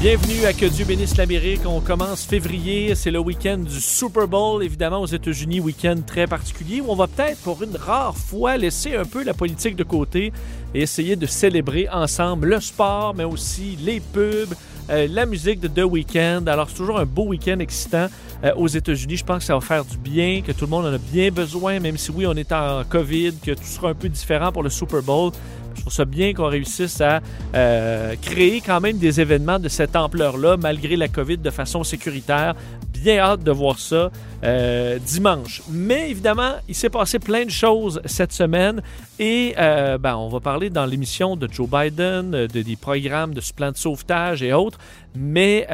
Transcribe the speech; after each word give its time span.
Bienvenue 0.00 0.46
à 0.46 0.54
Que 0.54 0.64
Dieu 0.64 0.86
bénisse 0.86 1.18
l'Amérique. 1.18 1.60
On 1.66 1.82
commence 1.82 2.24
février, 2.24 2.94
c'est 2.94 3.10
le 3.10 3.18
week-end 3.18 3.58
du 3.58 3.82
Super 3.82 4.26
Bowl, 4.26 4.64
évidemment 4.64 5.02
aux 5.02 5.06
États-Unis, 5.06 5.60
week-end 5.60 5.96
très 6.06 6.26
particulier 6.26 6.80
où 6.80 6.86
on 6.88 6.94
va 6.96 7.06
peut-être 7.06 7.38
pour 7.40 7.62
une 7.62 7.76
rare 7.76 8.16
fois 8.16 8.56
laisser 8.56 8.96
un 8.96 9.04
peu 9.04 9.22
la 9.22 9.34
politique 9.34 9.76
de 9.76 9.84
côté 9.84 10.32
et 10.74 10.80
essayer 10.80 11.16
de 11.16 11.26
célébrer 11.26 11.86
ensemble 11.92 12.48
le 12.48 12.60
sport, 12.62 13.14
mais 13.14 13.24
aussi 13.24 13.76
les 13.78 14.00
pubs, 14.00 14.54
euh, 14.88 15.06
la 15.10 15.26
musique 15.26 15.60
de 15.60 15.68
The 15.68 15.84
Weeknd. 15.84 16.44
Alors 16.46 16.70
c'est 16.70 16.76
toujours 16.76 16.98
un 16.98 17.04
beau 17.04 17.26
week-end 17.26 17.58
excitant 17.58 18.06
euh, 18.42 18.54
aux 18.56 18.68
États-Unis. 18.68 19.18
Je 19.18 19.24
pense 19.26 19.40
que 19.40 19.44
ça 19.44 19.54
va 19.54 19.60
faire 19.60 19.84
du 19.84 19.98
bien, 19.98 20.40
que 20.40 20.52
tout 20.52 20.64
le 20.64 20.70
monde 20.70 20.86
en 20.86 20.94
a 20.94 20.98
bien 21.12 21.30
besoin, 21.30 21.78
même 21.78 21.98
si 21.98 22.10
oui, 22.10 22.26
on 22.26 22.36
est 22.36 22.52
en 22.52 22.84
COVID, 22.88 23.34
que 23.44 23.50
tout 23.50 23.64
sera 23.64 23.90
un 23.90 23.94
peu 23.94 24.08
différent 24.08 24.50
pour 24.50 24.62
le 24.62 24.70
Super 24.70 25.02
Bowl. 25.02 25.32
Je 25.80 25.84
trouve 25.84 25.94
ça 25.94 26.04
bien 26.04 26.34
qu'on 26.34 26.48
réussisse 26.48 27.00
à 27.00 27.22
euh, 27.54 28.14
créer 28.20 28.60
quand 28.60 28.82
même 28.82 28.98
des 28.98 29.18
événements 29.18 29.58
de 29.58 29.70
cette 29.70 29.96
ampleur-là, 29.96 30.58
malgré 30.58 30.94
la 30.94 31.08
COVID, 31.08 31.38
de 31.38 31.48
façon 31.48 31.84
sécuritaire. 31.84 32.54
Bien 32.92 33.16
hâte 33.16 33.42
de 33.42 33.50
voir 33.50 33.78
ça 33.78 34.10
euh, 34.44 34.98
dimanche. 34.98 35.62
Mais 35.70 36.10
évidemment, 36.10 36.56
il 36.68 36.74
s'est 36.74 36.90
passé 36.90 37.18
plein 37.18 37.46
de 37.46 37.50
choses 37.50 38.02
cette 38.04 38.34
semaine 38.34 38.82
et 39.18 39.54
euh, 39.58 39.96
ben, 39.96 40.16
on 40.16 40.28
va 40.28 40.40
parler 40.40 40.68
dans 40.68 40.84
l'émission 40.84 41.34
de 41.34 41.48
Joe 41.50 41.66
Biden, 41.66 42.30
de, 42.30 42.46
des 42.46 42.76
programmes 42.76 43.32
de 43.32 43.40
ce 43.40 43.54
plan 43.54 43.72
de 43.72 43.78
sauvetage 43.78 44.42
et 44.42 44.52
autres. 44.52 44.78
Mais 45.16 45.66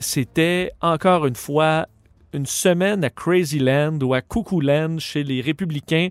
c'était 0.00 0.72
encore 0.80 1.26
une 1.26 1.36
fois 1.36 1.86
une 2.34 2.46
semaine 2.46 3.04
à 3.04 3.10
Crazyland 3.10 3.98
ou 4.02 4.14
à 4.14 4.20
Land 4.60 4.98
chez 4.98 5.22
les 5.22 5.40
républicains. 5.40 6.08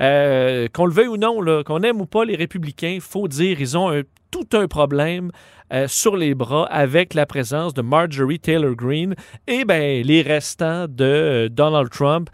Euh, 0.00 0.68
qu'on 0.72 0.86
le 0.86 0.92
veuille 0.92 1.08
ou 1.08 1.16
non, 1.16 1.40
qu'on 1.64 1.82
aime 1.82 2.00
ou 2.00 2.06
pas 2.06 2.24
les 2.24 2.36
républicains, 2.36 2.98
faut 3.00 3.28
dire, 3.28 3.60
ils 3.60 3.76
ont 3.76 4.02
tout 4.30 4.48
un 4.52 4.66
problème 4.66 5.30
euh, 5.72 5.88
sur 5.88 6.16
les 6.16 6.34
bras 6.34 6.66
avec 6.66 7.14
la 7.14 7.26
présence 7.26 7.74
de 7.74 7.82
Marjorie 7.82 8.38
Taylor 8.38 8.74
Greene 8.74 9.14
et 9.46 9.64
ben, 9.64 10.04
les 10.04 10.22
restants 10.22 10.86
de 10.88 11.04
euh, 11.04 11.48
Donald 11.48 11.90
Trump 11.90 12.30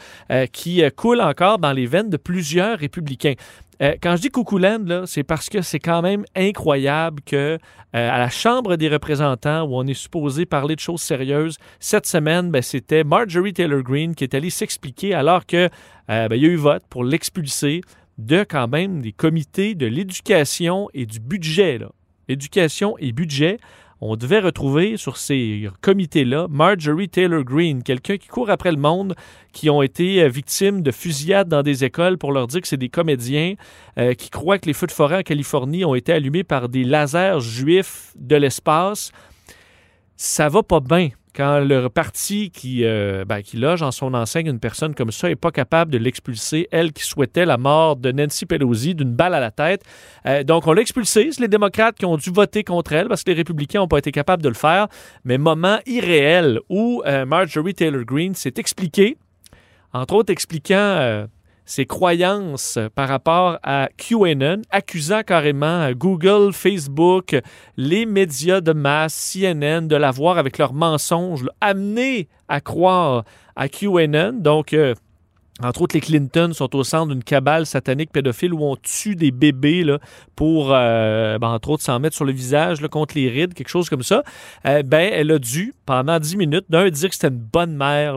qui 0.52 0.82
coulent 0.96 1.20
encore 1.20 1.58
dans 1.58 1.72
les 1.72 1.86
veines 1.86 2.10
de 2.10 2.16
plusieurs 2.16 2.78
républicains. 2.78 3.34
Euh, 3.80 3.94
quand 4.02 4.16
je 4.16 4.22
dis 4.22 4.28
Coucouland, 4.28 5.04
c'est 5.06 5.22
parce 5.22 5.48
que 5.48 5.62
c'est 5.62 5.78
quand 5.78 6.02
même 6.02 6.24
incroyable 6.36 7.22
que 7.24 7.36
euh, 7.36 7.58
à 7.92 8.18
la 8.18 8.28
Chambre 8.28 8.76
des 8.76 8.88
représentants, 8.88 9.62
où 9.62 9.76
on 9.76 9.86
est 9.86 9.94
supposé 9.94 10.46
parler 10.46 10.74
de 10.74 10.80
choses 10.80 11.00
sérieuses, 11.00 11.56
cette 11.80 12.06
semaine, 12.06 12.50
ben, 12.50 12.62
c'était 12.62 13.04
Marjorie 13.04 13.52
Taylor 13.52 13.82
Greene 13.82 14.14
qui 14.14 14.24
est 14.24 14.34
allée 14.34 14.50
s'expliquer 14.50 15.14
alors 15.14 15.46
que 15.46 15.68
euh, 16.10 16.28
ben, 16.28 16.36
y 16.36 16.44
a 16.44 16.48
eu 16.48 16.56
vote 16.56 16.82
pour 16.90 17.04
l'expulser 17.04 17.80
de 18.18 18.44
quand 18.48 18.68
même 18.68 19.00
des 19.00 19.12
comités 19.12 19.74
de 19.74 19.86
l'éducation 19.86 20.88
et 20.94 21.06
du 21.06 21.18
budget. 21.18 21.80
Éducation 22.28 22.96
et 22.98 23.12
budget 23.12 23.58
on 24.04 24.16
devait 24.16 24.40
retrouver 24.40 24.96
sur 24.96 25.16
ces 25.16 25.70
comités-là 25.80 26.48
Marjorie 26.50 27.08
Taylor 27.08 27.44
Greene, 27.44 27.84
quelqu'un 27.84 28.16
qui 28.16 28.26
court 28.26 28.50
après 28.50 28.72
le 28.72 28.76
monde, 28.76 29.14
qui 29.52 29.70
ont 29.70 29.80
été 29.80 30.24
euh, 30.24 30.28
victimes 30.28 30.82
de 30.82 30.90
fusillades 30.90 31.48
dans 31.48 31.62
des 31.62 31.84
écoles 31.84 32.18
pour 32.18 32.32
leur 32.32 32.48
dire 32.48 32.60
que 32.60 32.66
c'est 32.66 32.76
des 32.76 32.88
comédiens, 32.88 33.54
euh, 33.98 34.14
qui 34.14 34.28
croient 34.28 34.58
que 34.58 34.66
les 34.66 34.72
feux 34.72 34.88
de 34.88 34.92
forêt 34.92 35.18
en 35.18 35.22
Californie 35.22 35.84
ont 35.84 35.94
été 35.94 36.12
allumés 36.12 36.42
par 36.42 36.68
des 36.68 36.82
lasers 36.82 37.38
juifs 37.38 38.12
de 38.16 38.34
l'espace. 38.34 39.12
Ça 40.16 40.48
va 40.48 40.64
pas 40.64 40.80
bien 40.80 41.10
quand 41.34 41.60
le 41.60 41.88
parti 41.88 42.50
qui, 42.50 42.84
euh, 42.84 43.24
ben, 43.24 43.42
qui 43.42 43.56
loge 43.56 43.82
en 43.82 43.90
son 43.90 44.12
enseigne 44.14 44.46
une 44.46 44.58
personne 44.58 44.94
comme 44.94 45.10
ça 45.10 45.28
n'est 45.28 45.36
pas 45.36 45.50
capable 45.50 45.90
de 45.90 45.98
l'expulser, 45.98 46.68
elle 46.70 46.92
qui 46.92 47.04
souhaitait 47.04 47.46
la 47.46 47.56
mort 47.56 47.96
de 47.96 48.12
Nancy 48.12 48.44
Pelosi 48.46 48.94
d'une 48.94 49.12
balle 49.12 49.34
à 49.34 49.40
la 49.40 49.50
tête. 49.50 49.82
Euh, 50.26 50.44
donc, 50.44 50.66
on 50.66 50.72
l'a 50.72 50.82
expulsée. 50.82 51.30
C'est 51.32 51.40
les 51.40 51.48
démocrates 51.48 51.96
qui 51.96 52.04
ont 52.04 52.16
dû 52.16 52.30
voter 52.30 52.64
contre 52.64 52.92
elle 52.92 53.08
parce 53.08 53.24
que 53.24 53.30
les 53.30 53.36
républicains 53.36 53.80
n'ont 53.80 53.88
pas 53.88 53.98
été 53.98 54.12
capables 54.12 54.42
de 54.42 54.48
le 54.48 54.54
faire. 54.54 54.88
Mais 55.24 55.38
moment 55.38 55.78
irréel 55.86 56.60
où 56.68 57.02
euh, 57.06 57.24
Marjorie 57.24 57.74
Taylor 57.74 58.04
Greene 58.04 58.34
s'est 58.34 58.54
expliquée, 58.58 59.16
entre 59.92 60.14
autres 60.14 60.32
expliquant 60.32 61.26
ses 61.64 61.86
croyances 61.86 62.78
par 62.94 63.08
rapport 63.08 63.58
à 63.62 63.88
QAnon, 63.96 64.62
accusant 64.70 65.22
carrément 65.22 65.90
Google, 65.92 66.52
Facebook, 66.52 67.36
les 67.76 68.06
médias 68.06 68.60
de 68.60 68.72
masse, 68.72 69.32
CNN, 69.32 69.82
de 69.82 69.96
l'avoir 69.96 70.38
avec 70.38 70.58
leurs 70.58 70.74
mensonges, 70.74 71.44
amené 71.60 72.28
à 72.48 72.60
croire 72.60 73.24
à 73.56 73.68
QAnon. 73.68 74.32
Donc, 74.34 74.72
euh, 74.72 74.94
entre 75.62 75.82
autres, 75.82 75.94
les 75.94 76.00
Clinton 76.00 76.50
sont 76.54 76.74
au 76.74 76.82
centre 76.82 77.12
d'une 77.12 77.22
cabale 77.22 77.66
satanique 77.66 78.10
pédophile 78.10 78.54
où 78.54 78.64
on 78.64 78.74
tue 78.76 79.14
des 79.14 79.30
bébés 79.30 79.84
là, 79.84 79.98
pour, 80.34 80.70
euh, 80.72 81.38
ben, 81.38 81.48
entre 81.48 81.70
autres, 81.70 81.82
s'en 81.82 82.00
mettre 82.00 82.16
sur 82.16 82.24
le 82.24 82.32
visage 82.32 82.78
contre 82.88 83.14
les 83.16 83.28
rides, 83.28 83.54
quelque 83.54 83.68
chose 83.68 83.88
comme 83.88 84.02
ça. 84.02 84.22
Euh, 84.66 84.82
ben, 84.82 85.10
elle 85.12 85.30
a 85.30 85.38
dû, 85.38 85.74
pendant 85.84 86.18
dix 86.18 86.36
minutes, 86.36 86.64
d'un, 86.70 86.88
dire 86.88 87.10
que 87.10 87.14
c'était 87.14 87.28
une 87.28 87.36
bonne 87.36 87.76
mère 87.76 88.16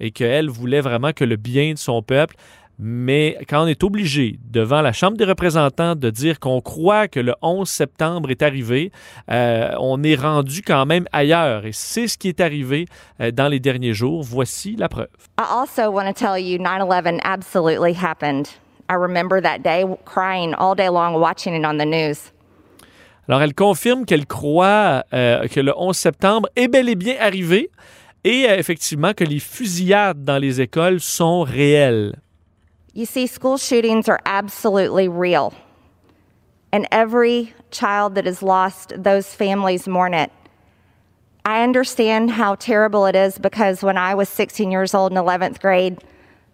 et 0.00 0.10
qu'elle 0.10 0.48
voulait 0.48 0.80
vraiment 0.80 1.12
que 1.12 1.24
le 1.24 1.36
bien 1.36 1.74
de 1.74 1.78
son 1.78 2.02
peuple. 2.02 2.34
Mais 2.82 3.36
quand 3.46 3.64
on 3.64 3.66
est 3.66 3.84
obligé, 3.84 4.40
devant 4.50 4.80
la 4.80 4.94
Chambre 4.94 5.18
des 5.18 5.26
représentants, 5.26 5.94
de 5.94 6.08
dire 6.08 6.40
qu'on 6.40 6.62
croit 6.62 7.08
que 7.08 7.20
le 7.20 7.34
11 7.42 7.68
septembre 7.68 8.30
est 8.30 8.40
arrivé, 8.40 8.90
euh, 9.30 9.74
on 9.78 10.02
est 10.02 10.14
rendu 10.14 10.62
quand 10.62 10.86
même 10.86 11.04
ailleurs. 11.12 11.66
Et 11.66 11.72
c'est 11.72 12.08
ce 12.08 12.16
qui 12.16 12.28
est 12.28 12.40
arrivé 12.40 12.86
euh, 13.20 13.32
dans 13.32 13.48
les 13.48 13.60
derniers 13.60 13.92
jours. 13.92 14.22
Voici 14.22 14.76
la 14.76 14.88
preuve. 14.88 15.08
I 15.38 15.44
also 15.46 15.90
want 15.90 16.06
to 16.06 16.14
tell 16.14 16.38
you 16.38 16.56
9-11 16.56 17.20
absolutely 17.22 17.92
happened. 17.92 18.48
I 18.88 18.94
remember 18.94 19.42
that 19.42 19.58
day 19.58 19.84
crying 20.06 20.54
all 20.54 20.74
day 20.74 20.88
long 20.88 21.20
watching 21.20 21.54
it 21.54 21.66
on 21.66 21.76
the 21.76 21.84
news. 21.84 22.32
Alors, 23.28 23.42
elle 23.42 23.54
confirme 23.54 24.06
qu'elle 24.06 24.26
croit 24.26 25.04
euh, 25.12 25.46
que 25.48 25.60
le 25.60 25.74
11 25.76 25.94
septembre 25.94 26.48
est 26.56 26.68
bel 26.68 26.88
et 26.88 26.94
bien 26.94 27.16
arrivé 27.20 27.70
et 28.24 28.46
effectivement 28.48 29.12
que 29.12 29.24
les 29.24 29.38
fusillades 29.38 30.24
dans 30.24 30.38
les 30.38 30.62
écoles 30.62 31.00
sont 31.00 31.42
réelles. 31.42 32.14
You 32.92 33.06
see, 33.06 33.26
school 33.26 33.56
shootings 33.56 34.08
are 34.08 34.20
absolutely 34.26 35.08
real. 35.08 35.54
And 36.72 36.88
every 36.90 37.54
child 37.70 38.16
that 38.16 38.26
is 38.26 38.42
lost, 38.42 38.92
those 38.96 39.32
families 39.32 39.86
mourn 39.86 40.14
it. 40.14 40.32
I 41.44 41.62
understand 41.62 42.32
how 42.32 42.56
terrible 42.56 43.06
it 43.06 43.16
is 43.16 43.38
because 43.38 43.82
when 43.82 43.96
I 43.96 44.14
was 44.14 44.28
16 44.28 44.70
years 44.70 44.94
old 44.94 45.12
in 45.12 45.18
11th 45.18 45.60
grade, 45.60 46.02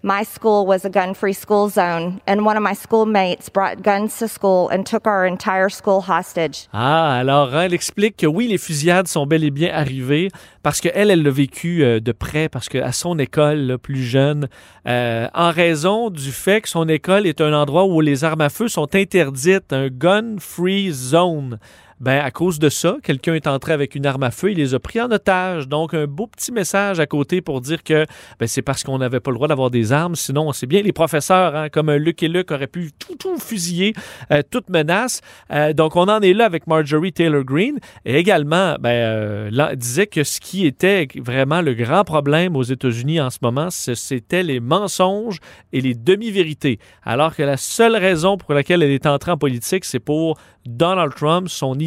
my 0.06 0.22
school 0.22 0.64
was 0.66 0.84
a 0.84 0.88
gun 0.88 1.14
free 1.14 1.32
school 1.32 1.68
zone, 1.68 2.20
and 2.28 2.46
one 2.46 2.56
of 2.56 2.62
my 2.62 2.74
schoolmates 2.74 3.48
brought 3.48 3.82
guns 3.82 4.16
to 4.18 4.28
school 4.28 4.68
and 4.68 4.86
took 4.86 5.04
our 5.06 5.26
entire 5.26 5.68
school 5.68 6.00
hostage. 6.00 6.68
Ah, 6.72 7.18
alors 7.18 7.54
elle 7.56 7.74
explique 7.74 8.16
que 8.16 8.26
oui, 8.26 8.46
les 8.46 8.56
fusillades 8.56 9.08
sont 9.08 9.26
bel 9.26 9.42
et 9.42 9.50
bien 9.50 9.70
arrivées 9.74 10.30
parce 10.62 10.80
qu'elle, 10.80 11.10
elle 11.10 11.22
l'a 11.22 11.30
vécu 11.30 11.82
euh, 11.82 11.98
de 11.98 12.12
près, 12.12 12.48
parce 12.48 12.68
qu'à 12.68 12.92
son 12.92 13.18
école, 13.18 13.78
plus 13.82 14.02
jeune, 14.02 14.48
euh, 14.86 15.26
en 15.34 15.50
raison 15.50 16.10
du 16.10 16.30
fait 16.30 16.60
que 16.60 16.68
son 16.68 16.88
école 16.88 17.26
est 17.26 17.40
un 17.40 17.52
endroit 17.52 17.84
où 17.84 18.00
les 18.00 18.22
armes 18.22 18.42
à 18.42 18.48
feu 18.48 18.68
sont 18.68 18.94
interdites, 18.94 19.72
un 19.72 19.88
gun 19.88 20.36
free 20.38 20.92
zone 20.92 21.58
ben 22.00 22.18
à 22.18 22.30
cause 22.30 22.58
de 22.58 22.68
ça, 22.68 22.96
quelqu'un 23.02 23.34
est 23.34 23.46
entré 23.46 23.72
avec 23.72 23.94
une 23.94 24.06
arme 24.06 24.22
à 24.22 24.30
feu, 24.30 24.50
il 24.50 24.58
les 24.58 24.74
a 24.74 24.78
pris 24.78 25.00
en 25.00 25.10
otage. 25.10 25.68
Donc 25.68 25.94
un 25.94 26.06
beau 26.06 26.26
petit 26.26 26.52
message 26.52 27.00
à 27.00 27.06
côté 27.06 27.40
pour 27.40 27.60
dire 27.60 27.82
que 27.82 28.04
ben, 28.38 28.46
c'est 28.46 28.62
parce 28.62 28.84
qu'on 28.84 28.98
n'avait 28.98 29.20
pas 29.20 29.30
le 29.30 29.36
droit 29.36 29.48
d'avoir 29.48 29.70
des 29.70 29.92
armes, 29.92 30.14
sinon 30.14 30.48
on 30.48 30.52
sait 30.52 30.66
bien 30.66 30.82
les 30.82 30.92
professeurs, 30.92 31.56
hein, 31.56 31.68
comme 31.68 31.90
Luc 31.92 32.22
et 32.22 32.28
Luc 32.28 32.50
auraient 32.50 32.66
pu 32.66 32.90
tout 32.98 33.16
tout 33.16 33.38
fusiller, 33.38 33.94
euh, 34.30 34.42
toute 34.50 34.68
menace. 34.68 35.20
Euh, 35.50 35.72
donc 35.72 35.96
on 35.96 36.08
en 36.08 36.20
est 36.20 36.34
là 36.34 36.44
avec 36.44 36.66
Marjorie 36.66 37.12
Taylor 37.12 37.44
Greene 37.44 37.78
et 38.04 38.16
également 38.16 38.76
ben, 38.78 38.90
euh, 38.90 39.74
disait 39.74 40.06
que 40.06 40.24
ce 40.24 40.40
qui 40.40 40.66
était 40.66 41.08
vraiment 41.16 41.62
le 41.62 41.74
grand 41.74 42.04
problème 42.04 42.56
aux 42.56 42.62
États-Unis 42.62 43.20
en 43.20 43.30
ce 43.30 43.38
moment, 43.42 43.68
c'était 43.70 44.42
les 44.42 44.60
mensonges 44.60 45.38
et 45.72 45.80
les 45.80 45.94
demi-vérités. 45.94 46.78
Alors 47.04 47.34
que 47.34 47.42
la 47.42 47.56
seule 47.56 47.96
raison 47.96 48.36
pour 48.36 48.54
laquelle 48.54 48.82
elle 48.82 48.90
est 48.90 49.06
entrée 49.06 49.30
en 49.30 49.38
politique, 49.38 49.84
c'est 49.84 50.00
pour 50.00 50.38
Donald 50.66 51.14
Trump, 51.14 51.48
son 51.48 51.78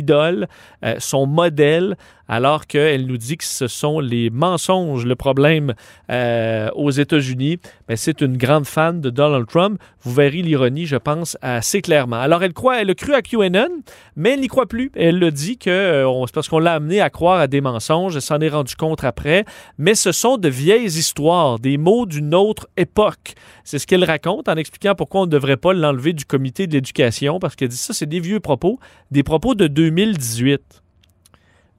euh, 0.83 0.95
son 0.99 1.25
modèle. 1.25 1.95
Alors 2.29 2.67
qu'elle 2.67 3.07
nous 3.07 3.17
dit 3.17 3.35
que 3.37 3.43
ce 3.43 3.67
sont 3.67 3.99
les 3.99 4.29
mensonges 4.29 5.05
le 5.05 5.15
problème 5.15 5.73
euh, 6.11 6.69
aux 6.75 6.91
États-Unis. 6.91 7.57
Mais 7.89 7.95
c'est 7.95 8.21
une 8.21 8.37
grande 8.37 8.67
fan 8.67 9.01
de 9.01 9.09
Donald 9.09 9.47
Trump. 9.47 9.81
Vous 10.03 10.13
verrez 10.13 10.43
l'ironie, 10.43 10.85
je 10.85 10.95
pense, 10.95 11.37
assez 11.41 11.81
clairement. 11.81 12.17
Alors, 12.17 12.43
elle 12.43 12.53
croit, 12.53 12.81
elle 12.81 12.91
a 12.91 12.95
cru 12.95 13.13
à 13.15 13.23
QAnon, 13.23 13.81
mais 14.15 14.31
elle 14.31 14.41
n'y 14.41 14.47
croit 14.47 14.67
plus. 14.67 14.91
Elle 14.95 15.17
le 15.17 15.31
dit 15.31 15.57
que 15.57 15.69
euh, 15.69 16.25
c'est 16.27 16.33
parce 16.33 16.47
qu'on 16.47 16.59
l'a 16.59 16.75
amené 16.75 17.01
à 17.01 17.09
croire 17.09 17.39
à 17.39 17.47
des 17.47 17.61
mensonges. 17.61 18.15
Elle 18.15 18.21
s'en 18.21 18.39
est 18.39 18.49
rendu 18.49 18.75
compte 18.75 19.03
après. 19.03 19.43
Mais 19.79 19.95
ce 19.95 20.11
sont 20.11 20.37
de 20.37 20.49
vieilles 20.49 20.85
histoires, 20.85 21.57
des 21.57 21.77
mots 21.77 22.05
d'une 22.05 22.35
autre 22.35 22.67
époque. 22.77 23.33
C'est 23.63 23.79
ce 23.79 23.87
qu'elle 23.87 24.03
raconte 24.03 24.47
en 24.47 24.55
expliquant 24.55 24.93
pourquoi 24.93 25.21
on 25.21 25.25
ne 25.25 25.31
devrait 25.31 25.57
pas 25.57 25.73
l'enlever 25.73 26.13
du 26.13 26.25
comité 26.25 26.67
de 26.67 26.73
l'éducation, 26.73 27.39
parce 27.39 27.55
qu'elle 27.55 27.69
dit 27.69 27.77
ça, 27.77 27.93
c'est 27.93 28.05
des 28.05 28.19
vieux 28.19 28.39
propos, 28.39 28.79
des 29.09 29.23
propos 29.23 29.55
de 29.55 29.65
2018. 29.65 30.83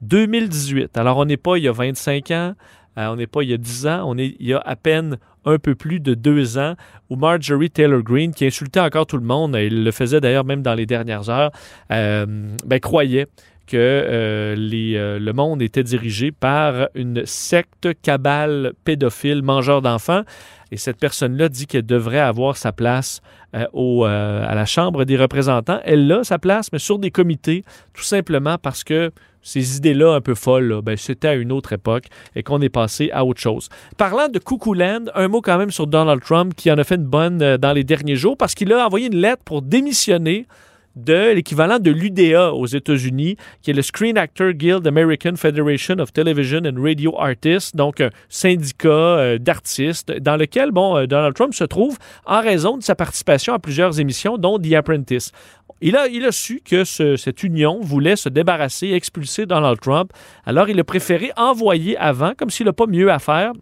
2018. 0.03 0.97
Alors, 0.97 1.19
on 1.19 1.25
n'est 1.25 1.37
pas 1.37 1.57
il 1.57 1.65
y 1.65 1.69
a 1.69 1.73
25 1.73 2.31
ans, 2.31 2.55
euh, 2.99 3.07
on 3.09 3.17
n'est 3.17 3.27
pas 3.27 3.43
il 3.43 3.51
y 3.51 3.55
a 3.55 3.59
10 3.59 3.87
ans, 3.87 4.03
on 4.07 4.19
est 4.19 4.35
il 4.39 4.49
y 4.49 4.55
a 4.55 4.59
à 4.59 4.77
peine 4.77 5.19
un 5.45 5.59
peu 5.59 5.75
plus 5.75 6.01
de 6.01 6.15
deux 6.15 6.59
ans, 6.59 6.75
où 7.09 7.17
Marjorie 7.17 7.71
Taylor 7.71 8.03
Greene, 8.03 8.35
qui 8.35 8.47
insultait 8.47 8.81
encore 8.81 9.07
tout 9.07 9.17
le 9.17 9.25
monde, 9.25 9.57
il 9.59 9.85
le 9.85 9.91
faisait 9.91 10.21
d'ailleurs 10.21 10.45
même 10.45 10.63
dans 10.63 10.75
les 10.75 10.87
dernières 10.87 11.31
heures, 11.31 11.51
euh, 11.93 12.27
ben, 12.67 12.81
croyait 12.81 13.27
que 13.67 13.77
euh, 13.77 15.19
le 15.19 15.33
monde 15.33 15.63
était 15.63 15.85
dirigé 15.85 16.33
par 16.33 16.89
une 16.95 17.25
secte 17.25 17.89
cabale 18.03 18.73
pédophile, 18.85 19.43
mangeur 19.43 19.81
d'enfants. 19.81 20.23
Et 20.73 20.77
cette 20.77 20.99
personne-là 20.99 21.49
dit 21.49 21.67
qu'elle 21.67 21.87
devrait 21.87 22.19
avoir 22.19 22.57
sa 22.57 22.73
place 22.73 23.21
au, 23.73 24.05
à 24.05 24.55
la 24.55 24.67
Chambre 24.67 25.05
des 25.05 25.17
représentants. 25.17 25.81
Elle 25.85 26.11
a 26.11 26.25
sa 26.25 26.39
place, 26.39 26.73
mais 26.73 26.81
sur 26.81 26.99
des 26.99 27.13
comités, 27.13 27.65
tout 27.93 28.03
simplement 28.03 28.57
parce 28.59 28.83
que 28.83 29.13
ces 29.43 29.77
idées-là 29.77 30.15
un 30.15 30.21
peu 30.21 30.35
folles, 30.35 30.81
ben, 30.83 30.97
c'était 30.97 31.29
à 31.29 31.35
une 31.35 31.53
autre 31.53 31.73
époque 31.73 32.05
et 32.37 32.43
qu'on 32.43 32.61
est 32.61 32.69
passé 32.69 33.11
à 33.13 33.25
autre 33.25 33.41
chose. 33.41 33.69
Parlant 33.97 34.29
de 34.29 34.39
Cuckoo 34.39 34.75
Land, 34.75 35.07
un 35.15 35.29
mot 35.29 35.41
quand 35.41 35.59
même 35.59 35.71
sur 35.71 35.87
Donald 35.87 36.23
Trump 36.23 36.55
qui 36.55 36.71
en 36.71 36.79
a 36.79 36.85
fait 36.85 36.97
une 36.97 37.05
bonne 37.05 37.43
euh, 37.43 37.59
dans 37.59 37.73
les 37.73 37.85
derniers 37.85 38.17
jours 38.17 38.37
parce 38.37 38.55
qu'il 38.55 38.73
a 38.73 38.87
envoyé 38.87 39.07
une 39.07 39.21
lettre 39.21 39.43
pour 39.45 39.63
démissionner 39.63 40.47
de 40.97 41.33
l'équivalent 41.35 41.79
de 41.79 41.91
l'UDA 41.91 42.53
aux 42.53 42.67
États-Unis, 42.67 43.37
qui 43.63 43.71
est 43.71 43.75
le 43.75 43.83
Screen 43.83 44.19
Actor 44.19 44.53
Guild 44.53 44.87
American 44.87 45.37
Federation 45.37 45.99
of 45.99 46.13
Television 46.13 46.63
and 46.65 46.83
Radio 46.83 47.19
Artists, 47.19 47.77
donc 47.77 48.01
un 48.01 48.11
syndicat 48.29 48.89
euh, 48.89 49.39
d'artistes 49.39 50.11
dans 50.13 50.37
lequel 50.37 50.73
bon, 50.73 50.97
euh, 50.97 51.07
Donald 51.07 51.35
Trump 51.35 51.55
se 51.55 51.65
trouve 51.65 51.97
en 52.27 52.41
raison 52.41 52.77
de 52.77 52.83
sa 52.83 52.95
participation 52.95 53.55
à 53.55 53.59
plusieurs 53.59 54.01
émissions, 54.01 54.37
dont 54.37 54.59
The 54.59 54.73
Apprentice. 54.75 55.33
Il 55.81 55.97
a, 55.97 56.09
il 56.09 56.25
a 56.27 56.33
su 56.33 56.61
que 56.63 56.85
ce- 56.85 57.17
cette 57.17 57.43
union 57.43 57.81
voulait 57.81 58.17
se 58.17 58.29
débarrasser, 58.29 58.89
expulser 58.89 59.47
Donald 59.47 59.81
Trump. 59.81 60.13
Alors, 60.45 60.69
il 60.69 60.79
a 60.79 60.85
préféré 60.85 61.31
envoyer 61.39 61.97
avant, 61.97 62.33
comme 62.37 62.51
s'il 62.51 62.67
n'a 62.67 62.75
pas 62.75 62.87
mieux 62.87 63.11
à 63.11 63.19
faire, 63.19 63.53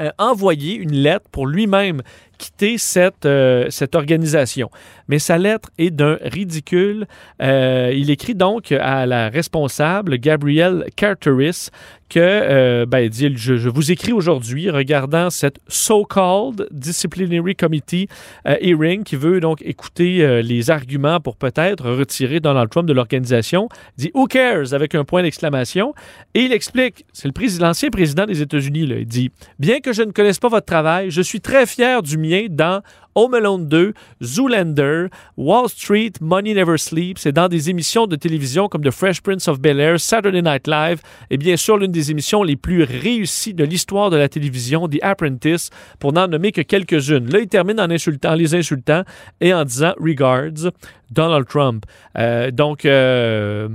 euh, 0.00 0.10
envoyer 0.18 0.74
une 0.74 0.92
lettre 0.92 1.26
pour 1.30 1.46
lui-même 1.46 2.02
quitter 2.36 2.78
cette, 2.78 3.26
euh, 3.26 3.66
cette 3.70 3.94
organisation. 3.94 4.70
Mais 5.08 5.18
sa 5.18 5.38
lettre 5.38 5.70
est 5.78 5.90
d'un 5.90 6.18
ridicule. 6.22 7.06
Euh, 7.42 7.92
il 7.94 8.10
écrit 8.10 8.34
donc 8.34 8.72
à 8.72 9.06
la 9.06 9.28
responsable, 9.28 10.18
Gabrielle 10.18 10.86
Carteris, 10.96 11.68
que, 12.08 12.20
euh, 12.20 12.86
ben, 12.86 13.08
dit, 13.08 13.32
je, 13.36 13.56
je 13.56 13.68
vous 13.68 13.90
écris 13.90 14.12
aujourd'hui, 14.12 14.70
regardant 14.70 15.30
cette 15.30 15.58
so-called 15.66 16.68
Disciplinary 16.70 17.56
Committee 17.56 18.08
hearing 18.44 19.02
qui 19.02 19.16
veut 19.16 19.40
donc 19.40 19.60
écouter 19.62 20.42
les 20.42 20.70
arguments 20.70 21.18
pour 21.18 21.36
peut-être 21.36 21.90
retirer 21.90 22.38
Donald 22.38 22.70
Trump 22.70 22.86
de 22.86 22.92
l'organisation, 22.92 23.68
dit 23.96 24.10
Who 24.14 24.26
cares 24.26 24.72
avec 24.72 24.94
un 24.94 25.04
point 25.04 25.22
d'exclamation. 25.22 25.94
Et 26.34 26.42
il 26.42 26.52
explique, 26.52 27.04
c'est 27.12 27.26
le 27.26 27.32
président, 27.32 27.66
l'ancien 27.66 27.90
président 27.90 28.24
des 28.26 28.40
États-Unis, 28.40 28.86
il 28.88 29.06
dit 29.06 29.30
Bien 29.58 29.80
que 29.80 29.92
je 29.92 30.02
ne 30.02 30.12
connaisse 30.12 30.38
pas 30.38 30.48
votre 30.48 30.66
travail, 30.66 31.10
je 31.10 31.22
suis 31.22 31.40
très 31.40 31.66
fier 31.66 32.02
du 32.02 32.18
dans 32.48 32.82
Home 33.16 33.32
Alone 33.32 33.66
2, 33.66 33.94
Zoolander, 34.22 35.06
Wall 35.38 35.68
Street, 35.70 36.12
Money 36.20 36.52
Never 36.52 36.76
Sleeps, 36.76 37.24
et 37.24 37.32
dans 37.32 37.48
des 37.48 37.70
émissions 37.70 38.06
de 38.06 38.14
télévision 38.14 38.68
comme 38.68 38.82
The 38.82 38.90
Fresh 38.90 39.22
Prince 39.22 39.48
of 39.48 39.58
Bel 39.58 39.80
Air, 39.80 39.98
Saturday 39.98 40.42
Night 40.42 40.68
Live, 40.68 41.00
et 41.30 41.38
bien 41.38 41.56
sûr 41.56 41.78
l'une 41.78 41.92
des 41.92 42.10
émissions 42.10 42.42
les 42.42 42.56
plus 42.56 42.82
réussies 42.82 43.54
de 43.54 43.64
l'histoire 43.64 44.10
de 44.10 44.16
la 44.18 44.28
télévision, 44.28 44.86
The 44.86 44.98
Apprentice, 45.00 45.70
pour 45.98 46.12
n'en 46.12 46.28
nommer 46.28 46.52
que 46.52 46.60
quelques-unes. 46.60 47.30
Là, 47.30 47.40
il 47.40 47.48
termine 47.48 47.80
en 47.80 47.90
insultant, 47.90 48.34
les 48.34 48.54
insultant 48.54 49.02
et 49.40 49.54
en 49.54 49.64
disant 49.64 49.94
Regards, 49.98 50.70
Donald 51.10 51.46
Trump. 51.46 51.84
Euh, 52.18 52.50
donc, 52.50 52.84
euh, 52.84 53.68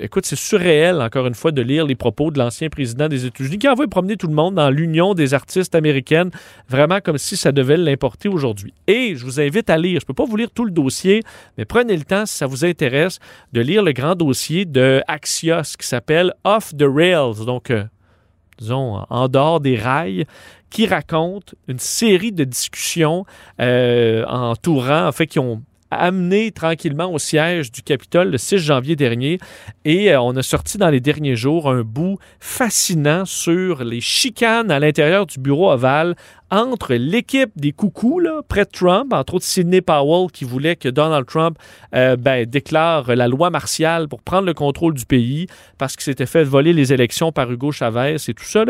écoute, 0.00 0.26
c'est 0.26 0.38
surréel, 0.38 1.00
encore 1.00 1.26
une 1.26 1.34
fois, 1.34 1.52
de 1.52 1.62
lire 1.62 1.86
les 1.86 1.94
propos 1.94 2.30
de 2.30 2.38
l'ancien 2.38 2.68
président 2.68 3.08
des 3.08 3.26
États-Unis 3.26 3.58
qui 3.58 3.66
a 3.66 3.72
envoyé 3.72 3.88
promener 3.88 4.16
tout 4.16 4.26
le 4.26 4.34
monde 4.34 4.54
dans 4.54 4.70
l'Union 4.70 5.14
des 5.14 5.34
artistes 5.34 5.74
américaines, 5.74 6.30
vraiment 6.68 7.00
comme 7.00 7.18
si 7.18 7.36
ça 7.36 7.52
devait 7.52 7.76
l'importer 7.76 8.28
aujourd'hui. 8.28 8.63
Et 8.86 9.16
je 9.16 9.24
vous 9.24 9.40
invite 9.40 9.70
à 9.70 9.76
lire, 9.76 10.00
je 10.00 10.04
ne 10.04 10.06
peux 10.06 10.14
pas 10.14 10.24
vous 10.24 10.36
lire 10.36 10.50
tout 10.50 10.64
le 10.64 10.70
dossier, 10.70 11.22
mais 11.58 11.64
prenez 11.64 11.96
le 11.96 12.04
temps, 12.04 12.26
si 12.26 12.36
ça 12.36 12.46
vous 12.46 12.64
intéresse, 12.64 13.18
de 13.52 13.60
lire 13.60 13.82
le 13.82 13.92
grand 13.92 14.14
dossier 14.14 14.64
de 14.64 15.02
Axios 15.08 15.76
qui 15.78 15.86
s'appelle 15.86 16.32
Off 16.44 16.74
the 16.76 16.86
Rails, 16.86 17.44
donc, 17.44 17.70
euh, 17.70 17.84
disons, 18.58 19.04
en 19.08 19.28
dehors 19.28 19.60
des 19.60 19.76
rails, 19.76 20.26
qui 20.70 20.86
raconte 20.86 21.54
une 21.68 21.78
série 21.78 22.32
de 22.32 22.44
discussions 22.44 23.24
euh, 23.60 24.24
entourant, 24.26 25.06
en 25.06 25.12
fait, 25.12 25.26
qui 25.26 25.38
ont 25.38 25.62
amené 25.90 26.50
tranquillement 26.50 27.12
au 27.12 27.18
siège 27.18 27.70
du 27.70 27.82
Capitole 27.82 28.30
le 28.30 28.38
6 28.38 28.58
janvier 28.58 28.96
dernier. 28.96 29.38
Et 29.84 30.12
euh, 30.12 30.20
on 30.20 30.36
a 30.36 30.42
sorti 30.42 30.78
dans 30.78 30.90
les 30.90 31.00
derniers 31.00 31.36
jours 31.36 31.70
un 31.70 31.82
bout 31.82 32.18
fascinant 32.40 33.24
sur 33.24 33.84
les 33.84 34.00
chicanes 34.00 34.70
à 34.70 34.80
l'intérieur 34.80 35.26
du 35.26 35.38
bureau 35.38 35.70
ovale 35.70 36.16
entre 36.50 36.94
l'équipe 36.94 37.50
des 37.56 37.72
coucous, 37.72 38.22
près 38.48 38.64
de 38.64 38.70
Trump, 38.70 39.12
entre 39.12 39.34
autres 39.34 39.44
Sidney 39.44 39.80
Powell, 39.80 40.30
qui 40.30 40.44
voulait 40.44 40.76
que 40.76 40.88
Donald 40.88 41.26
Trump 41.26 41.58
euh, 41.94 42.16
ben, 42.16 42.46
déclare 42.46 43.14
la 43.14 43.28
loi 43.28 43.50
martiale 43.50 44.08
pour 44.08 44.22
prendre 44.22 44.46
le 44.46 44.54
contrôle 44.54 44.94
du 44.94 45.06
pays 45.06 45.46
parce 45.78 45.96
qu'il 45.96 46.04
s'était 46.04 46.26
fait 46.26 46.44
voler 46.44 46.72
les 46.72 46.92
élections 46.92 47.32
par 47.32 47.50
Hugo 47.50 47.72
Chavez 47.72 48.16
et 48.28 48.34
tout 48.34 48.44
ça. 48.44 48.64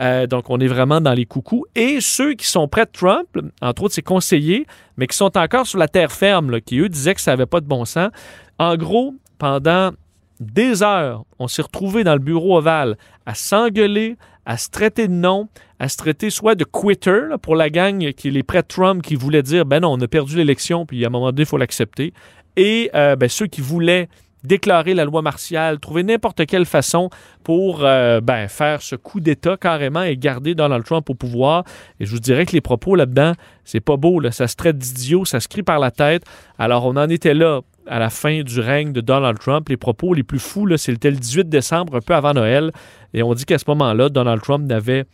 Euh, 0.00 0.26
donc, 0.26 0.50
on 0.50 0.58
est 0.58 0.66
vraiment 0.66 1.00
dans 1.00 1.14
les 1.14 1.26
coucous. 1.26 1.64
Et 1.74 2.00
ceux 2.00 2.34
qui 2.34 2.46
sont 2.46 2.68
près 2.68 2.84
de 2.84 2.90
Trump, 2.92 3.28
entre 3.62 3.84
autres 3.84 3.94
ses 3.94 4.02
conseillers, 4.02 4.66
mais 4.96 5.06
qui 5.06 5.16
sont 5.16 5.36
encore 5.38 5.66
sur 5.66 5.78
la 5.78 5.88
terre 5.88 6.12
ferme, 6.12 6.60
qui 6.60 6.78
eux 6.78 6.88
disaient 6.88 7.14
que 7.14 7.20
ça 7.20 7.32
n'avait 7.32 7.46
pas 7.46 7.60
de 7.60 7.66
bon 7.66 7.84
sens. 7.84 8.10
En 8.58 8.76
gros, 8.76 9.14
pendant 9.38 9.92
des 10.40 10.82
heures, 10.82 11.24
on 11.38 11.48
s'est 11.48 11.62
retrouvés 11.62 12.04
dans 12.04 12.14
le 12.14 12.18
bureau 12.18 12.58
ovale 12.58 12.96
à 13.26 13.34
s'engueuler, 13.34 14.16
à 14.46 14.56
se 14.56 14.70
traiter 14.70 15.06
de 15.06 15.12
nom, 15.12 15.48
à 15.80 15.88
se 15.88 15.96
traiter 15.96 16.28
soit 16.30 16.54
de 16.54 16.64
quitter 16.64 17.36
pour 17.42 17.56
la 17.56 17.70
gang 17.70 18.12
qui 18.12 18.30
les 18.30 18.42
de 18.42 18.60
Trump 18.60 19.02
qui 19.02 19.14
voulaient 19.16 19.42
dire 19.42 19.64
ben 19.64 19.80
non, 19.80 19.94
on 19.94 20.00
a 20.00 20.06
perdu 20.06 20.36
l'élection, 20.36 20.84
puis 20.84 21.02
à 21.04 21.08
un 21.08 21.10
moment 21.10 21.32
donné, 21.32 21.42
il 21.42 21.46
faut 21.46 21.56
l'accepter. 21.56 22.12
Et 22.56 22.90
euh, 22.94 23.16
ben, 23.16 23.28
ceux 23.28 23.46
qui 23.46 23.62
voulaient 23.62 24.08
déclarer 24.44 24.94
la 24.94 25.04
loi 25.04 25.22
martiale, 25.22 25.80
trouver 25.80 26.02
n'importe 26.02 26.46
quelle 26.46 26.66
façon 26.66 27.10
pour 27.44 27.84
euh, 27.84 28.20
ben, 28.20 28.48
faire 28.48 28.82
ce 28.82 28.94
coup 28.94 29.20
d'État 29.20 29.56
carrément 29.56 30.02
et 30.02 30.16
garder 30.16 30.54
Donald 30.54 30.84
Trump 30.84 31.08
au 31.08 31.14
pouvoir. 31.14 31.64
Et 31.98 32.04
je 32.04 32.10
vous 32.10 32.20
dirais 32.20 32.44
que 32.44 32.52
les 32.52 32.60
propos 32.60 32.94
là-dedans, 32.94 33.32
c'est 33.64 33.80
pas 33.80 33.96
beau, 33.96 34.20
là. 34.20 34.32
ça 34.32 34.48
se 34.48 34.56
traite 34.56 34.76
d'idiot, 34.76 35.24
ça 35.24 35.40
se 35.40 35.48
crie 35.48 35.62
par 35.62 35.78
la 35.78 35.90
tête. 35.90 36.24
Alors 36.58 36.84
on 36.84 36.96
en 36.96 37.08
était 37.08 37.34
là 37.34 37.60
à 37.86 37.98
la 37.98 38.10
fin 38.10 38.42
du 38.42 38.60
règne 38.60 38.92
de 38.92 39.00
Donald 39.00 39.38
Trump. 39.38 39.68
Les 39.68 39.78
propos 39.78 40.12
les 40.12 40.22
plus 40.22 40.38
fous, 40.38 40.68
c'était 40.76 41.10
le 41.10 41.16
18 41.16 41.48
décembre, 41.48 41.96
un 41.96 42.00
peu 42.00 42.14
avant 42.14 42.34
Noël. 42.34 42.70
Et 43.14 43.22
on 43.22 43.32
dit 43.32 43.46
qu'à 43.46 43.58
ce 43.58 43.64
moment-là, 43.68 44.10
Donald 44.10 44.42
Trump 44.42 44.66
n'avait 44.66 45.06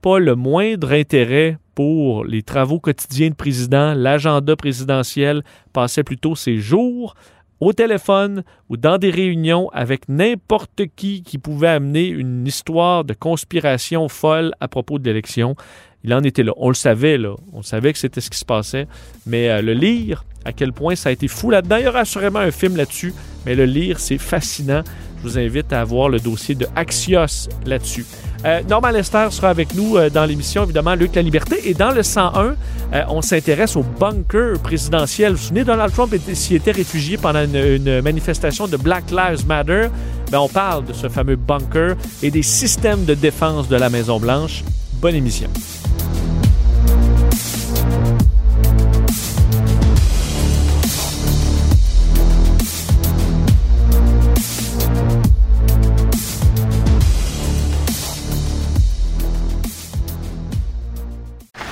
pas 0.00 0.18
le 0.18 0.34
moindre 0.34 0.92
intérêt 0.92 1.58
pour 1.74 2.24
les 2.24 2.42
travaux 2.42 2.80
quotidiens 2.80 3.30
de 3.30 3.34
président, 3.34 3.94
l'agenda 3.94 4.56
présidentiel, 4.56 5.42
passait 5.72 6.04
plutôt 6.04 6.34
ses 6.34 6.58
jours 6.58 7.14
au 7.60 7.72
téléphone 7.72 8.42
ou 8.68 8.76
dans 8.76 8.98
des 8.98 9.10
réunions 9.10 9.68
avec 9.72 10.08
n'importe 10.08 10.82
qui 10.96 11.22
qui 11.22 11.38
pouvait 11.38 11.68
amener 11.68 12.08
une 12.08 12.46
histoire 12.46 13.04
de 13.04 13.12
conspiration 13.12 14.08
folle 14.08 14.52
à 14.60 14.68
propos 14.68 14.98
de 14.98 15.04
l'élection. 15.04 15.56
Il 16.02 16.14
en 16.14 16.22
était 16.22 16.42
là. 16.42 16.52
On 16.56 16.68
le 16.68 16.74
savait, 16.74 17.18
là. 17.18 17.34
On 17.52 17.62
savait 17.62 17.92
que 17.92 17.98
c'était 17.98 18.22
ce 18.22 18.30
qui 18.30 18.38
se 18.38 18.44
passait. 18.46 18.86
Mais 19.26 19.50
euh, 19.50 19.60
le 19.60 19.74
lire, 19.74 20.24
à 20.44 20.52
quel 20.52 20.72
point 20.72 20.96
ça 20.96 21.08
a 21.10 21.12
été 21.12 21.28
fou 21.28 21.50
là-dedans. 21.50 21.76
Il 21.76 21.84
y 21.84 21.88
aura 21.88 22.00
assurément 22.00 22.38
un 22.38 22.50
film 22.50 22.76
là-dessus, 22.76 23.14
mais 23.46 23.54
le 23.54 23.64
lire, 23.64 24.00
c'est 24.00 24.18
fascinant. 24.18 24.82
Je 25.18 25.28
vous 25.28 25.38
invite 25.38 25.72
à 25.72 25.84
voir 25.84 26.08
le 26.08 26.18
dossier 26.18 26.54
de 26.54 26.66
Axios 26.74 27.48
là-dessus. 27.66 28.06
Euh, 28.46 28.62
Norman 28.68 28.88
Lester 28.90 29.28
sera 29.30 29.50
avec 29.50 29.74
nous 29.74 29.96
euh, 29.98 30.08
dans 30.08 30.24
l'émission, 30.24 30.64
évidemment, 30.64 30.94
Luc 30.94 31.14
La 31.14 31.20
Liberté. 31.20 31.68
Et 31.68 31.74
dans 31.74 31.90
le 31.90 32.02
101, 32.02 32.54
euh, 32.92 33.02
on 33.08 33.20
s'intéresse 33.20 33.76
au 33.76 33.82
bunker 33.82 34.58
présidentiel. 34.60 35.32
Vous 35.32 35.38
vous 35.38 35.44
souvenez, 35.44 35.64
Donald 35.64 35.92
Trump 35.92 36.14
s'y 36.32 36.54
était 36.54 36.70
réfugié 36.70 37.18
pendant 37.18 37.44
une, 37.44 37.56
une 37.56 38.00
manifestation 38.00 38.66
de 38.66 38.78
Black 38.78 39.10
Lives 39.10 39.46
Matter. 39.46 39.88
Ben, 40.30 40.38
on 40.38 40.48
parle 40.48 40.86
de 40.86 40.94
ce 40.94 41.08
fameux 41.08 41.36
bunker 41.36 41.96
et 42.22 42.30
des 42.30 42.42
systèmes 42.42 43.04
de 43.04 43.12
défense 43.12 43.68
de 43.68 43.76
la 43.76 43.90
Maison-Blanche. 43.90 44.64
Bonne 45.02 45.16
émission. 45.16 45.50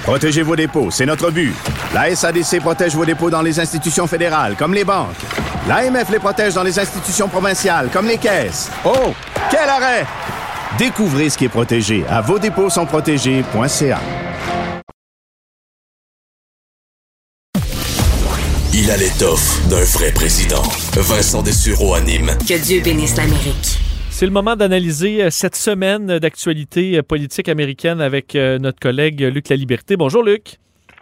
Protégez 0.08 0.40
vos 0.40 0.56
dépôts, 0.56 0.90
c'est 0.90 1.04
notre 1.04 1.30
but. 1.30 1.52
La 1.92 2.16
SADC 2.16 2.60
protège 2.60 2.94
vos 2.94 3.04
dépôts 3.04 3.28
dans 3.28 3.42
les 3.42 3.60
institutions 3.60 4.06
fédérales, 4.06 4.56
comme 4.56 4.72
les 4.72 4.82
banques. 4.82 5.14
L'AMF 5.68 6.08
les 6.08 6.18
protège 6.18 6.54
dans 6.54 6.62
les 6.62 6.78
institutions 6.78 7.28
provinciales, 7.28 7.90
comme 7.92 8.06
les 8.06 8.16
caisses. 8.16 8.70
Oh, 8.86 9.12
quel 9.50 9.68
arrêt! 9.68 10.06
Découvrez 10.78 11.28
ce 11.28 11.36
qui 11.36 11.44
est 11.44 11.50
protégé 11.50 12.06
à 12.08 12.22
vos 12.22 12.38
dépôts 12.38 12.70
sont 12.70 12.86
protégés.ca. 12.86 14.00
Il 18.72 18.90
a 18.90 18.96
l'étoffe 18.96 19.68
d'un 19.68 19.84
vrai 19.84 20.10
président. 20.12 20.62
Vincent 20.96 21.42
Dessureau 21.42 21.92
anime. 21.92 22.30
Que 22.48 22.58
Dieu 22.58 22.80
bénisse 22.80 23.14
l'Amérique. 23.14 23.77
C'est 24.18 24.26
le 24.26 24.32
moment 24.32 24.56
d'analyser 24.56 25.22
euh, 25.22 25.30
cette 25.30 25.54
semaine 25.54 26.18
d'actualité 26.18 26.98
euh, 26.98 27.04
politique 27.04 27.48
américaine 27.48 28.00
avec 28.00 28.34
euh, 28.34 28.58
notre 28.58 28.80
collègue 28.80 29.20
Luc 29.20 29.48
Laliberté. 29.48 29.96
Bonjour 29.96 30.24
Luc. 30.24 30.58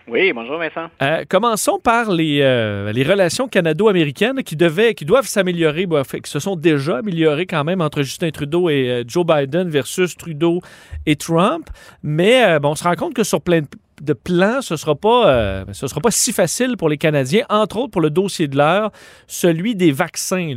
Oui, 0.08 0.32
bonjour 0.34 0.58
Vincent. 0.58 0.88
Euh, 1.02 1.24
commençons 1.28 1.80
par 1.82 2.12
les, 2.12 2.40
euh, 2.42 2.92
les 2.92 3.02
relations 3.02 3.48
canado-américaines 3.48 4.42
qui, 4.44 4.54
devaient, 4.54 4.94
qui 4.94 5.04
doivent 5.04 5.26
s'améliorer, 5.26 5.86
bah, 5.86 6.02
qui 6.04 6.30
se 6.30 6.38
sont 6.38 6.56
déjà 6.56 6.98
améliorées 6.98 7.46
quand 7.46 7.64
même 7.64 7.80
entre 7.80 8.02
Justin 8.02 8.30
Trudeau 8.30 8.68
et 8.68 8.90
euh, 8.90 9.04
Joe 9.06 9.24
Biden 9.26 9.70
versus 9.70 10.14
Trudeau 10.16 10.60
et 11.06 11.16
Trump. 11.16 11.70
Mais 12.04 12.60
bon, 12.60 12.72
on 12.72 12.74
se 12.74 12.84
rend 12.84 12.96
compte 12.96 13.14
que 13.14 13.24
sur 13.24 13.40
plein 13.40 13.62
de 13.62 13.66
de 14.02 14.12
plan, 14.12 14.60
ce 14.60 14.76
sera 14.76 14.94
pas, 14.94 15.28
euh, 15.28 15.64
sera 15.72 16.00
pas 16.00 16.10
si 16.10 16.32
facile 16.32 16.76
pour 16.76 16.88
les 16.88 16.98
Canadiens, 16.98 17.44
entre 17.48 17.78
autres 17.78 17.90
pour 17.90 18.00
le 18.00 18.10
dossier 18.10 18.48
de 18.48 18.56
l'heure, 18.56 18.90
celui 19.26 19.74
des 19.74 19.92
vaccins. 19.92 20.52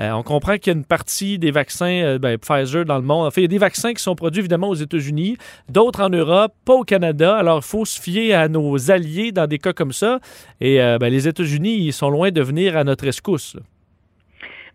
Euh, 0.00 0.10
on 0.12 0.22
comprend 0.22 0.56
qu'il 0.56 0.72
y 0.72 0.76
a 0.76 0.78
une 0.78 0.84
partie 0.84 1.38
des 1.38 1.50
vaccins 1.50 1.86
euh, 1.86 2.18
ben, 2.18 2.38
Pfizer 2.38 2.84
dans 2.84 2.96
le 2.96 3.02
monde. 3.02 3.32
Fait, 3.32 3.40
il 3.40 3.44
y 3.44 3.46
a 3.46 3.48
des 3.48 3.58
vaccins 3.58 3.92
qui 3.92 4.02
sont 4.02 4.14
produits 4.14 4.40
évidemment 4.40 4.68
aux 4.68 4.74
États-Unis, 4.74 5.36
d'autres 5.68 6.02
en 6.02 6.10
Europe, 6.10 6.52
pas 6.64 6.74
au 6.74 6.84
Canada. 6.84 7.36
Alors, 7.36 7.58
il 7.58 7.66
faut 7.66 7.84
se 7.84 8.00
fier 8.00 8.34
à 8.34 8.48
nos 8.48 8.90
alliés 8.90 9.32
dans 9.32 9.46
des 9.46 9.58
cas 9.58 9.72
comme 9.72 9.92
ça. 9.92 10.20
Et 10.60 10.78
ben, 10.78 11.08
les 11.08 11.28
États-Unis, 11.28 11.76
ils 11.86 11.92
sont 11.92 12.10
loin 12.10 12.30
de 12.30 12.42
venir 12.42 12.76
à 12.76 12.84
notre 12.84 13.06
escousse. 13.06 13.56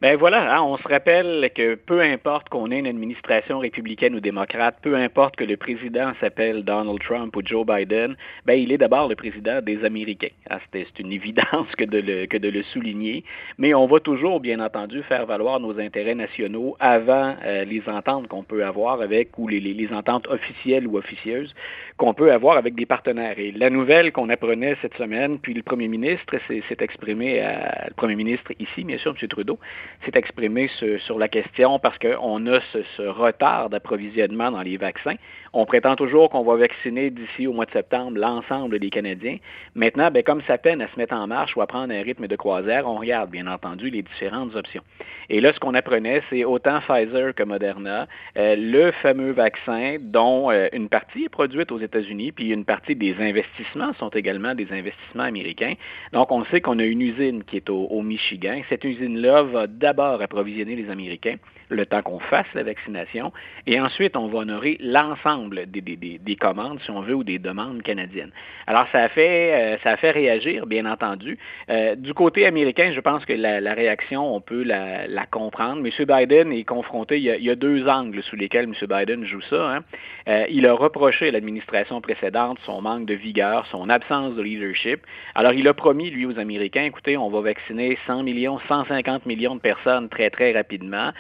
Ben 0.02 0.16
voilà, 0.16 0.56
hein, 0.56 0.62
on 0.62 0.78
se 0.78 0.88
rappelle 0.88 1.50
que 1.54 1.76
peu 1.76 2.00
importe 2.00 2.48
qu'on 2.48 2.72
ait 2.72 2.80
une 2.80 2.88
administration 2.88 3.60
républicaine 3.60 4.16
ou 4.16 4.22
démocrate, 4.22 4.78
peu 4.82 4.96
importe 4.96 5.36
que 5.36 5.44
le 5.44 5.58
président 5.58 6.14
s'appelle 6.22 6.64
Donald 6.64 7.00
Trump 7.02 7.36
ou 7.36 7.42
Joe 7.44 7.66
Biden, 7.66 8.16
ben 8.46 8.54
il 8.54 8.72
est 8.72 8.78
d'abord 8.78 9.10
le 9.10 9.16
président 9.16 9.62
des 9.62 9.84
Américains. 9.84 10.30
Ah, 10.50 10.60
c'est 10.72 11.00
une 11.00 11.12
évidence 11.12 11.68
que 11.78 11.84
de, 11.84 12.00
le, 12.00 12.28
que 12.28 12.38
de 12.38 12.48
le 12.48 12.64
souligner, 12.64 13.26
mais 13.58 13.74
on 13.74 13.88
va 13.88 14.00
toujours, 14.00 14.40
bien 14.40 14.62
entendu, 14.62 15.04
faire 15.04 15.26
valoir 15.26 15.60
nos 15.60 15.78
intérêts 15.78 16.16
nationaux 16.16 16.78
avant 16.80 17.36
euh, 17.46 17.66
les 17.66 17.84
ententes 17.90 18.30
qu'on 18.30 18.44
peut 18.44 18.64
avoir 18.64 19.02
avec, 19.02 19.38
ou 19.38 19.50
les, 19.50 19.60
les, 19.60 19.74
les 19.74 19.92
ententes 19.92 20.28
officielles 20.28 20.88
ou 20.88 20.98
officieuses 20.98 21.54
qu'on 21.98 22.14
peut 22.14 22.32
avoir 22.32 22.56
avec 22.56 22.74
des 22.76 22.86
partenaires. 22.86 23.38
Et 23.38 23.52
la 23.52 23.70
nouvelle 23.70 24.14
qu'on 24.14 24.30
apprenait 24.30 24.78
cette 24.82 24.96
semaine, 24.96 25.40
puis 25.40 25.54
le 25.54 25.62
premier 25.62 25.90
ministre 25.90 26.38
s'est 26.48 26.78
exprimé, 26.80 27.42
à, 27.42 27.88
le 27.90 27.94
premier 27.96 28.16
ministre 28.16 28.54
ici, 28.60 28.86
bien 28.86 28.98
sûr, 28.98 29.14
M. 29.22 29.28
Trudeau, 29.28 29.60
s'est 30.06 30.18
exprimé 30.18 30.70
sur, 30.78 31.20
la 31.20 31.28
question 31.28 31.80
parce 31.80 31.98
qu'on 31.98 32.48
a 32.48 32.60
ce, 32.72 33.02
retard 33.08 33.70
d'approvisionnement 33.70 34.52
dans 34.52 34.62
les 34.62 34.78
vaccins. 34.78 35.16
On 35.54 35.66
prétend 35.66 35.96
toujours 35.96 36.30
qu'on 36.30 36.44
va 36.44 36.56
vacciner 36.56 37.10
d'ici 37.10 37.48
au 37.48 37.54
mois 37.54 37.66
de 37.66 37.72
septembre 37.72 38.18
l'ensemble 38.18 38.80
des 38.80 38.90
Canadiens. 38.90 39.38
Maintenant, 39.76 40.12
ben, 40.12 40.24
comme 40.24 40.42
ça 40.48 40.58
peine 40.58 40.82
à 40.82 40.88
se 40.88 40.98
mettre 40.98 41.16
en 41.16 41.26
marche 41.28 41.56
ou 41.56 41.62
à 41.62 41.68
prendre 41.68 41.94
un 41.94 42.02
rythme 42.02 42.28
de 42.28 42.36
croisière, 42.36 42.88
on 42.88 42.96
regarde 42.96 43.32
bien 43.32 43.48
entendu 43.48 43.90
les 43.90 44.04
différentes 44.04 44.56
options. 44.56 44.84
Et 45.30 45.42
là, 45.42 45.52
ce 45.54 45.60
qu'on 45.60 45.74
apprenait, 45.74 46.22
c'est 46.30 46.46
autant 46.46 46.80
Pfizer 46.82 47.34
que 47.34 47.44
Moderna, 47.44 48.08
euh, 48.38 48.56
le 48.56 48.92
fameux 48.92 49.32
vaccin 49.32 49.98
dont 50.00 50.52
euh, 50.52 50.68
une 50.74 50.90
partie 50.90 51.26
est 51.26 51.30
produite 51.30 51.72
aux 51.72 51.80
États-Unis, 51.80 52.32
puis 52.32 52.50
une 52.50 52.66
partie 52.66 52.96
des 52.96 53.16
investissements 53.20 53.94
sont 53.94 54.10
également 54.10 54.56
des 54.56 54.72
investissements 54.72 55.24
américains. 55.24 55.74
Donc, 56.14 56.32
on 56.32 56.46
sait 56.46 56.62
qu'on 56.62 56.80
a 56.80 56.84
une 56.84 57.02
usine 57.02 57.44
qui 57.44 57.58
est 57.58 57.70
au, 57.70 57.86
au 57.86 58.02
Michigan. 58.02 58.62
Cette 58.70 58.84
usine-là 58.84 59.44
va 59.44 59.68
d'abord 59.80 60.22
approvisionner 60.22 60.76
les 60.76 60.90
Américains 60.90 61.38
le 61.70 61.86
temps 61.86 62.02
qu'on 62.02 62.20
fasse 62.20 62.48
la 62.56 62.64
vaccination, 62.64 63.32
et 63.68 63.80
ensuite 63.80 64.18
on 64.18 64.28
va 64.28 64.40
honorer 64.40 64.78
l'ensemble 64.82 65.70
des, 65.70 65.82
des, 65.82 65.96
des, 65.96 66.18
des, 66.18 66.36
commandes, 66.36 66.80
si 66.84 66.90
on 66.90 67.02
veut, 67.02 67.14
ou 67.14 67.24
des 67.24 67.38
demandes 67.38 67.84
canadiennes. 67.84 68.32
Alors 68.66 68.88
ça 68.92 69.04
a 69.04 69.10
fait, 69.10 69.54
euh, 69.54 69.78
ça 69.84 69.92
a 69.92 69.98
fait 69.98 70.12
réagir, 70.12 70.66
bien 70.66 70.86
entendu. 70.86 71.38
Euh, 71.70 71.96
du 71.96 72.16
côté 72.16 72.46
américain, 72.48 72.92
je 72.94 73.00
pense 73.00 73.24
que 73.24 73.34
la, 73.34 73.74
réaction, 73.74 74.36
on 74.36 74.42
peut 74.42 74.64
la, 74.64 75.08
comprendre. 75.30 75.86
M. 75.86 76.06
Biden 76.06 76.52
est 76.52 76.64
confronté, 76.64 77.18
il 77.18 77.24
y, 77.24 77.30
a, 77.30 77.36
il 77.38 77.44
y, 77.44 77.52
a, 77.52 77.56
deux 77.56 77.88
angles 77.88 78.24
sous 78.24 78.36
lesquels 78.36 78.66
M. 78.66 78.74
Biden 78.88 79.26
joue 79.26 79.42
ça. 79.42 79.76
Hein. 79.76 79.80
Euh, 80.28 80.46
il 80.50 80.66
a 80.66 80.74
reproché 80.74 81.28
à 81.28 81.32
l'administration 81.32 82.02
précédente 82.02 82.58
son 82.66 82.82
manque 82.82 83.06
de 83.06 83.14
vigueur, 83.14 83.68
son 83.68 83.90
absence 83.90 84.34
de 84.36 84.42
leadership. 84.42 85.02
Alors 85.36 85.54
il 85.54 85.68
a 85.68 85.74
promis, 85.76 86.10
lui, 86.10 86.26
aux 86.26 86.40
Américains, 86.40 86.84
écoutez, 86.84 87.16
on 87.16 87.30
va 87.30 87.42
vacciner 87.42 87.98
100 88.08 88.24
millions, 88.24 88.60
150 88.68 89.28
millions 89.28 89.56
de 89.56 89.60
personnes 89.60 89.69
très, 90.10 90.30
très 90.30 90.52
rapidement 90.52 91.12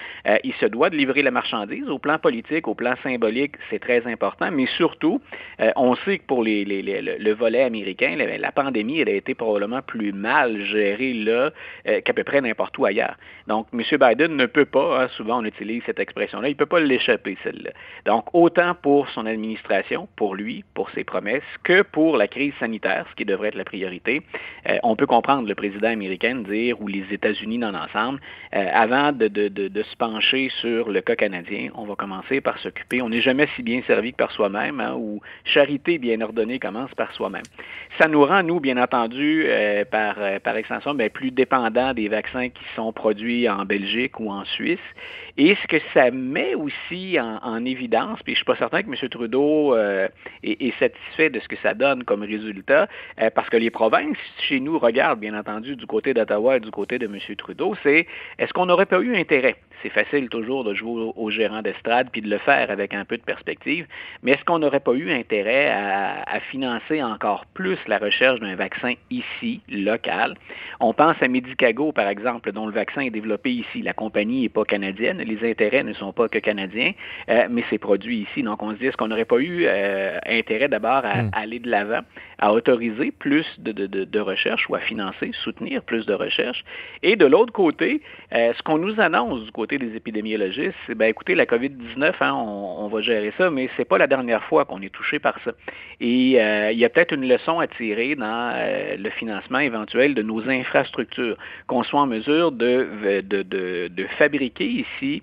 il 0.43 0.53
se 0.55 0.65
doit 0.65 0.89
de 0.89 0.95
livrer 0.95 1.21
la 1.21 1.31
marchandise. 1.31 1.87
Au 1.89 1.99
plan 1.99 2.17
politique, 2.17 2.67
au 2.67 2.75
plan 2.75 2.95
symbolique, 3.03 3.55
c'est 3.69 3.79
très 3.79 4.05
important, 4.07 4.49
mais 4.51 4.65
surtout, 4.77 5.21
euh, 5.59 5.71
on 5.75 5.95
sait 5.95 6.19
que 6.19 6.23
pour 6.25 6.43
le 6.43 7.33
volet 7.33 7.63
américain, 7.63 8.15
la, 8.15 8.51
pandémie, 8.51 8.99
elle 8.99 9.09
a 9.09 9.13
été 9.13 9.33
probablement 9.35 9.81
plus 9.81 10.11
mal 10.11 10.63
gérée 10.65 11.13
là 11.13 11.51
euh, 11.87 12.01
qu'à 12.01 12.13
peu 12.13 12.23
près 12.23 12.41
n'importe 12.41 12.77
où 12.77 12.85
ailleurs. 12.85 13.15
Donc, 13.47 13.67
M. 13.73 13.81
Biden 13.81 14.35
ne 14.35 14.45
peut 14.45 14.65
pas, 14.65 15.03
hein, 15.03 15.07
souvent 15.15 15.39
on 15.39 15.45
utilise 15.45 15.81
cette 15.85 15.99
expression-là, 15.99 16.49
il 16.49 16.51
ne 16.51 16.57
peut 16.57 16.65
pas 16.65 16.79
l'échapper, 16.79 17.37
celle-là. 17.43 17.71
Donc, 18.05 18.25
autant 18.33 18.75
pour 18.75 19.09
son 19.09 19.25
administration, 19.25 20.07
pour 20.15 20.35
lui, 20.35 20.63
pour 20.73 20.89
ses 20.91 21.03
promesses, 21.03 21.43
que 21.63 21.81
pour 21.81 22.17
la 22.17 22.27
crise 22.27 22.53
sanitaire, 22.59 23.05
ce 23.09 23.15
qui 23.15 23.25
devrait 23.25 23.49
être 23.49 23.55
la 23.55 23.65
priorité, 23.65 24.21
euh, 24.67 24.77
on 24.83 24.95
peut 24.95 25.07
comprendre 25.07 25.47
le 25.47 25.55
président 25.55 25.89
américain 25.89 26.35
dire, 26.35 26.79
ou 26.81 26.87
les 26.87 27.05
États-Unis 27.11 27.59
dans 27.59 27.71
l'ensemble, 27.71 28.19
avant 28.51 29.11
de, 29.11 29.27
de, 29.27 29.47
de, 29.47 29.67
de 29.67 29.83
se 29.83 29.95
pencher 29.95 30.49
sur 30.61 30.89
le 30.89 31.01
cas 31.01 31.15
canadien, 31.15 31.69
on 31.75 31.85
va 31.85 31.95
commencer 31.95 32.41
par 32.41 32.57
s'occuper. 32.59 33.01
On 33.01 33.09
n'est 33.09 33.21
jamais 33.21 33.47
si 33.55 33.63
bien 33.63 33.81
servi 33.85 34.11
que 34.11 34.17
par 34.17 34.31
soi-même, 34.31 34.79
hein, 34.79 34.95
ou 34.97 35.21
charité 35.43 35.97
bien 35.97 36.19
ordonnée 36.21 36.59
commence 36.59 36.93
par 36.95 37.13
soi-même. 37.13 37.43
Ça 37.97 38.07
nous 38.07 38.25
rend, 38.25 38.43
nous, 38.43 38.59
bien 38.59 38.77
entendu, 38.77 39.43
euh, 39.45 39.85
par, 39.85 40.15
euh, 40.19 40.39
par 40.39 40.55
extension, 40.55 40.93
bien, 40.93 41.09
plus 41.09 41.31
dépendants 41.31 41.93
des 41.93 42.07
vaccins 42.07 42.49
qui 42.49 42.63
sont 42.75 42.91
produits 42.93 43.47
en 43.47 43.65
Belgique 43.65 44.19
ou 44.19 44.31
en 44.31 44.45
Suisse. 44.45 44.79
Et 45.41 45.55
ce 45.55 45.67
que 45.67 45.77
ça 45.93 46.11
met 46.11 46.53
aussi 46.53 47.17
en, 47.17 47.39
en 47.41 47.63
évidence, 47.63 48.19
puis 48.23 48.33
je 48.33 48.39
suis 48.39 48.45
pas 48.45 48.57
certain 48.57 48.83
que 48.83 48.89
M. 48.89 49.09
Trudeau 49.09 49.73
euh, 49.73 50.09
est, 50.43 50.77
satisfait 50.77 51.29
de 51.29 51.39
ce 51.39 51.47
que 51.47 51.55
ça 51.63 51.73
donne 51.73 52.03
comme 52.03 52.23
résultat, 52.23 52.89
euh, 53.21 53.29
parce 53.33 53.49
que 53.49 53.55
les 53.55 53.69
provinces 53.69 54.17
chez 54.41 54.59
nous 54.59 54.77
regardent, 54.77 55.21
bien 55.21 55.33
entendu, 55.39 55.77
du 55.77 55.85
côté 55.85 56.13
d'Ottawa 56.13 56.57
et 56.57 56.59
du 56.59 56.71
côté 56.71 56.99
de 56.99 57.05
M. 57.05 57.17
Trudeau, 57.37 57.73
c'est 57.83 58.05
est-ce 58.37 58.51
qu'on 58.51 58.65
n'aurait 58.65 58.85
pas 58.85 58.99
eu 58.99 59.15
intérêt? 59.15 59.55
C'est 59.81 59.91
facile 59.91 60.27
toujours 60.27 60.65
de 60.65 60.73
jouer 60.73 61.03
au, 61.03 61.13
au 61.15 61.29
gérant 61.29 61.61
d'estrade 61.61 62.09
puis 62.11 62.19
de 62.19 62.29
le 62.29 62.37
faire 62.39 62.69
avec 62.69 62.93
un 62.93 63.05
peu 63.05 63.15
de 63.15 63.23
perspective, 63.23 63.87
mais 64.21 64.31
est-ce 64.31 64.43
qu'on 64.43 64.59
n'aurait 64.59 64.81
pas 64.81 64.91
eu 64.91 65.09
intérêt 65.09 65.69
à, 65.69 66.39
financer 66.51 67.01
encore 67.01 67.45
plus 67.53 67.77
la 67.87 67.97
recherche 67.97 68.41
d'un 68.41 68.55
vaccin 68.55 68.93
ici, 69.09 69.61
local? 69.69 70.35
On 70.81 70.93
pense 70.93 71.15
à 71.21 71.29
Medicago, 71.29 71.93
par 71.93 72.09
exemple, 72.09 72.51
dont 72.51 72.65
le 72.65 72.73
vaccin 72.73 73.01
est 73.01 73.09
développé 73.09 73.51
ici. 73.51 73.81
La 73.81 73.93
compagnie 73.93 74.41
n'est 74.41 74.49
pas 74.49 74.65
canadienne, 74.65 75.21
les 75.29 75.49
intérêts 75.49 75.83
ne 75.83 75.93
sont 75.93 76.11
pas 76.11 76.27
que 76.27 76.39
canadiens, 76.39 76.93
euh, 77.29 77.47
mais 77.49 77.63
c'est 77.69 77.77
produit 77.77 78.27
ici. 78.29 78.43
Donc, 78.43 78.61
on 78.63 78.71
se 78.71 78.77
dit, 78.77 78.87
est-ce 78.87 78.97
qu'on 78.97 79.07
n'aurait 79.07 79.25
pas 79.25 79.39
eu 79.39 79.65
euh, 79.65 80.17
intérêt 80.25 80.67
d'abord 80.67 81.01
à, 81.03 81.23
mm. 81.23 81.31
aller 81.33 81.59
de 81.59 81.69
l'avant, 81.69 82.01
à 82.39 82.51
autoriser 82.53 83.11
plus 83.11 83.45
de, 83.59 83.71
de, 83.71 83.87
de, 83.87 84.03
de, 84.03 84.19
recherche 84.19 84.69
ou 84.69 84.75
à 84.75 84.79
financer, 84.79 85.31
soutenir 85.43 85.81
plus 85.83 86.05
de 86.05 86.13
recherche? 86.13 86.63
Et 87.03 87.15
de 87.15 87.25
l'autre 87.25 87.53
côté, 87.53 88.01
euh, 88.33 88.53
ce 88.57 88.63
qu'on 88.63 88.77
nous 88.77 88.99
annonce 88.99 89.43
du 89.43 89.51
côté 89.51 89.77
des 89.77 89.95
épidémiologistes, 89.95 90.75
c'est, 90.87 90.95
ben 90.95 91.05
écoutez, 91.05 91.35
la 91.35 91.45
COVID-19, 91.45 92.13
hein, 92.21 92.33
on, 92.33 92.85
on, 92.85 92.87
va 92.87 93.01
gérer 93.01 93.33
ça, 93.37 93.49
mais 93.51 93.69
c'est 93.77 93.85
pas 93.85 93.97
la 93.97 94.07
dernière 94.07 94.43
fois 94.43 94.65
qu'on 94.65 94.81
est 94.81 94.93
touché 94.93 95.19
par 95.19 95.39
ça. 95.43 95.51
Et 96.01 96.39
il 96.71 96.79
y 96.79 96.85
a 96.85 96.89
peut-être 96.89 97.13
une 97.13 97.27
leçon 97.27 97.59
à 97.59 97.67
tirer 97.67 98.15
dans 98.15 98.53
le 98.97 99.09
financement 99.11 99.59
éventuel 99.59 100.15
de 100.15 100.21
nos 100.21 100.49
infrastructures, 100.49 101.37
qu'on 101.67 101.83
soit 101.83 102.01
en 102.01 102.07
mesure 102.07 102.51
de, 102.51 103.21
de, 103.21 103.43
de 103.43 104.03
fabriquer 104.17 104.65
ici 104.65 105.18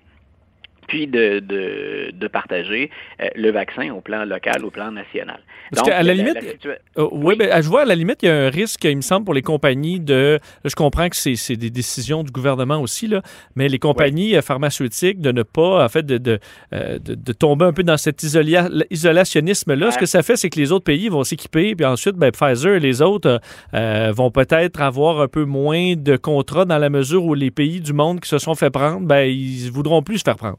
puis 0.87 1.07
de, 1.07 1.39
de, 1.39 2.11
de 2.13 2.27
partager 2.27 2.89
euh, 3.21 3.27
le 3.35 3.51
vaccin 3.51 3.91
au 3.91 4.01
plan 4.01 4.25
local, 4.25 4.65
au 4.65 4.71
plan 4.71 4.91
national. 4.91 5.39
Parce 5.71 5.83
Donc, 5.83 5.93
à 5.93 6.03
la, 6.03 6.13
la 6.13 6.13
limite, 6.13 6.65
la 6.65 6.71
euh, 6.71 7.07
oui, 7.11 7.19
oui. 7.27 7.35
Ben, 7.37 7.61
je 7.61 7.67
vois 7.67 7.81
à 7.81 7.85
la 7.85 7.95
limite, 7.95 8.23
il 8.23 8.27
y 8.27 8.29
a 8.29 8.45
un 8.45 8.49
risque, 8.49 8.83
il 8.85 8.95
me 8.95 9.01
semble, 9.01 9.25
pour 9.25 9.33
les 9.33 9.41
compagnies 9.41 9.99
de. 9.99 10.39
je 10.63 10.75
comprends 10.75 11.09
que 11.09 11.15
c'est 11.15 11.55
des 11.55 11.69
décisions 11.69 12.23
du 12.23 12.31
gouvernement 12.31 12.81
aussi, 12.81 13.07
là, 13.07 13.21
mais 13.55 13.67
les 13.67 13.79
compagnies 13.79 14.35
oui. 14.35 14.41
pharmaceutiques 14.41 15.19
de 15.19 15.31
ne 15.31 15.43
pas, 15.43 15.83
en 15.83 15.89
fait, 15.89 16.03
de, 16.03 16.17
de, 16.17 16.39
de, 16.71 17.15
de 17.15 17.33
tomber 17.33 17.65
un 17.65 17.73
peu 17.73 17.83
dans 17.83 17.97
cet 17.97 18.23
isolia, 18.23 18.69
isolationnisme-là. 18.89 19.91
Ce 19.91 19.97
que 19.97 20.05
ça 20.05 20.23
fait, 20.23 20.37
c'est 20.37 20.49
que 20.49 20.59
les 20.59 20.71
autres 20.71 20.85
pays 20.85 21.09
vont 21.09 21.23
s'équiper, 21.23 21.75
puis 21.75 21.85
ensuite, 21.85 22.15
ben, 22.15 22.31
Pfizer 22.31 22.75
et 22.75 22.79
les 22.79 23.01
autres 23.01 23.41
euh, 23.73 24.11
vont 24.15 24.31
peut-être 24.31 24.81
avoir 24.81 25.21
un 25.21 25.27
peu 25.27 25.45
moins 25.45 25.95
de 25.95 26.15
contrats 26.15 26.65
dans 26.65 26.77
la 26.77 26.89
mesure 26.89 27.25
où 27.25 27.33
les 27.33 27.51
pays 27.51 27.81
du 27.81 27.93
monde 27.93 28.19
qui 28.19 28.29
se 28.29 28.37
sont 28.37 28.55
fait 28.55 28.69
prendre, 28.69 29.05
ben, 29.05 29.23
ils 29.23 29.69
voudront 29.71 30.01
plus 30.01 30.19
se 30.19 30.23
faire 30.23 30.35
prendre. 30.35 30.57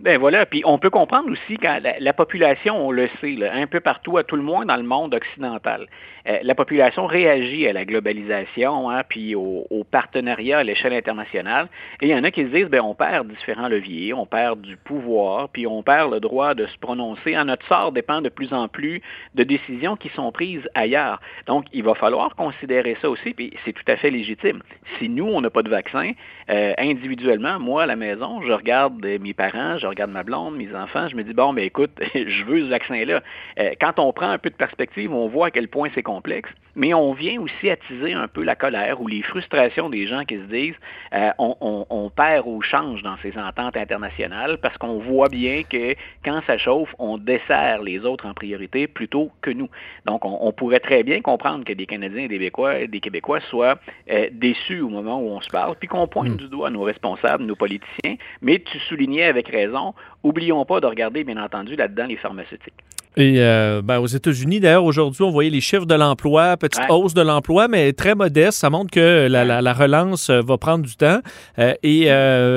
Ben 0.00 0.18
voilà, 0.18 0.46
puis 0.46 0.62
on 0.64 0.78
peut 0.78 0.88
comprendre 0.88 1.30
aussi 1.30 1.58
quand 1.58 1.78
la, 1.98 2.12
population, 2.14 2.86
on 2.86 2.90
le 2.90 3.06
sait, 3.20 3.36
un 3.46 3.66
peu 3.66 3.80
partout, 3.80 4.16
à 4.16 4.24
tout 4.24 4.36
le 4.36 4.42
moins 4.42 4.64
dans 4.64 4.76
le 4.76 4.82
monde 4.82 5.14
occidental, 5.14 5.88
euh, 6.26 6.38
la 6.42 6.54
population 6.54 7.06
réagit 7.06 7.66
à 7.66 7.74
la 7.74 7.84
globalisation, 7.84 8.88
hein, 8.88 9.02
puis 9.06 9.34
au, 9.34 9.66
partenariat 9.90 10.58
à 10.58 10.62
l'échelle 10.62 10.94
internationale. 10.94 11.68
Et 12.00 12.06
il 12.06 12.10
y 12.10 12.14
en 12.14 12.24
a 12.24 12.30
qui 12.30 12.42
se 12.44 12.48
disent, 12.48 12.68
ben 12.68 12.80
on 12.80 12.94
perd 12.94 13.28
différents 13.28 13.68
leviers, 13.68 14.14
on 14.14 14.24
perd 14.24 14.60
du 14.62 14.76
pouvoir, 14.78 15.48
puis 15.50 15.66
on 15.66 15.82
perd 15.82 16.12
le 16.12 16.20
droit 16.20 16.54
de 16.54 16.64
se 16.66 16.78
prononcer. 16.78 17.34
À 17.34 17.44
notre 17.44 17.66
sort 17.66 17.92
dépend 17.92 18.22
de 18.22 18.28
plus 18.30 18.54
en 18.54 18.68
plus 18.68 19.02
de 19.34 19.42
décisions 19.42 19.96
qui 19.96 20.08
sont 20.10 20.32
prises 20.32 20.66
ailleurs. 20.74 21.20
Donc, 21.46 21.66
il 21.72 21.82
va 21.82 21.94
falloir 21.94 22.36
considérer 22.36 22.96
ça 23.02 23.10
aussi, 23.10 23.34
puis 23.34 23.52
c'est 23.64 23.72
tout 23.72 23.84
à 23.86 23.96
fait 23.96 24.10
légitime. 24.10 24.62
Si 24.98 25.08
nous, 25.10 25.26
on 25.26 25.40
n'a 25.42 25.50
pas 25.50 25.62
de 25.62 25.70
vaccin, 25.70 26.12
euh, 26.48 26.72
individuellement, 26.78 27.58
moi, 27.58 27.82
à 27.82 27.86
la 27.86 27.96
maison, 27.96 28.40
je 28.46 28.52
regarde 28.52 29.04
mes 29.04 29.34
parents, 29.34 29.76
regarde 29.90 30.10
ma 30.10 30.22
blonde, 30.22 30.56
mes 30.56 30.74
enfants, 30.74 31.08
je 31.08 31.16
me 31.16 31.22
dis, 31.22 31.34
bon, 31.34 31.52
mais 31.52 31.66
écoute, 31.66 31.90
je 32.14 32.44
veux 32.44 32.64
ce 32.64 32.70
vaccin-là. 32.70 33.22
Euh, 33.58 33.70
quand 33.80 33.98
on 33.98 34.12
prend 34.12 34.30
un 34.30 34.38
peu 34.38 34.50
de 34.50 34.54
perspective, 34.54 35.12
on 35.12 35.28
voit 35.28 35.46
à 35.46 35.50
quel 35.50 35.68
point 35.68 35.88
c'est 35.94 36.02
complexe, 36.02 36.50
mais 36.74 36.94
on 36.94 37.12
vient 37.12 37.40
aussi 37.40 37.70
attiser 37.70 38.12
un 38.12 38.28
peu 38.28 38.42
la 38.42 38.54
colère 38.54 39.00
ou 39.00 39.08
les 39.08 39.22
frustrations 39.22 39.90
des 39.90 40.06
gens 40.06 40.24
qui 40.24 40.36
se 40.36 40.44
disent, 40.44 40.76
euh, 41.14 41.30
on, 41.38 42.10
perd 42.14 42.46
ou 42.46 42.60
change 42.60 43.02
dans 43.02 43.16
ces 43.22 43.36
ententes 43.38 43.76
internationales 43.76 44.58
parce 44.60 44.76
qu'on 44.78 44.98
voit 44.98 45.28
bien 45.28 45.62
que 45.62 45.94
quand 46.24 46.40
ça 46.46 46.58
chauffe, 46.58 46.92
on 46.98 47.18
dessert 47.18 47.82
les 47.82 48.00
autres 48.00 48.26
en 48.26 48.34
priorité 48.34 48.86
plutôt 48.86 49.30
que 49.42 49.50
nous. 49.50 49.68
Donc, 50.06 50.24
on, 50.24 50.52
pourrait 50.52 50.80
très 50.80 51.02
bien 51.02 51.20
comprendre 51.20 51.64
que 51.64 51.72
des 51.72 51.86
Canadiens 51.86 52.24
et 52.24 52.28
des 52.28 52.38
Québécois, 52.38 52.86
des 52.86 53.00
Québécois 53.00 53.40
soient 53.48 53.78
euh, 54.10 54.28
déçus 54.32 54.80
au 54.80 54.88
moment 54.88 55.20
où 55.20 55.28
on 55.28 55.40
se 55.40 55.48
parle, 55.48 55.76
puis 55.76 55.88
qu'on 55.88 56.06
pointe 56.06 56.30
hmm. 56.30 56.36
du 56.36 56.48
doigt 56.48 56.70
nos 56.70 56.82
responsables, 56.82 57.44
nos 57.44 57.56
politiciens, 57.56 58.16
mais 58.42 58.58
tu 58.58 58.78
soulignais 58.80 59.24
avec 59.24 59.48
raison, 59.48 59.79
oublions 60.22 60.64
pas 60.64 60.80
de 60.80 60.86
regarder, 60.86 61.24
bien 61.24 61.42
entendu, 61.42 61.76
là-dedans 61.76 62.06
les 62.06 62.16
pharmaceutiques. 62.16 62.84
Et 63.16 63.36
euh, 63.38 63.82
ben, 63.82 63.98
aux 63.98 64.06
États-Unis, 64.06 64.60
d'ailleurs, 64.60 64.84
aujourd'hui, 64.84 65.24
on 65.24 65.30
voyait 65.30 65.50
les 65.50 65.60
chiffres 65.60 65.86
de 65.86 65.94
l'emploi, 65.94 66.56
petite 66.56 66.82
hausse 66.88 67.12
de 67.12 67.22
l'emploi, 67.22 67.66
mais 67.66 67.92
très 67.92 68.14
modeste. 68.14 68.58
Ça 68.58 68.70
montre 68.70 68.90
que 68.90 69.26
la, 69.28 69.72
relance 69.72 70.30
euh, 70.30 70.40
va 70.42 70.58
prendre 70.58 70.84
du 70.84 70.94
temps. 70.94 71.20
Euh, 71.58 71.74
et 71.82 72.08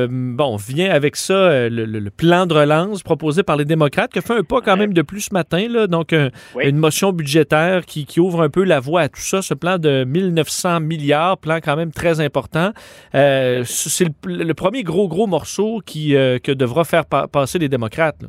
bon, 0.09 0.55
vient 0.55 0.91
avec 0.91 1.15
ça 1.15 1.69
le, 1.69 2.09
plan 2.09 2.45
de 2.45 2.53
relance 2.53 3.01
proposé 3.01 3.41
par 3.41 3.57
les 3.57 3.65
démocrates, 3.65 4.11
qui 4.11 4.19
a 4.19 4.21
fait 4.21 4.37
un 4.37 4.43
pas 4.43 4.61
quand 4.61 4.77
même 4.77 4.93
de 4.93 5.01
plus 5.01 5.21
ce 5.21 5.33
matin. 5.33 5.67
Là, 5.67 5.87
donc, 5.87 6.13
une 6.59 6.77
motion 6.77 7.11
budgétaire 7.11 7.85
qui, 7.85 8.05
ouvre 8.19 8.43
un 8.43 8.49
peu 8.49 8.63
la 8.63 8.79
voie 8.79 9.01
à 9.01 9.09
tout 9.09 9.21
ça. 9.21 9.41
Ce 9.41 9.55
plan 9.55 9.79
de 9.79 10.03
1900 10.03 10.81
milliards, 10.81 11.39
plan 11.39 11.57
quand 11.63 11.75
même 11.75 11.91
très 11.91 12.19
important. 12.19 12.71
C'est 13.13 14.07
le, 14.25 14.53
premier 14.53 14.83
gros, 14.83 15.07
gros 15.07 15.25
morceau 15.25 15.81
qui, 15.83 16.11
que 16.11 16.51
devra 16.51 16.83
faire 16.83 17.05
passer 17.05 17.57
les 17.57 17.69
démocrates. 17.69 18.23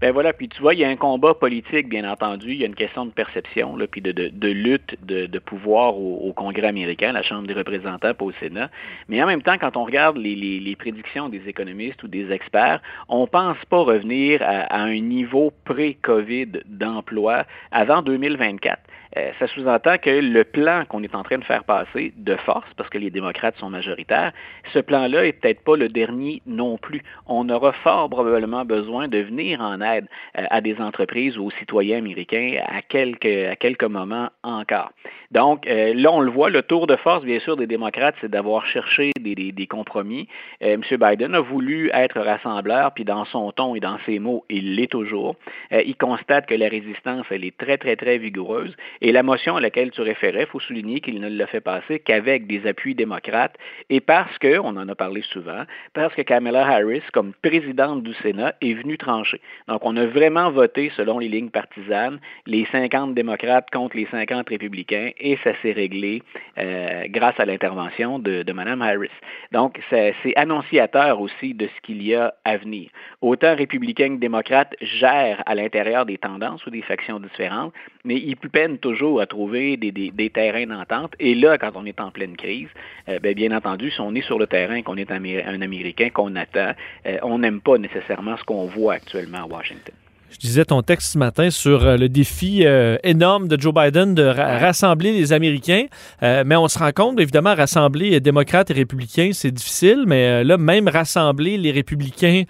Ben 0.00 0.12
voilà, 0.12 0.32
puis 0.32 0.48
tu 0.48 0.60
vois, 0.60 0.74
il 0.74 0.80
y 0.80 0.84
a 0.84 0.88
un 0.88 0.96
combat 0.96 1.34
politique, 1.34 1.88
bien 1.88 2.08
entendu, 2.10 2.50
il 2.50 2.58
y 2.58 2.64
a 2.64 2.66
une 2.66 2.74
question 2.74 3.06
de 3.06 3.10
perception, 3.10 3.76
là, 3.76 3.86
puis 3.86 4.00
de, 4.00 4.12
de, 4.12 4.48
lutte 4.48 4.96
de, 5.04 5.38
pouvoir 5.38 5.96
au, 5.96 6.32
Congrès 6.32 6.66
américain, 6.66 7.12
la 7.12 7.22
Chambre 7.22 7.46
des 7.46 7.54
représentants, 7.54 8.12
pas 8.12 8.24
au 8.24 8.32
Sénat. 8.32 8.70
Mais 9.08 9.22
en 9.22 9.26
même 9.26 9.42
temps, 9.42 9.56
quand 9.58 9.76
on 9.76 9.84
regarde 9.84 10.16
les, 10.16 10.34
les, 10.34 10.76
prédictions 10.76 11.28
des 11.28 11.48
économistes 11.48 12.02
ou 12.02 12.08
des 12.08 12.32
experts, 12.32 12.80
on 13.08 13.26
pense 13.26 13.56
pas 13.70 13.78
revenir 13.78 14.40
à 14.42 14.80
un 14.80 14.98
niveau 14.98 15.52
pré-COVID 15.64 16.62
d'emploi 16.66 17.44
avant 17.70 18.02
2024. 18.02 18.80
Euh, 19.16 19.30
ça 19.38 19.46
sous-entend 19.46 19.98
que 19.98 20.10
le 20.10 20.44
plan 20.44 20.84
qu'on 20.86 21.02
est 21.02 21.14
en 21.14 21.22
train 21.22 21.38
de 21.38 21.44
faire 21.44 21.64
passer 21.64 22.12
de 22.16 22.36
force, 22.36 22.68
parce 22.76 22.88
que 22.90 22.98
les 22.98 23.10
démocrates 23.10 23.56
sont 23.58 23.70
majoritaires, 23.70 24.32
ce 24.72 24.78
plan-là 24.78 25.26
est 25.26 25.32
peut-être 25.32 25.62
pas 25.62 25.76
le 25.76 25.88
dernier 25.88 26.42
non 26.46 26.78
plus. 26.78 27.02
On 27.26 27.48
aura 27.48 27.72
fort 27.72 28.10
probablement 28.10 28.64
besoin 28.64 29.08
de 29.08 29.18
venir 29.18 29.60
en 29.60 29.80
aide 29.80 30.06
euh, 30.38 30.44
à 30.50 30.60
des 30.60 30.80
entreprises 30.80 31.38
ou 31.38 31.46
aux 31.46 31.50
citoyens 31.52 31.98
américains 31.98 32.60
à 32.66 32.82
quelques, 32.82 33.26
à 33.26 33.56
quelques 33.56 33.84
moments 33.84 34.30
encore. 34.42 34.90
Donc, 35.34 35.66
euh, 35.66 35.92
là, 35.94 36.12
on 36.12 36.20
le 36.20 36.30
voit, 36.30 36.48
le 36.48 36.62
tour 36.62 36.86
de 36.86 36.94
force, 36.94 37.24
bien 37.24 37.40
sûr, 37.40 37.56
des 37.56 37.66
démocrates, 37.66 38.14
c'est 38.20 38.30
d'avoir 38.30 38.64
cherché 38.66 39.10
des, 39.20 39.34
des, 39.34 39.66
compromis. 39.66 40.28
M. 40.60 40.80
Biden 40.92 41.34
a 41.34 41.40
voulu 41.40 41.90
être 41.92 42.20
rassembleur, 42.20 42.92
puis 42.94 43.04
dans 43.04 43.24
son 43.24 43.50
ton 43.50 43.74
et 43.74 43.80
dans 43.80 43.98
ses 44.06 44.20
mots, 44.20 44.44
il 44.48 44.76
l'est 44.76 44.90
toujours. 44.90 45.34
il 45.72 45.96
constate 45.96 46.46
que 46.46 46.54
la 46.54 46.68
résistance, 46.68 47.26
elle 47.30 47.44
est 47.44 47.56
très, 47.56 47.78
très, 47.78 47.96
très 47.96 48.18
vigoureuse. 48.18 48.76
Et 49.00 49.10
la 49.10 49.24
motion 49.24 49.56
à 49.56 49.60
laquelle 49.60 49.90
tu 49.90 50.02
référais, 50.02 50.42
il 50.42 50.46
faut 50.46 50.60
souligner 50.60 51.00
qu'il 51.00 51.20
ne 51.20 51.28
l'a 51.28 51.46
fait 51.48 51.60
passer 51.60 51.98
qu'avec 51.98 52.46
des 52.46 52.66
appuis 52.68 52.94
démocrates 52.94 53.56
et 53.90 54.00
parce 54.00 54.38
que, 54.38 54.58
on 54.58 54.76
en 54.76 54.88
a 54.88 54.94
parlé 54.94 55.22
souvent, 55.22 55.64
parce 55.94 56.14
que 56.14 56.22
Kamala 56.22 56.64
Harris, 56.64 57.02
comme 57.12 57.32
présidente 57.42 58.04
du 58.04 58.14
Sénat, 58.22 58.54
est 58.60 58.74
venue 58.74 58.98
trancher. 58.98 59.40
Donc, 59.66 59.80
on 59.84 59.96
a 59.96 60.06
vraiment 60.06 60.50
voté 60.50 60.92
selon 60.96 61.18
les 61.18 61.28
lignes 61.28 61.50
partisanes, 61.50 62.20
les 62.46 62.66
50 62.70 63.14
démocrates 63.14 63.70
contre 63.72 63.96
les 63.96 64.06
50 64.06 64.48
républicains, 64.48 65.10
et 65.24 65.38
ça 65.42 65.52
s'est 65.62 65.72
réglé 65.72 66.22
euh, 66.58 67.04
grâce 67.08 67.40
à 67.40 67.46
l'intervention 67.46 68.18
de, 68.18 68.44
Mme 68.52 68.82
Harris. 68.82 69.08
Donc, 69.50 69.80
c'est 69.90 70.14
annonciateur 70.36 71.20
aussi 71.20 71.54
de 71.54 71.66
ce 71.66 71.80
qu'il 71.82 72.02
y 72.02 72.14
a 72.14 72.34
à 72.44 72.56
venir. 72.58 72.90
Autant 73.20 73.56
républicains 73.56 74.14
que 74.14 74.20
démocrates 74.20 74.76
gèrent 74.80 75.42
à 75.46 75.54
l'intérieur 75.54 76.06
des 76.06 76.18
tendances 76.18 76.64
ou 76.66 76.70
des 76.70 76.82
factions 76.82 77.18
différentes, 77.18 77.72
mais 78.04 78.16
ils 78.16 78.36
peinent 78.36 78.78
toujours 78.78 79.20
à 79.20 79.26
trouver 79.26 79.76
des, 79.76 80.30
terrains 80.30 80.66
d'entente. 80.66 81.14
Et 81.18 81.34
là, 81.34 81.58
quand 81.58 81.72
on 81.74 81.86
est 81.86 82.00
en 82.00 82.10
pleine 82.10 82.36
crise, 82.36 82.68
euh, 83.08 83.18
ben, 83.18 83.34
bien, 83.34 83.50
entendu, 83.56 83.90
si 83.90 84.00
on 84.00 84.14
est 84.14 84.22
sur 84.22 84.38
le 84.38 84.46
terrain, 84.46 84.82
qu'on 84.82 84.96
est 84.96 85.10
un 85.10 85.62
Américain, 85.62 86.10
qu'on 86.10 86.36
attend, 86.36 86.72
euh, 87.06 87.18
on 87.22 87.38
n'aime 87.38 87.60
pas 87.60 87.78
nécessairement 87.78 88.36
ce 88.36 88.44
qu'on 88.44 88.66
voit 88.66 88.94
actuellement 88.94 89.38
à 89.38 89.46
Washington. 89.46 89.94
Je 90.34 90.48
disais 90.48 90.64
ton 90.64 90.82
texte 90.82 91.12
ce 91.12 91.18
matin 91.18 91.48
sur 91.50 91.84
euh, 91.84 91.96
le 91.96 92.08
défi 92.08 92.62
euh, 92.64 92.96
énorme 93.04 93.46
de 93.46 93.60
Joe 93.60 93.72
Biden 93.72 94.16
de 94.16 94.24
rassembler 94.24 95.12
les 95.12 95.32
Américains, 95.32 95.86
euh, 96.24 96.42
mais 96.44 96.56
on 96.56 96.66
se 96.66 96.76
rend 96.76 96.90
compte, 96.90 97.20
évidemment, 97.20 97.54
rassembler 97.54 98.18
démocrates 98.18 98.70
et 98.70 98.74
républicains, 98.74 99.30
c'est 99.32 99.52
difficile, 99.52 100.04
mais 100.06 100.42
là, 100.42 100.56
même 100.56 100.88
rassembler 100.88 101.56
les 101.56 101.70
républicains, 101.70 102.44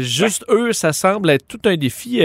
juste 0.00 0.44
eux, 0.50 0.72
ça 0.72 0.92
semble 0.92 1.30
être 1.30 1.46
tout 1.48 1.60
un 1.64 1.76
défi. 1.76 2.20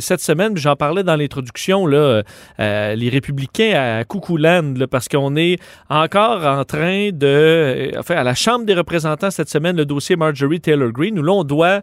cette 0.00 0.20
semaine, 0.20 0.56
j'en 0.56 0.76
parlais 0.76 1.02
dans 1.02 1.16
l'introduction, 1.16 1.86
là, 1.86 2.22
les 2.58 3.08
républicains 3.08 3.98
à 3.98 4.04
Coucouland, 4.04 4.74
parce 4.90 5.08
qu'on 5.08 5.36
est 5.36 5.58
encore 5.88 6.44
en 6.44 6.64
train 6.64 7.10
de... 7.12 7.92
enfin, 7.98 8.16
à 8.16 8.24
la 8.24 8.34
Chambre 8.34 8.64
des 8.64 8.74
représentants 8.74 9.30
cette 9.30 9.50
semaine, 9.50 9.76
le 9.76 9.84
dossier 9.84 10.16
Marjorie 10.16 10.60
Taylor 10.60 10.90
Greene, 10.92 11.18
où 11.18 11.22
là, 11.22 11.32
on 11.32 11.44
doit 11.44 11.82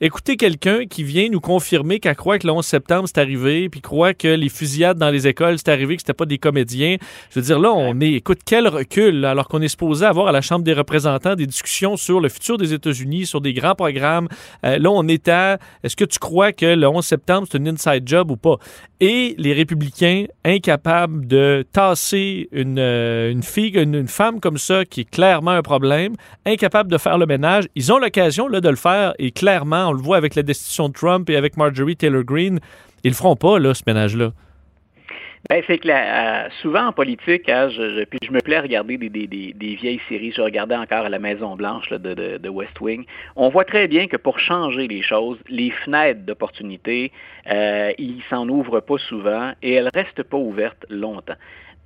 écouter 0.00 0.36
quelqu'un 0.36 0.86
qui 0.86 1.02
vient 1.02 1.28
nous 1.28 1.40
confier 1.40 1.65
qu'elle 2.00 2.16
croit 2.16 2.38
que 2.38 2.46
le 2.46 2.52
11 2.52 2.64
septembre 2.64 3.04
c'est 3.06 3.18
arrivé, 3.18 3.68
puis 3.68 3.80
croit 3.80 4.14
que 4.14 4.28
les 4.28 4.48
fusillades 4.48 4.98
dans 4.98 5.10
les 5.10 5.26
écoles 5.26 5.58
c'est 5.58 5.70
arrivé, 5.70 5.96
que 5.96 6.02
c'était 6.02 6.12
pas 6.12 6.26
des 6.26 6.38
comédiens. 6.38 6.96
Je 7.30 7.40
veux 7.40 7.44
dire, 7.44 7.58
là, 7.58 7.72
on 7.72 8.00
est, 8.00 8.12
écoute, 8.12 8.40
quel 8.44 8.68
recul, 8.68 9.24
alors 9.24 9.48
qu'on 9.48 9.62
est 9.62 9.68
supposé 9.68 10.06
avoir 10.06 10.28
à 10.28 10.32
la 10.32 10.40
Chambre 10.40 10.64
des 10.64 10.72
représentants 10.72 11.34
des 11.34 11.46
discussions 11.46 11.96
sur 11.96 12.20
le 12.20 12.28
futur 12.28 12.58
des 12.58 12.72
États-Unis, 12.72 13.26
sur 13.26 13.40
des 13.40 13.52
grands 13.52 13.74
programmes. 13.74 14.28
Euh, 14.64 14.78
là, 14.78 14.90
on 14.90 15.06
est 15.08 15.28
à, 15.28 15.58
est-ce 15.82 15.96
que 15.96 16.04
tu 16.04 16.18
crois 16.18 16.52
que 16.52 16.66
le 16.66 16.88
11 16.88 17.04
septembre 17.04 17.46
c'est 17.50 17.58
un 17.60 17.66
inside 17.66 18.02
job 18.06 18.30
ou 18.30 18.36
pas? 18.36 18.56
Et 19.00 19.34
les 19.36 19.52
républicains 19.52 20.24
incapables 20.44 21.26
de 21.26 21.66
tasser 21.70 22.48
une, 22.52 22.78
euh, 22.78 23.30
une 23.30 23.42
fille, 23.42 23.76
une, 23.76 23.94
une, 23.94 24.08
femme 24.08 24.40
comme 24.40 24.56
ça, 24.56 24.86
qui 24.86 25.02
est 25.02 25.10
clairement 25.10 25.50
un 25.50 25.62
problème, 25.62 26.14
incapables 26.46 26.90
de 26.90 26.96
faire 26.96 27.18
le 27.18 27.26
ménage, 27.26 27.64
ils 27.74 27.92
ont 27.92 27.98
l'occasion 27.98 28.48
là, 28.48 28.62
de 28.62 28.68
le 28.68 28.76
faire, 28.76 29.12
et 29.18 29.32
clairement, 29.32 29.88
on 29.88 29.92
le 29.92 30.00
voit 30.00 30.16
avec 30.16 30.34
la 30.34 30.42
destitution 30.42 30.88
de 30.88 30.94
Trump 30.94 31.28
et 31.28 31.36
avec 31.36 31.55
Marjorie 31.56 31.96
Taylor 31.96 32.24
Greene, 32.24 32.60
ils 33.04 33.10
le 33.10 33.16
feront 33.16 33.36
pas, 33.36 33.58
là, 33.58 33.74
ce 33.74 33.82
ménage-là. 33.86 34.32
Ben, 35.48 35.62
c'est 35.68 35.78
que 35.78 35.88
euh, 35.88 36.48
souvent 36.60 36.86
en 36.86 36.92
politique, 36.92 37.48
hein, 37.48 37.68
je, 37.68 38.02
puis 38.04 38.18
je 38.20 38.32
me 38.32 38.40
plais 38.40 38.56
à 38.56 38.62
regarder 38.62 38.98
des, 38.98 39.76
vieilles 39.80 40.00
séries. 40.08 40.32
Je 40.32 40.40
regardais 40.40 40.74
encore 40.74 41.04
à 41.04 41.08
la 41.08 41.20
Maison 41.20 41.54
Blanche 41.54 41.88
de, 41.90 42.38
de, 42.38 42.48
West 42.48 42.80
Wing. 42.80 43.04
On 43.36 43.48
voit 43.48 43.64
très 43.64 43.86
bien 43.86 44.08
que 44.08 44.16
pour 44.16 44.40
changer 44.40 44.88
les 44.88 45.02
choses, 45.02 45.38
les 45.48 45.70
fenêtres 45.70 46.22
d'opportunité, 46.22 47.12
euh, 47.48 47.92
ils 47.96 48.22
s'en 48.28 48.48
ouvrent 48.48 48.80
pas 48.80 48.98
souvent 48.98 49.52
et 49.62 49.74
elles 49.74 49.90
restent 49.94 50.24
pas 50.24 50.36
ouvertes 50.36 50.84
longtemps. 50.90 51.36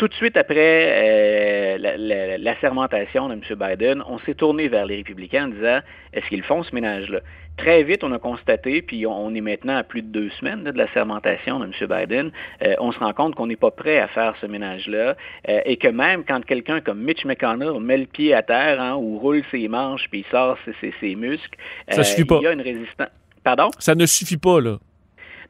Tout 0.00 0.08
de 0.08 0.14
suite 0.14 0.38
après 0.38 1.76
euh, 1.76 2.38
la, 2.38 2.58
sermentation 2.62 3.28
de 3.28 3.34
M. 3.34 3.42
Biden, 3.50 4.02
on 4.08 4.18
s'est 4.20 4.32
tourné 4.32 4.66
vers 4.66 4.86
les 4.86 4.96
républicains 4.96 5.44
en 5.44 5.48
disant 5.48 5.80
est-ce 6.14 6.26
qu'ils 6.28 6.42
font 6.42 6.62
ce 6.62 6.74
ménage-là? 6.74 7.20
Très 7.58 7.82
vite, 7.82 8.02
on 8.02 8.10
a 8.12 8.18
constaté, 8.18 8.80
puis 8.80 9.06
on 9.06 9.34
est 9.34 9.42
maintenant 9.42 9.76
à 9.76 9.82
plus 9.82 10.00
de 10.00 10.06
deux 10.06 10.30
semaines 10.40 10.64
de 10.64 10.70
la 10.70 10.90
sermentation 10.94 11.60
de 11.60 11.66
M. 11.66 11.72
Biden, 11.86 12.32
euh, 12.62 12.74
on 12.78 12.92
se 12.92 12.98
rend 12.98 13.12
compte 13.12 13.34
qu'on 13.34 13.46
n'est 13.46 13.56
pas 13.56 13.72
prêt 13.72 13.98
à 13.98 14.08
faire 14.08 14.34
ce 14.40 14.46
ménage-là 14.46 15.16
euh, 15.50 15.60
et 15.66 15.76
que 15.76 15.88
même 15.88 16.24
quand 16.24 16.42
quelqu'un 16.46 16.80
comme 16.80 17.02
Mitch 17.02 17.26
McConnell 17.26 17.78
met 17.78 17.98
le 17.98 18.06
pied 18.06 18.32
à 18.32 18.42
terre 18.42 18.80
hein, 18.80 18.94
ou 18.94 19.18
roule 19.18 19.42
ses 19.50 19.68
manches 19.68 20.08
puis 20.10 20.20
il 20.20 20.30
sort 20.30 20.56
ses, 20.80 21.14
muscles, 21.14 21.58
Ça 21.90 22.04
suffit 22.04 22.24
pas. 22.24 22.38
il 22.40 22.44
y 22.44 22.46
a 22.46 22.52
une 22.52 22.62
résistance. 22.62 23.08
Pardon? 23.44 23.68
Ça 23.78 23.94
ne 23.94 24.06
suffit 24.06 24.38
pas, 24.38 24.62
là. 24.62 24.78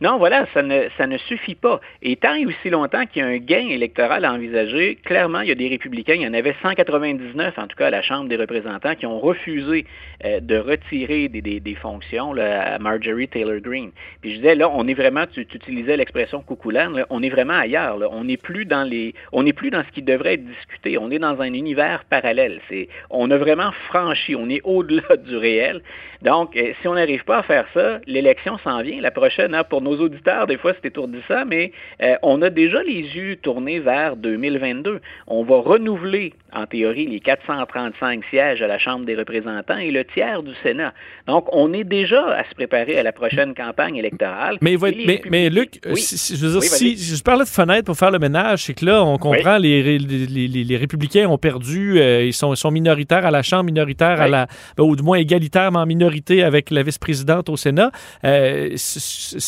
Non, 0.00 0.18
voilà, 0.18 0.46
ça 0.54 0.62
ne, 0.62 1.18
suffit 1.18 1.54
pas. 1.54 1.80
Et 2.02 2.16
tant 2.16 2.34
et 2.34 2.46
aussi 2.46 2.70
longtemps 2.70 3.04
qu'il 3.06 3.22
y 3.22 3.24
a 3.24 3.28
un 3.28 3.36
gain 3.36 3.68
électoral 3.68 4.24
à 4.24 4.32
envisager, 4.32 4.96
clairement, 5.04 5.40
il 5.40 5.48
y 5.48 5.52
a 5.52 5.54
des 5.54 5.68
républicains, 5.68 6.14
il 6.14 6.22
y 6.22 6.26
en 6.26 6.34
avait 6.34 6.54
199, 6.62 7.58
en 7.58 7.66
tout 7.66 7.76
cas, 7.76 7.88
à 7.88 7.90
la 7.90 8.02
Chambre 8.02 8.28
des 8.28 8.36
représentants, 8.36 8.94
qui 8.94 9.06
ont 9.06 9.20
refusé 9.20 9.84
euh, 10.24 10.40
de 10.40 10.56
retirer 10.56 11.28
des, 11.28 11.74
fonctions 11.80 12.34
à 12.36 12.78
Marjorie 12.78 13.28
Taylor 13.28 13.60
Greene. 13.60 13.90
Puis 14.20 14.32
je 14.32 14.36
disais, 14.36 14.54
là, 14.54 14.70
on 14.72 14.86
est 14.88 14.94
vraiment, 14.94 15.26
tu, 15.26 15.46
tu 15.46 15.56
utilisais 15.56 15.96
l'expression 15.96 16.42
coucoulane, 16.42 17.04
on 17.10 17.22
est 17.22 17.28
vraiment 17.28 17.54
ailleurs. 17.54 17.98
On 18.12 18.24
n'est 18.24 18.36
plus 18.36 18.64
dans 18.64 18.90
on 19.32 19.42
n'est 19.42 19.52
plus 19.52 19.70
dans 19.70 19.82
ce 19.84 19.92
qui 19.92 20.02
devrait 20.02 20.34
être 20.34 20.44
discuté. 20.44 20.98
On 20.98 21.10
est 21.10 21.18
dans 21.18 21.40
un 21.40 21.52
univers 21.52 22.04
parallèle. 22.04 22.60
C'est, 22.68 22.88
on 23.10 23.30
a 23.30 23.36
vraiment 23.36 23.72
franchi, 23.88 24.34
on 24.34 24.48
est 24.48 24.60
au-delà 24.64 25.16
du 25.24 25.36
réel. 25.36 25.82
Donc, 26.22 26.56
euh, 26.56 26.72
si 26.80 26.88
on 26.88 26.94
n'arrive 26.94 27.24
pas 27.24 27.38
à 27.38 27.42
faire 27.42 27.66
ça, 27.72 28.00
l'élection 28.06 28.58
s'en 28.58 28.82
vient. 28.82 29.00
La 29.00 29.10
prochaine, 29.10 29.56
pour 29.68 29.80
nos 29.80 29.89
auditeurs, 29.96 30.46
des 30.46 30.56
fois 30.56 30.72
c'est 30.74 30.88
étourdissant, 30.88 31.44
mais 31.46 31.72
euh, 32.02 32.14
on 32.22 32.42
a 32.42 32.50
déjà 32.50 32.82
les 32.82 33.00
yeux 33.00 33.36
tournés 33.36 33.80
vers 33.80 34.16
2022. 34.16 35.00
On 35.26 35.44
va 35.44 35.56
renouveler, 35.56 36.34
en 36.52 36.66
théorie, 36.66 37.06
les 37.06 37.20
435 37.20 38.24
sièges 38.30 38.62
à 38.62 38.66
la 38.66 38.78
Chambre 38.78 39.04
des 39.04 39.14
représentants 39.14 39.78
et 39.78 39.90
le 39.90 40.04
tiers 40.04 40.42
du 40.42 40.52
Sénat. 40.62 40.92
Donc, 41.26 41.46
on 41.52 41.72
est 41.72 41.84
déjà 41.84 42.22
à 42.34 42.48
se 42.48 42.54
préparer 42.54 42.98
à 42.98 43.02
la 43.02 43.12
prochaine 43.12 43.54
campagne 43.54 43.96
électorale. 43.96 44.58
Mais, 44.60 44.76
mais, 45.06 45.22
mais, 45.30 45.50
Luc, 45.50 45.80
oui. 45.86 46.00
si, 46.00 46.36
je, 46.36 46.46
veux 46.46 46.60
dire, 46.60 46.62
si 46.62 46.96
je 46.96 47.22
parlais 47.22 47.44
de 47.44 47.48
fenêtre 47.48 47.84
pour 47.84 47.96
faire 47.96 48.10
le 48.10 48.18
ménage, 48.18 48.64
c'est 48.64 48.74
que 48.74 48.84
là, 48.84 49.04
on 49.04 49.18
comprend, 49.18 49.56
oui. 49.56 49.82
les, 49.82 49.98
les, 49.98 50.26
les, 50.26 50.64
les, 50.64 50.76
républicains 50.76 51.28
ont 51.28 51.38
perdu, 51.38 52.00
euh, 52.00 52.24
ils, 52.24 52.32
sont, 52.32 52.52
ils 52.52 52.56
sont 52.56 52.70
minoritaires 52.70 53.24
à 53.24 53.30
la 53.30 53.42
Chambre, 53.42 53.64
minoritaires 53.64 54.20
à 54.20 54.28
la, 54.28 54.46
ben, 54.76 54.84
ou 54.84 54.96
du 54.96 55.02
moins 55.02 55.18
égalitaires, 55.18 55.72
mais 55.72 55.78
en 55.78 55.86
minorité 55.86 56.42
avec 56.42 56.70
la 56.70 56.82
vice-présidente 56.82 57.48
au 57.48 57.56
Sénat. 57.56 57.90
Euh, 58.24 58.76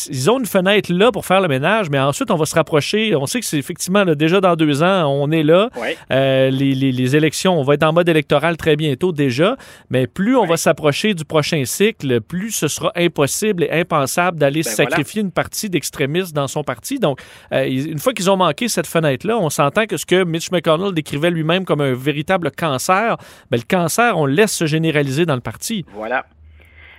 ils 0.09 0.31
ont 0.31 0.39
une 0.39 0.45
fenêtre 0.45 0.91
là 0.91 1.11
pour 1.11 1.25
faire 1.25 1.41
le 1.41 1.47
ménage, 1.47 1.89
mais 1.89 1.99
ensuite, 1.99 2.31
on 2.31 2.35
va 2.35 2.45
se 2.45 2.55
rapprocher. 2.55 3.15
On 3.15 3.25
sait 3.25 3.39
que 3.39 3.45
c'est 3.45 3.57
effectivement 3.57 4.03
là, 4.03 4.15
déjà 4.15 4.41
dans 4.41 4.55
deux 4.55 4.83
ans, 4.83 5.07
on 5.07 5.31
est 5.31 5.43
là. 5.43 5.69
Euh, 6.11 6.49
les, 6.49 6.73
les, 6.93 7.15
élections, 7.15 7.59
on 7.59 7.63
va 7.63 7.75
être 7.75 7.83
en 7.83 7.93
mode 7.93 8.09
électoral 8.09 8.57
très 8.57 8.75
bientôt 8.75 9.11
déjà, 9.11 9.55
mais 9.89 10.07
plus 10.07 10.35
on 10.35 10.45
va 10.45 10.57
s'approcher 10.57 11.13
du 11.13 11.25
prochain 11.25 11.63
cycle, 11.65 12.21
plus 12.21 12.51
ce 12.51 12.67
sera 12.67 12.91
impossible 12.95 13.63
et 13.63 13.71
impensable 13.71 14.37
d'aller 14.37 14.61
ben 14.63 14.71
sacrifier 14.71 15.21
voilà. 15.21 15.27
une 15.27 15.31
partie 15.31 15.69
d'extrémistes 15.69 16.33
dans 16.33 16.47
son 16.47 16.63
parti. 16.63 16.99
Donc, 16.99 17.19
euh, 17.51 17.65
une 17.65 17.99
fois 17.99 18.13
qu'ils 18.13 18.29
ont 18.29 18.37
manqué 18.37 18.67
cette 18.67 18.87
fenêtre-là, 18.87 19.37
on 19.37 19.49
s'entend 19.49 19.85
que 19.85 19.97
ce 19.97 20.05
que 20.05 20.23
Mitch 20.23 20.51
McConnell 20.51 20.93
décrivait 20.93 21.31
lui-même 21.31 21.65
comme 21.65 21.81
un 21.81 21.93
véritable 21.93 22.51
cancer, 22.51 23.17
ben, 23.51 23.57
le 23.57 23.67
cancer, 23.67 24.17
on 24.17 24.25
laisse 24.25 24.53
se 24.53 24.65
généraliser 24.65 25.25
dans 25.25 25.35
le 25.35 25.41
parti. 25.41 25.85
Voilà. 25.93 26.25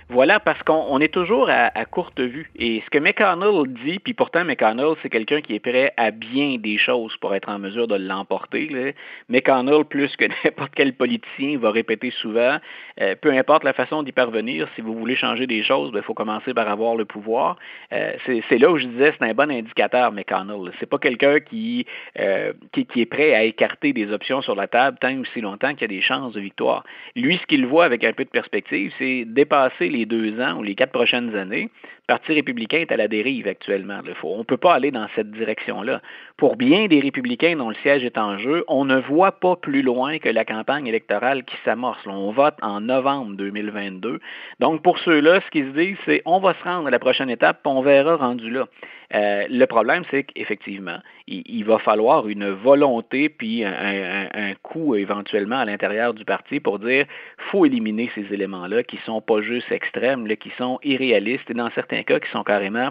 Voilà, 0.09 0.39
parce 0.39 0.61
qu'on 0.61 0.99
est 0.99 1.11
toujours 1.11 1.49
à, 1.49 1.85
courte 1.85 2.19
vue. 2.19 2.51
Et 2.55 2.83
ce 2.85 2.89
que 2.91 2.99
McConnell 2.99 3.73
dit, 3.83 3.97
puis 3.97 4.13
pourtant 4.13 4.45
McConnell, 4.45 4.93
c'est 5.01 5.09
quelqu'un 5.09 5.41
qui 5.41 5.55
est 5.55 5.59
prêt 5.59 5.93
à 5.97 6.11
bien 6.11 6.57
des 6.59 6.77
choses 6.77 7.17
pour 7.17 7.33
être 7.33 7.49
en 7.49 7.57
mesure 7.57 7.87
de 7.87 7.95
l'emporter. 7.95 8.93
McConnell, 9.29 9.83
plus 9.83 10.15
que 10.15 10.25
n'importe 10.45 10.73
quel 10.75 10.93
politicien, 10.93 11.57
va 11.57 11.71
répéter 11.71 12.11
souvent, 12.11 12.59
euh, 13.01 13.15
peu 13.19 13.31
importe 13.31 13.63
la 13.63 13.73
façon 13.73 14.03
d'y 14.03 14.11
parvenir, 14.11 14.67
si 14.75 14.81
vous 14.81 14.93
voulez 14.93 15.15
changer 15.15 15.47
des 15.47 15.63
choses, 15.63 15.91
il 15.95 16.01
faut 16.03 16.13
commencer 16.13 16.53
par 16.53 16.69
avoir 16.69 16.95
le 16.95 17.05
pouvoir. 17.05 17.57
Euh, 17.91 18.13
c'est 18.27 18.59
là 18.59 18.69
où 18.69 18.77
je 18.77 18.85
disais, 18.85 19.11
c'est 19.17 19.25
un 19.25 19.33
bon 19.33 19.49
indicateur, 19.49 20.11
McConnell. 20.11 20.71
C'est 20.79 20.89
pas 20.89 20.99
quelqu'un 20.99 21.39
qui, 21.39 21.87
euh, 22.19 22.53
qui, 22.73 22.85
qui, 22.85 23.01
est 23.01 23.07
prêt 23.07 23.33
à 23.33 23.43
écarter 23.43 23.91
des 23.91 24.11
options 24.11 24.43
sur 24.43 24.55
la 24.55 24.67
table 24.67 24.99
tant 25.01 25.13
ou 25.13 25.25
si 25.33 25.41
longtemps 25.41 25.71
qu'il 25.73 25.81
y 25.81 25.85
a 25.85 25.87
des 25.87 26.01
chances 26.01 26.33
de 26.33 26.41
victoire. 26.41 26.83
Lui, 27.15 27.37
ce 27.37 27.45
qu'il 27.47 27.65
voit 27.65 27.85
avec 27.85 28.03
un 28.03 28.13
peu 28.13 28.23
de 28.23 28.29
perspective, 28.29 28.93
c'est 28.99 29.25
dépasser 29.25 29.94
les 29.95 30.05
deux 30.05 30.39
ans 30.41 30.59
ou 30.59 30.63
les 30.63 30.75
quatre 30.75 30.91
prochaines 30.91 31.35
années, 31.35 31.69
le 32.07 32.13
Parti 32.13 32.33
républicain 32.33 32.81
est 32.81 32.91
à 32.91 32.97
la 32.97 33.07
dérive 33.07 33.47
actuellement. 33.47 33.99
on 34.21 34.37
ne 34.37 34.43
peut 34.43 34.57
pas 34.57 34.75
aller 34.75 34.91
dans 34.91 35.07
cette 35.15 35.31
direction-là. 35.31 36.01
Pour 36.37 36.55
bien 36.55 36.85
des 36.85 36.99
républicains 36.99 37.55
dont 37.55 37.69
le 37.69 37.75
siège 37.81 38.05
est 38.05 38.19
en 38.19 38.37
jeu, 38.37 38.63
on 38.67 38.85
ne 38.85 38.97
voit 38.97 39.31
pas 39.31 39.55
plus 39.55 39.81
loin 39.81 40.19
que 40.19 40.29
la 40.29 40.45
campagne 40.45 40.85
électorale 40.85 41.43
qui 41.45 41.55
s'amorce. 41.65 42.05
On 42.05 42.31
vote 42.31 42.53
en 42.61 42.81
novembre 42.81 43.35
2022. 43.37 44.19
Donc, 44.59 44.83
pour 44.83 44.99
ceux-là, 44.99 45.41
ce 45.41 45.49
qu'ils 45.49 45.65
se 45.65 45.79
disent, 45.79 45.97
c'est 46.05 46.21
on 46.25 46.39
va 46.39 46.53
se 46.53 46.63
rendre 46.63 46.89
à 46.89 46.91
la 46.91 46.99
prochaine 46.99 47.31
étape, 47.31 47.61
puis 47.63 47.73
on 47.73 47.81
verra 47.81 48.17
rendu 48.17 48.51
là. 48.51 48.67
Euh, 49.13 49.45
le 49.49 49.65
problème, 49.65 50.03
c'est 50.09 50.23
qu'effectivement, 50.23 50.97
il, 51.27 51.63
va 51.63 51.79
falloir 51.79 52.27
une 52.27 52.49
volonté 52.49 53.29
puis 53.29 53.63
un, 53.63 54.53
coup 54.61 54.95
éventuellement 54.95 55.57
à 55.57 55.65
l'intérieur 55.65 56.13
du 56.13 56.25
parti 56.25 56.59
pour 56.59 56.79
dire 56.79 57.05
faut 57.51 57.65
éliminer 57.65 58.09
ces 58.15 58.33
éléments-là 58.33 58.83
qui 58.83 58.97
sont 59.05 59.21
pas 59.21 59.41
juste 59.41 59.71
extrêmes, 59.71 60.27
là, 60.27 60.35
qui 60.35 60.51
sont 60.57 60.79
irréalistes 60.83 61.51
dans 61.51 61.69
cas 62.03 62.19
qui 62.19 62.29
sont 62.31 62.43
carrément 62.43 62.89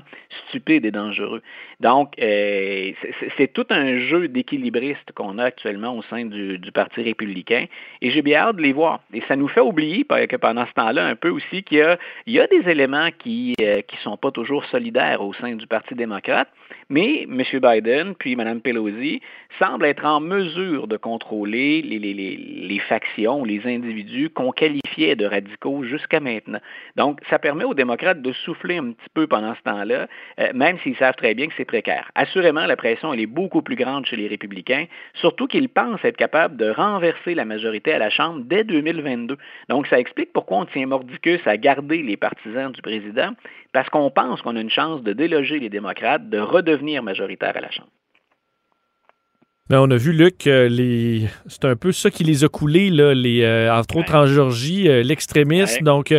stupides 0.48 0.84
et 0.84 0.90
dangereux. 0.90 1.42
Donc, 1.80 2.14
euh, 2.20 2.92
c'est 3.36 3.52
tout 3.52 3.66
un 3.70 3.98
jeu 3.98 4.28
d'équilibriste 4.28 5.12
qu'on 5.14 5.38
a 5.38 5.44
actuellement 5.44 5.96
au 5.96 6.02
sein 6.02 6.24
du, 6.24 6.60
Parti 6.72 7.02
républicain 7.02 7.66
et 8.02 8.10
j'ai 8.10 8.22
bien 8.22 8.40
hâte 8.40 8.56
de 8.56 8.62
les 8.62 8.72
voir. 8.72 9.00
Et 9.12 9.22
ça 9.28 9.36
nous 9.36 9.46
fait 9.46 9.60
oublier 9.60 10.04
que 10.04 10.36
pendant 10.36 10.66
ce 10.66 10.72
temps-là 10.72 11.06
un 11.06 11.14
peu 11.14 11.28
aussi 11.28 11.62
qu'il 11.62 11.96
y 12.26 12.40
a, 12.40 12.46
des 12.46 12.68
éléments 12.68 13.10
qui 13.18 13.54
ne 13.60 13.64
euh, 13.64 13.80
sont 14.02 14.16
pas 14.16 14.32
toujours 14.32 14.64
solidaires 14.66 15.22
au 15.22 15.32
sein 15.34 15.54
du 15.54 15.66
Parti 15.66 15.94
démocrate, 15.94 16.48
mais 16.88 17.26
M. 17.30 17.42
Biden 17.52 18.14
puis 18.16 18.34
Mme 18.34 18.60
Pelosi 18.60 19.20
semblent 19.58 19.84
être 19.86 20.04
en 20.04 20.20
mesure 20.20 20.88
de 20.88 20.96
contrôler 20.96 21.82
les, 21.82 21.98
les 21.98 22.78
factions, 22.80 23.44
les 23.44 23.66
individus 23.66 24.30
qu'on 24.30 24.50
qualifiait 24.50 25.16
de 25.16 25.26
radicaux 25.26 25.84
jusqu'à 25.84 26.20
maintenant. 26.20 26.60
Donc, 26.96 27.20
ça 27.30 27.38
permet 27.38 27.64
aux 27.64 27.74
démocrates 27.74 28.22
de 28.22 28.32
souffler 28.32 28.78
un 28.78 28.92
petit 28.94 29.08
peu 29.12 29.26
pendant 29.26 29.54
ce 29.54 29.62
temps-là, 29.62 30.06
euh, 30.40 30.52
même 30.54 30.78
s'ils 30.82 30.96
savent 30.96 31.16
très 31.16 31.34
bien 31.34 31.46
que 31.46 31.52
c'est 31.56 31.64
précaire. 31.64 32.10
Assurément, 32.14 32.66
la 32.66 32.76
pression, 32.76 33.12
elle 33.12 33.20
est 33.20 33.26
beaucoup 33.26 33.62
plus 33.62 33.76
grande 33.76 34.06
chez 34.06 34.16
les 34.16 34.28
républicains, 34.28 34.86
surtout 35.14 35.46
qu'ils 35.46 35.68
pensent 35.68 36.04
être 36.04 36.16
capables 36.16 36.56
de 36.56 36.70
renverser 36.70 37.34
la 37.34 37.44
majorité 37.44 37.92
à 37.92 37.98
la 37.98 38.10
Chambre 38.10 38.42
dès 38.44 38.64
2022. 38.64 39.36
Donc, 39.68 39.86
ça 39.88 39.98
explique 39.98 40.32
pourquoi 40.32 40.58
on 40.58 40.66
tient 40.66 40.86
mordicus 40.86 41.40
à 41.46 41.56
garder 41.56 42.02
les 42.02 42.16
partisans 42.16 42.72
du 42.72 42.80
président, 42.80 43.32
parce 43.72 43.88
qu'on 43.90 44.10
pense 44.10 44.40
qu'on 44.42 44.56
a 44.56 44.60
une 44.60 44.70
chance 44.70 45.02
de 45.02 45.12
déloger 45.12 45.58
les 45.58 45.68
démocrates, 45.68 46.30
de 46.30 46.38
redevenir 46.38 47.02
majoritaire 47.02 47.56
à 47.56 47.60
la 47.60 47.70
Chambre. 47.70 47.90
Ben, 49.70 49.80
on 49.80 49.90
a 49.90 49.96
vu, 49.96 50.12
Luc, 50.12 50.46
euh, 50.46 50.68
les... 50.68 51.26
c'est 51.46 51.64
un 51.64 51.74
peu 51.74 51.90
ça 51.90 52.10
qui 52.10 52.22
les 52.22 52.44
a 52.44 52.48
coulés, 52.48 52.90
là, 52.90 53.14
les, 53.14 53.42
euh, 53.42 53.74
entre 53.74 53.96
autres 53.96 54.14
en 54.14 54.26
Géorgie, 54.26 54.90
euh, 54.90 55.02
l'extrémisme. 55.02 55.78
Ouais. 55.78 55.82
Donc, 55.82 56.14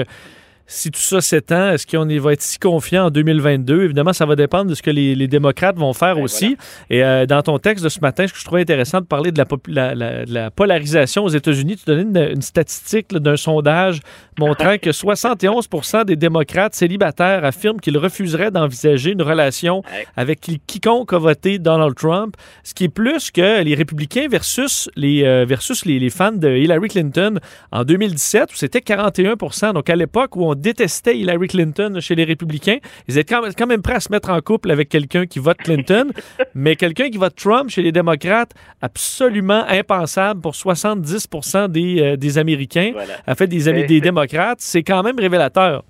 si 0.67 0.89
tout 0.89 0.99
ça 0.99 1.21
s'étend, 1.21 1.69
est-ce 1.71 1.85
qu'on 1.85 2.05
va 2.19 2.33
être 2.33 2.41
si 2.41 2.57
confiant 2.57 3.05
en 3.05 3.09
2022? 3.11 3.83
Évidemment, 3.83 4.13
ça 4.13 4.25
va 4.25 4.35
dépendre 4.35 4.69
de 4.69 4.75
ce 4.75 4.81
que 4.81 4.89
les, 4.89 5.13
les 5.15 5.27
démocrates 5.27 5.77
vont 5.77 5.93
faire 5.93 6.15
ben 6.15 6.23
aussi. 6.23 6.57
Voilà. 6.57 6.57
Et 6.89 7.03
euh, 7.03 7.25
dans 7.25 7.41
ton 7.43 7.59
texte 7.59 7.83
de 7.83 7.89
ce 7.89 7.99
matin, 7.99 8.25
ce 8.27 8.33
que 8.33 8.39
je 8.39 8.45
trouvais 8.45 8.61
intéressant 8.61 9.01
de 9.01 9.05
parler 9.05 9.31
de 9.31 9.39
la, 9.39 9.45
la, 9.67 9.95
la, 9.95 10.25
la 10.25 10.51
polarisation 10.51 11.23
aux 11.23 11.29
États-Unis, 11.29 11.77
tu 11.77 11.85
donnais 11.85 12.01
une, 12.01 12.33
une 12.35 12.41
statistique 12.41 13.13
d'un 13.13 13.37
sondage 13.37 13.99
montrant 14.39 14.77
que 14.77 14.89
71% 14.89 16.05
des 16.05 16.15
démocrates 16.15 16.75
célibataires 16.75 17.45
affirment 17.45 17.79
qu'ils 17.79 17.97
refuseraient 17.97 18.51
d'envisager 18.51 19.11
une 19.11 19.21
relation 19.21 19.83
avec 20.17 20.49
quiconque 20.67 21.13
a 21.13 21.17
voté 21.17 21.59
Donald 21.59 21.95
Trump, 21.95 22.35
ce 22.63 22.73
qui 22.73 22.85
est 22.85 22.89
plus 22.89 23.31
que 23.31 23.61
les 23.61 23.75
républicains 23.75 24.27
versus 24.29 24.89
les, 24.95 25.23
euh, 25.23 25.45
versus 25.47 25.85
les, 25.85 25.99
les 25.99 26.09
fans 26.09 26.31
de 26.31 26.49
Hillary 26.49 26.89
Clinton 26.89 27.39
en 27.71 27.83
2017, 27.83 28.51
où 28.51 28.55
c'était 28.55 28.81
41 28.81 29.35
Donc 29.73 29.89
à 29.89 29.95
l'époque 29.95 30.35
où 30.35 30.45
on 30.45 30.54
détestait 30.55 31.17
Hillary 31.17 31.47
Clinton 31.47 31.97
chez 31.99 32.15
les 32.15 32.23
républicains. 32.23 32.77
Ils 33.07 33.17
étaient 33.17 33.35
quand 33.35 33.67
même, 33.67 33.81
prêts 33.81 33.95
à 33.95 33.99
se 33.99 34.11
mettre 34.11 34.29
en 34.29 34.39
couple 34.41 34.71
avec 34.71 34.89
quelqu'un 34.89 35.25
qui 35.25 35.39
vote 35.39 35.57
Clinton, 35.57 36.11
mais 36.55 36.75
quelqu'un 36.75 37.09
qui 37.09 37.17
vote 37.17 37.35
Trump 37.35 37.69
chez 37.69 37.81
les 37.81 37.91
démocrates, 37.91 38.51
absolument 38.81 39.65
impensable 39.67 40.41
pour 40.41 40.55
70 40.55 41.29
des, 41.69 42.01
euh, 42.01 42.15
des 42.17 42.37
Américains, 42.37 42.91
voilà. 42.93 43.13
en 43.27 43.35
fait 43.35 43.47
des, 43.47 43.85
des 43.85 44.01
démocrates, 44.01 44.59
c'est 44.61 44.83
quand 44.83 45.03
même 45.03 45.19
révélateur. 45.19 45.83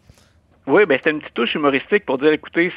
Oui, 0.68 0.84
ben 0.88 1.00
c'est 1.04 1.12
une 1.12 1.20
petite 1.20 1.36
touche 1.36 1.54
humoristique 1.54 2.08
pour 2.08 2.18
dire, 2.18 2.32
écoutez, 2.32 2.72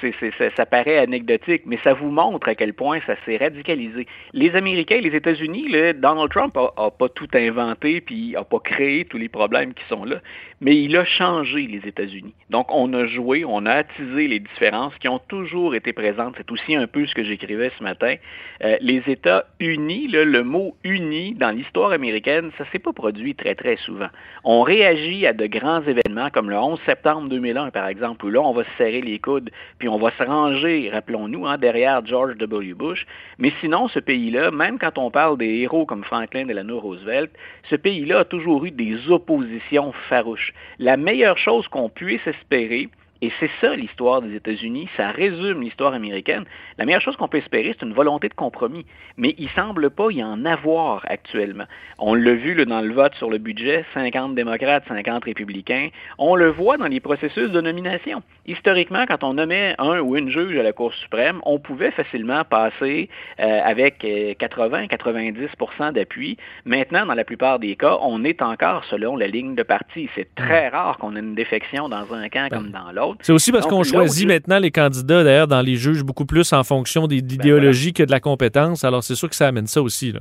ça, 0.57 0.66
paraît 0.66 0.98
anecdotique, 0.98 1.62
mais 1.64 1.79
ça 1.83 1.94
vous 1.94 2.11
montre 2.11 2.46
à 2.46 2.55
quel 2.55 2.74
point 2.74 2.98
ça 3.07 3.14
s'est 3.24 3.38
radicalisé. 3.38 4.07
Les 4.35 4.55
Américains 4.55 4.96
et 4.96 5.01
les 5.01 5.16
États-Unis, 5.16 5.72
Donald 5.94 6.31
Trump 6.31 6.55
a, 6.59 6.70
a, 6.77 6.90
pas 6.90 7.09
tout 7.09 7.29
inventé 7.33 8.03
puis 8.03 8.37
a 8.37 8.44
pas 8.44 8.59
créé 8.61 9.07
tous 9.07 9.16
les 9.16 9.31
problèmes 9.31 9.72
qui 9.72 9.83
sont 9.88 10.05
là, 10.05 10.16
mais 10.61 10.77
il 10.77 10.94
a 10.98 11.07
changé 11.07 11.66
les 11.66 11.88
États-Unis. 11.88 12.35
Donc, 12.51 12.66
on 12.74 12.92
a 12.92 13.07
joué, 13.07 13.46
on 13.46 13.64
a 13.64 13.72
attisé 13.72 14.29
les 14.29 14.40
différences 14.40 14.92
qui 14.98 15.09
ont 15.09 15.20
toujours 15.20 15.74
été 15.74 15.94
présentes. 15.94 16.35
C'est 16.37 16.51
aussi 16.53 16.77
un 16.77 16.87
peu 16.87 17.07
ce 17.07 17.14
que 17.14 17.24
j'écrivais 17.24 17.70
ce 17.79 17.83
matin. 17.83 18.16
Euh, 18.64 18.77
les 18.83 19.03
États 19.07 19.46
unis, 19.61 20.09
le 20.09 20.42
mot 20.42 20.77
uni 20.85 21.35
dans 21.35 21.53
l'histoire 21.53 21.92
américaine, 21.92 22.51
ça 22.59 22.64
s'est 22.70 22.81
pas 22.81 22.92
produit 22.92 23.35
très 23.35 23.55
très 23.55 23.77
souvent. 23.77 24.09
On 24.44 24.61
réagit 24.61 25.27
à 25.27 25.33
de 25.33 25.46
grands 25.46 25.81
événements 25.83 26.29
comme 26.29 26.51
le 26.51 26.57
11 26.57 26.79
septembre 26.85 27.31
2001 27.31 27.70
par 27.78 27.86
exemple, 27.86 28.26
où 28.26 28.30
là, 28.30 28.40
on 28.40 28.52
va 28.52 28.64
se 28.64 28.70
serrer 28.76 29.00
les 29.00 29.20
coudes, 29.20 29.50
puis 29.78 29.88
on 29.88 29.98
va 29.98 30.10
se 30.18 30.22
ranger, 30.24 30.90
rappelons-nous, 30.92 31.46
hein, 31.46 31.58
derrière 31.58 32.04
George 32.04 32.36
W. 32.36 32.74
Bush. 32.74 33.06
Mais 33.38 33.52
sinon, 33.60 33.86
ce 33.86 34.00
pays-là, 34.00 34.50
même 34.50 34.80
quand 34.80 34.98
on 34.98 35.12
parle 35.12 35.38
des 35.38 35.60
héros 35.60 35.86
comme 35.86 36.02
Franklin 36.02 36.46
Delano 36.46 36.80
Roosevelt, 36.80 37.30
ce 37.70 37.76
pays-là 37.76 38.18
a 38.18 38.24
toujours 38.24 38.64
eu 38.64 38.72
des 38.72 39.08
oppositions 39.12 39.92
farouches. 40.08 40.52
La 40.80 40.96
meilleure 40.96 41.38
chose 41.38 41.68
qu'on 41.68 41.88
puisse 41.88 42.26
espérer, 42.26 42.88
Et 43.20 43.33
c'est 43.40 43.50
ça 43.61 43.74
l'histoire 43.74 44.22
des 44.22 44.37
États-Unis, 44.37 44.88
ça 44.96 45.11
résume 45.11 45.62
l'histoire 45.62 45.92
américaine. 45.92 46.44
La 46.78 46.85
meilleure 46.85 47.00
chose 47.00 47.16
qu'on 47.16 47.26
peut 47.26 47.38
espérer, 47.38 47.74
c'est 47.78 47.85
une 47.85 47.92
volonté 47.92 48.28
de 48.28 48.35
compromis. 48.35 48.87
Mais 49.16 49.35
il 49.38 49.48
semble 49.50 49.90
pas 49.90 50.11
y 50.11 50.22
en 50.22 50.44
avoir 50.44 51.04
actuellement. 51.09 51.64
On 51.98 52.14
l'a 52.14 52.35
vu 52.35 52.54
là, 52.54 52.64
dans 52.64 52.81
le 52.81 52.92
vote 52.92 53.14
sur 53.14 53.28
le 53.28 53.38
budget, 53.38 53.85
50 53.94 54.37
démocrates, 54.37 54.85
50 54.87 55.24
républicains. 55.24 55.88
On 56.18 56.37
le 56.37 56.48
voit 56.48 56.76
dans 56.76 56.87
les 56.87 57.00
processus 57.00 57.50
de 57.50 57.61
nomination. 57.61 58.22
Historiquement, 58.46 59.04
quand 59.07 59.24
on 59.24 59.35
nommait 59.35 59.74
un 59.78 59.98
ou 60.00 60.16
une 60.16 60.31
juge 60.31 60.57
à 60.57 60.62
la 60.62 60.72
Cour 60.72 60.94
suprême, 60.94 61.40
on 61.44 61.59
pouvait 61.59 61.90
facilement 61.90 62.44
passer 62.44 63.09
euh, 63.40 63.61
avec 63.64 64.04
80-90% 64.04 65.38
euh, 65.81 65.92
d'appui. 65.92 66.37
Maintenant, 66.64 67.04
dans 67.04 67.14
la 67.14 67.24
plupart 67.24 67.59
des 67.59 67.74
cas, 67.74 67.98
on 68.00 68.22
est 68.22 68.42
encore 68.42 68.85
selon 68.85 69.16
la 69.16 69.26
ligne 69.26 69.57
de 69.57 69.62
parti. 69.64 70.09
C'est 70.14 70.35
très 70.37 70.68
rare 70.68 70.98
qu'on 70.98 71.16
ait 71.16 71.20
une 71.20 71.35
défection 71.35 71.88
dans 71.88 72.14
un 72.14 72.28
camp 72.28 72.48
comme 72.50 72.70
dans 72.70 72.92
l'autre. 72.92 73.08
C'est 73.21 73.33
aussi 73.33 73.53
parce 73.53 73.66
qu'on 73.66 73.83
choisit 73.83 74.27
maintenant 74.27 74.59
les 74.59 74.71
candidats, 74.71 75.25
d'ailleurs, 75.25 75.49
dans 75.49 75.61
les 75.61 75.77
juges 75.77 76.03
beaucoup 76.03 76.27
plus 76.27 76.53
en 76.53 76.64
fonction 76.64 77.07
de 77.07 77.16
ben 77.16 77.27
l'idéologie 77.27 77.92
que 77.92 78.03
de 78.03 78.11
la 78.11 78.21
compétence. 78.21 78.85
Alors, 78.85 79.03
c'est 79.05 79.14
sûr 79.14 79.29
que 79.29 79.37
ça 79.37 79.49
amène 79.49 79.66
ça 79.66 79.83
aussi. 79.83 80.12
Là. 80.12 80.21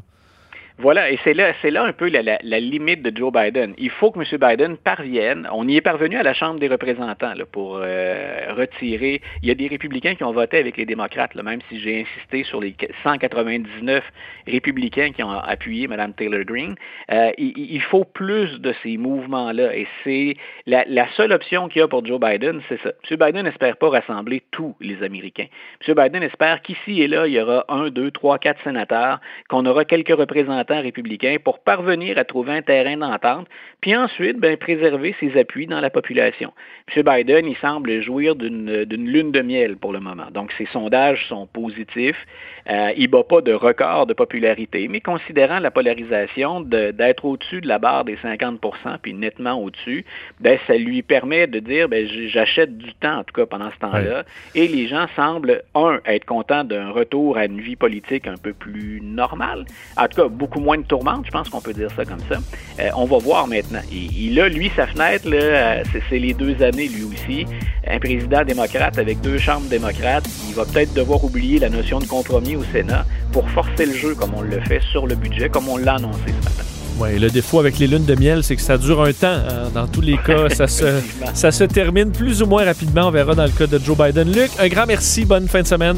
Voilà, 0.79 1.09
et 1.09 1.17
c'est 1.23 1.33
là, 1.33 1.53
un 1.83 1.91
peu 1.91 2.07
la, 2.07 2.59
limite 2.59 3.01
de 3.01 3.11
Joe 3.15 3.33
Biden. 3.33 3.73
Il 3.79 3.89
faut 3.89 4.11
que 4.11 4.19
M. 4.19 4.25
Biden 4.39 4.77
parvienne. 4.77 5.47
On 5.51 5.67
y 5.67 5.75
est 5.75 5.81
parvenu 5.81 6.17
à 6.17 6.23
la 6.23 6.35
Chambre 6.35 6.59
des 6.59 6.67
représentants 6.67 7.33
pour 7.51 7.79
euh, 7.81 8.53
retirer. 8.55 9.19
Il 9.41 9.47
y 9.47 9.51
a 9.51 9.55
des 9.55 9.67
républicains 9.67 10.13
qui 10.13 10.23
ont 10.23 10.33
voté 10.33 10.57
avec 10.57 10.77
les 10.77 10.85
démocrates, 10.85 11.33
même 11.33 11.61
si 11.67 11.79
j'ai 11.79 12.01
insisté 12.01 12.43
sur 12.43 12.61
les 12.61 12.75
199 13.01 14.03
républicains 14.45 15.11
qui 15.13 15.23
ont 15.23 15.31
appuyé 15.31 15.87
Mme 15.87 16.13
Taylor 16.13 16.43
Greene. 16.43 16.75
Euh, 17.11 17.31
il, 17.39 17.57
il, 17.57 17.81
faut 17.81 18.03
plus 18.03 18.61
de 18.61 18.71
ces 18.83 18.97
mouvements-là, 18.97 19.75
et 19.75 19.87
c'est 20.03 20.37
la, 20.67 20.85
la 20.87 21.07
seule 21.13 21.33
option 21.33 21.69
qu'il 21.69 21.79
y 21.79 21.83
a 21.83 21.87
pour 21.87 22.05
Joe 22.05 22.19
Biden, 22.19 22.61
c'est 22.69 22.79
ça. 22.83 22.91
M. 23.09 23.17
Biden 23.17 23.45
n'espère 23.45 23.77
pas 23.77 23.89
rassembler 23.89 24.43
tous 24.51 24.75
les 24.79 25.01
Américains. 25.01 25.47
M. 25.87 25.95
Biden 25.95 26.21
espère 26.21 26.61
qu'ici 26.61 27.01
et 27.01 27.07
là, 27.07 27.25
il 27.25 27.33
y 27.33 27.41
aura 27.41 27.65
un, 27.67 27.89
deux, 27.89 28.11
trois, 28.11 28.37
quatre 28.37 28.63
sénateurs, 28.63 29.19
qu'on 29.49 29.65
aura 29.65 29.83
quelques 29.83 30.15
représentants 30.15 30.66
républicains 30.75 31.37
pour 31.43 31.59
parvenir 31.59 32.17
à 32.17 32.23
trouver 32.23 32.53
un 32.53 32.61
terrain 32.61 32.97
d'entente, 32.97 33.47
puis 33.81 33.95
ensuite 33.95 34.37
ben, 34.37 34.57
préserver 34.57 35.15
ses 35.19 35.37
appuis 35.37 35.67
dans 35.67 35.79
la 35.79 35.89
population. 35.89 36.53
M. 36.95 37.03
Biden, 37.03 37.45
il 37.45 37.57
semble 37.57 38.01
jouir 38.01 38.35
d'une 38.35 38.85
lune 38.87 39.31
de 39.31 39.41
miel 39.41 39.77
pour 39.77 39.93
le 39.93 39.99
moment. 39.99 40.27
Donc, 40.31 40.51
ses 40.57 40.67
sondages 40.67 41.25
sont 41.27 41.47
positifs. 41.47 42.25
Euh, 42.69 42.91
il 42.97 43.03
ne 43.03 43.07
bat 43.07 43.23
pas 43.23 43.41
de 43.41 43.53
record 43.53 44.05
de 44.05 44.13
popularité, 44.13 44.87
mais 44.87 44.99
considérant 44.99 45.59
la 45.59 45.71
polarisation 45.71 46.61
d'être 46.61 47.25
au-dessus 47.25 47.61
de 47.61 47.67
la 47.67 47.79
barre 47.79 48.05
des 48.05 48.17
50% 48.17 48.59
puis 49.01 49.13
nettement 49.13 49.53
au-dessus, 49.61 50.05
ben, 50.39 50.57
ça 50.67 50.75
lui 50.75 51.01
permet 51.01 51.47
de 51.47 51.59
dire 51.59 51.87
ben, 51.87 52.07
j'achète 52.27 52.77
du 52.77 52.93
temps, 52.95 53.19
en 53.19 53.23
tout 53.23 53.33
cas 53.33 53.45
pendant 53.45 53.71
ce 53.71 53.79
temps-là. 53.79 54.23
Et 54.55 54.67
les 54.67 54.87
gens 54.87 55.07
semblent, 55.15 55.61
un, 55.75 55.99
être 56.05 56.25
contents 56.25 56.63
d'un 56.63 56.89
retour 56.89 57.37
à 57.37 57.45
une 57.45 57.61
vie 57.61 57.75
politique 57.75 58.27
un 58.27 58.37
peu 58.37 58.53
plus 58.53 58.99
normale. 59.01 59.65
En 59.95 60.07
tout 60.07 60.21
cas, 60.21 60.27
beaucoup 60.27 60.56
moins 60.59 60.77
de 60.77 60.83
tourmente, 60.83 61.25
je 61.25 61.31
pense 61.31 61.49
qu'on 61.49 61.61
peut 61.61 61.73
dire 61.73 61.89
ça 61.95 62.05
comme 62.05 62.19
ça. 62.29 62.39
Euh, 62.79 62.89
on 62.95 63.05
va 63.05 63.17
voir 63.17 63.47
maintenant. 63.47 63.81
Il, 63.91 64.39
a, 64.39 64.49
lui, 64.49 64.71
sa 64.75 64.87
fenêtre, 64.87 65.27
euh, 65.31 65.83
c'est 66.09 66.19
les 66.19 66.33
deux 66.33 66.61
années, 66.63 66.87
lui 66.87 67.03
aussi. 67.03 67.45
Un 67.87 67.99
président 67.99 68.43
démocrate 68.43 68.97
avec 68.97 69.21
deux 69.21 69.37
chambres 69.37 69.67
démocrates, 69.69 70.27
il 70.47 70.55
va 70.55 70.65
peut-être 70.65 70.93
devoir 70.93 71.23
oublier 71.23 71.59
la 71.59 71.69
notion 71.69 71.99
de 71.99 72.05
compromis 72.05 72.55
au 72.55 72.63
Sénat 72.71 73.05
pour 73.31 73.49
forcer 73.49 73.85
le 73.85 73.93
jeu 73.93 74.15
comme 74.15 74.33
on 74.35 74.41
le 74.41 74.59
fait 74.61 74.81
sur 74.91 75.07
le 75.07 75.15
budget, 75.15 75.49
comme 75.49 75.69
on 75.69 75.77
l'a 75.77 75.95
annoncé 75.95 76.19
ce 76.27 76.45
matin. 76.45 76.63
Oui, 76.99 77.19
le 77.19 77.29
défaut 77.29 77.59
avec 77.59 77.77
les 77.77 77.85
lunes 77.85 78.05
de 78.05 78.15
miel, 78.15 78.43
c'est 78.43 78.55
que 78.55 78.61
ça 78.61 78.77
dure 78.77 79.03
un 79.03 79.13
temps. 79.13 79.27
Hein. 79.27 79.69
Dans 79.73 79.87
tous 79.87 80.01
les 80.01 80.17
cas, 80.17 80.49
ça 80.49 80.67
se, 80.67 80.99
ça 81.35 81.51
se 81.51 81.63
termine 81.63 82.11
plus 82.11 82.41
ou 82.41 82.47
moins 82.47 82.65
rapidement. 82.65 83.07
On 83.07 83.11
verra 83.11 83.35
dans 83.35 83.45
le 83.45 83.51
cas 83.51 83.67
de 83.67 83.77
Joe 83.77 83.95
Biden. 83.95 84.31
Luc, 84.31 84.49
un 84.59 84.67
grand 84.67 84.87
merci. 84.87 85.23
Bonne 85.23 85.47
fin 85.47 85.61
de 85.61 85.67
semaine. 85.67 85.97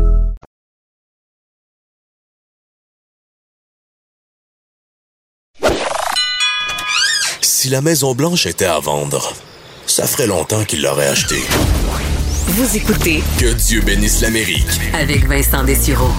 Si 7.61 7.69
la 7.69 7.81
Maison 7.81 8.15
Blanche 8.15 8.47
était 8.47 8.65
à 8.65 8.79
vendre, 8.79 9.35
ça 9.85 10.07
ferait 10.07 10.25
longtemps 10.25 10.65
qu'il 10.65 10.81
l'aurait 10.81 11.09
achetée. 11.09 11.43
Vous 12.47 12.75
écoutez 12.75 13.21
Que 13.39 13.53
Dieu 13.53 13.81
bénisse 13.81 14.19
l'Amérique 14.23 14.65
avec 14.95 15.27
Vincent 15.27 15.63
Dessureau. 15.63 16.09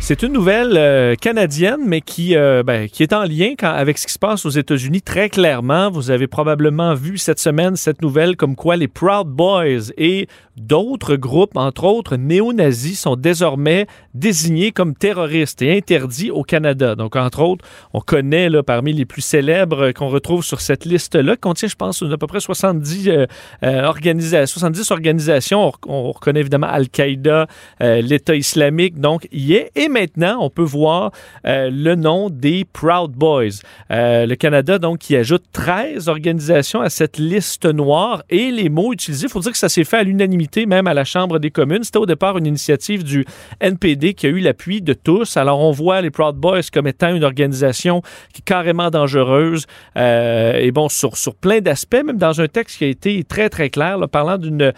C'est 0.00 0.24
une 0.24 0.32
nouvelle 0.32 0.76
euh, 0.76 1.14
canadienne, 1.14 1.82
mais 1.86 2.00
qui, 2.00 2.34
euh, 2.34 2.64
ben, 2.64 2.88
qui 2.88 3.04
est 3.04 3.12
en 3.12 3.22
lien 3.22 3.54
avec 3.62 3.96
ce 3.96 4.08
qui 4.08 4.12
se 4.12 4.18
passe 4.18 4.44
aux 4.44 4.50
États-Unis 4.50 5.02
très 5.02 5.28
clairement. 5.28 5.88
Vous 5.88 6.10
avez 6.10 6.26
probablement 6.26 6.94
vu 6.94 7.16
cette 7.16 7.38
semaine 7.38 7.76
cette 7.76 8.02
nouvelle 8.02 8.34
comme 8.34 8.56
quoi 8.56 8.74
les 8.74 8.88
Proud 8.88 9.28
Boys 9.28 9.92
et 9.96 10.26
d'autres 10.56 11.16
groupes, 11.16 11.56
entre 11.56 11.84
autres 11.84 12.16
néo-nazis, 12.16 13.00
sont 13.00 13.16
désormais 13.16 13.86
désignés 14.14 14.72
comme 14.72 14.94
terroristes 14.94 15.62
et 15.62 15.76
interdits 15.76 16.30
au 16.30 16.42
Canada. 16.42 16.94
Donc, 16.94 17.16
entre 17.16 17.42
autres, 17.42 17.64
on 17.92 18.00
connaît 18.00 18.48
là, 18.48 18.62
parmi 18.62 18.92
les 18.92 19.04
plus 19.04 19.22
célèbres 19.22 19.92
qu'on 19.92 20.08
retrouve 20.08 20.44
sur 20.44 20.60
cette 20.60 20.84
liste-là, 20.84 21.34
qui 21.36 21.40
contient, 21.40 21.68
je 21.68 21.76
pense, 21.76 22.02
à 22.02 22.16
peu 22.16 22.26
près 22.26 22.40
70, 22.40 23.08
euh, 23.08 23.82
organisations, 23.82 24.60
70 24.60 24.90
organisations. 24.90 25.72
On, 25.86 26.12
reconnaît 26.12 26.40
évidemment 26.40 26.68
Al-Qaïda, 26.68 27.46
l'État 27.80 28.34
islamique, 28.34 28.98
donc 29.00 29.28
y 29.32 29.54
est. 29.54 29.70
Et 29.74 29.88
maintenant, 29.88 30.38
on 30.40 30.50
peut 30.50 30.62
voir 30.62 31.12
euh, 31.46 31.70
le 31.70 31.94
nom 31.94 32.30
des 32.30 32.64
Proud 32.64 33.12
Boys. 33.12 33.60
Euh, 33.90 34.26
le 34.26 34.34
Canada, 34.36 34.78
donc, 34.78 34.98
qui 34.98 35.16
ajoute 35.16 35.44
13 35.52 36.08
organisations 36.08 36.80
à 36.80 36.90
cette 36.90 37.18
liste 37.18 37.66
noire 37.66 38.22
et 38.30 38.50
les 38.50 38.68
mots 38.68 38.92
utilisés, 38.92 39.26
il 39.26 39.30
faut 39.30 39.40
dire 39.40 39.52
que 39.52 39.58
ça 39.58 39.68
s'est 39.68 39.84
fait 39.84 39.98
à 39.98 40.02
l'unanimité, 40.02 40.45
même 40.66 40.86
à 40.86 40.94
la 40.94 41.04
Chambre 41.04 41.38
des 41.38 41.50
communes. 41.50 41.84
C'était 41.84 41.98
au 41.98 42.06
départ 42.06 42.38
une 42.38 42.46
initiative 42.46 43.04
du 43.04 43.24
NPD 43.60 44.14
qui 44.14 44.26
a 44.26 44.30
eu 44.30 44.40
l'appui 44.40 44.82
de 44.82 44.92
tous. 44.92 45.36
Alors, 45.36 45.60
on 45.60 45.70
voit 45.70 46.00
les 46.00 46.10
Proud 46.10 46.36
Boys 46.36 46.62
comme 46.72 46.86
étant 46.86 47.14
une 47.14 47.24
organisation 47.24 48.02
qui 48.32 48.40
est 48.40 48.44
carrément 48.44 48.90
dangereuse 48.90 49.66
euh, 49.96 50.58
et 50.58 50.70
bon, 50.70 50.88
sur, 50.88 51.16
sur 51.16 51.34
plein 51.34 51.60
d'aspects, 51.60 52.02
même 52.04 52.18
dans 52.18 52.40
un 52.40 52.48
texte 52.48 52.78
qui 52.78 52.84
a 52.84 52.88
été 52.88 53.24
très, 53.24 53.48
très 53.48 53.70
clair, 53.70 53.98
parlant 54.10 54.38
d'une 54.38 54.72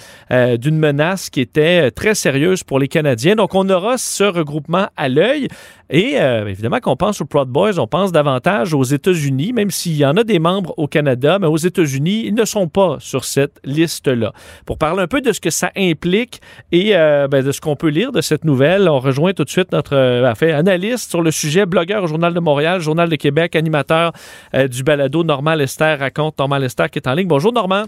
d'une 0.59 0.78
menace 0.78 1.31
qui 1.31 1.40
était 1.40 1.90
très 1.90 2.14
sérieuse 2.14 2.62
pour 2.62 2.78
les 2.78 2.88
Canadiens. 2.88 3.37
Donc, 3.37 3.54
on 3.54 3.68
aura 3.68 3.98
ce 3.98 4.24
regroupement 4.24 4.88
à 4.96 5.09
l'œil. 5.09 5.48
Et 5.90 6.20
euh, 6.20 6.46
évidemment, 6.46 6.78
quand 6.83 6.92
on 6.92 6.96
pense 6.96 7.20
aux 7.20 7.24
Proud 7.24 7.48
Boys, 7.48 7.78
on 7.78 7.87
pense 7.87 8.12
davantage 8.12 8.74
aux 8.74 8.85
États-Unis, 8.85 9.54
même 9.54 9.70
s'il 9.70 9.96
y 9.96 10.04
en 10.04 10.16
a 10.16 10.24
des 10.24 10.38
membres 10.38 10.74
au 10.76 10.87
Canada, 10.87 11.38
mais 11.38 11.46
aux 11.46 11.57
États-Unis, 11.57 12.24
ils 12.26 12.35
ne 12.35 12.44
sont 12.44 12.68
pas 12.68 12.98
sur 13.00 13.24
cette 13.24 13.59
liste-là. 13.64 14.33
Pour 14.66 14.76
parler 14.76 15.02
un 15.02 15.07
peu 15.07 15.22
de 15.22 15.33
ce 15.33 15.40
que 15.40 15.50
ça 15.58 15.70
implique 15.76 16.40
et 16.72 16.96
euh, 16.96 17.28
ben, 17.28 17.44
de 17.44 17.52
ce 17.52 17.60
qu'on 17.60 17.76
peut 17.76 17.88
lire 17.88 18.12
de 18.12 18.20
cette 18.20 18.44
nouvelle, 18.44 18.88
on 18.88 18.98
rejoint 18.98 19.32
tout 19.32 19.44
de 19.44 19.50
suite 19.50 19.72
notre 19.72 19.94
euh, 19.94 20.32
analyste 20.56 21.10
sur 21.10 21.22
le 21.22 21.30
sujet, 21.30 21.66
blogueur 21.66 22.04
au 22.04 22.06
Journal 22.06 22.34
de 22.34 22.40
Montréal, 22.40 22.80
Journal 22.80 23.08
de 23.08 23.16
Québec, 23.16 23.56
animateur 23.56 24.12
du 24.54 24.82
balado 24.82 25.24
Normand 25.24 25.54
Lester 25.54 25.96
raconte, 25.98 26.38
Normand 26.38 26.58
Lester 26.58 26.86
qui 26.90 26.98
est 26.98 27.08
en 27.08 27.14
ligne. 27.14 27.28
Bonjour 27.28 27.52
Normand. 27.52 27.84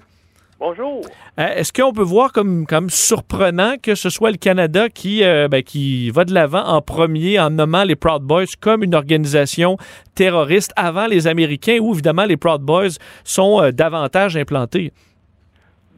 Bonjour. 0.60 1.00
Euh, 1.38 1.46
est-ce 1.56 1.72
qu'on 1.72 1.90
peut 1.90 2.02
voir 2.02 2.32
comme, 2.32 2.66
comme 2.66 2.90
surprenant 2.90 3.76
que 3.82 3.94
ce 3.94 4.10
soit 4.10 4.30
le 4.30 4.36
Canada 4.36 4.90
qui, 4.90 5.24
euh, 5.24 5.48
ben, 5.48 5.62
qui 5.62 6.10
va 6.10 6.26
de 6.26 6.34
l'avant 6.34 6.62
en 6.62 6.82
premier 6.82 7.40
en 7.40 7.48
nommant 7.48 7.82
les 7.82 7.96
Proud 7.96 8.22
Boys 8.22 8.44
comme 8.60 8.84
une 8.84 8.94
organisation 8.94 9.78
terroriste 10.14 10.74
avant 10.76 11.06
les 11.06 11.26
Américains 11.26 11.78
où 11.80 11.94
évidemment 11.94 12.26
les 12.26 12.36
Proud 12.36 12.60
Boys 12.60 12.98
sont 13.24 13.62
euh, 13.62 13.72
davantage 13.72 14.36
implantés? 14.36 14.92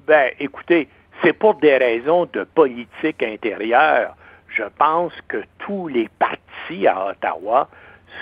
Ben, 0.07 0.31
écoutez, 0.39 0.87
c'est 1.23 1.33
pour 1.33 1.55
des 1.55 1.77
raisons 1.77 2.29
de 2.33 2.45
politique 2.45 3.23
intérieure. 3.23 4.17
Je 4.49 4.65
pense 4.79 5.13
que 5.29 5.39
tous 5.59 5.89
les 5.89 6.09
partis 6.19 6.87
à 6.87 7.09
Ottawa 7.09 7.69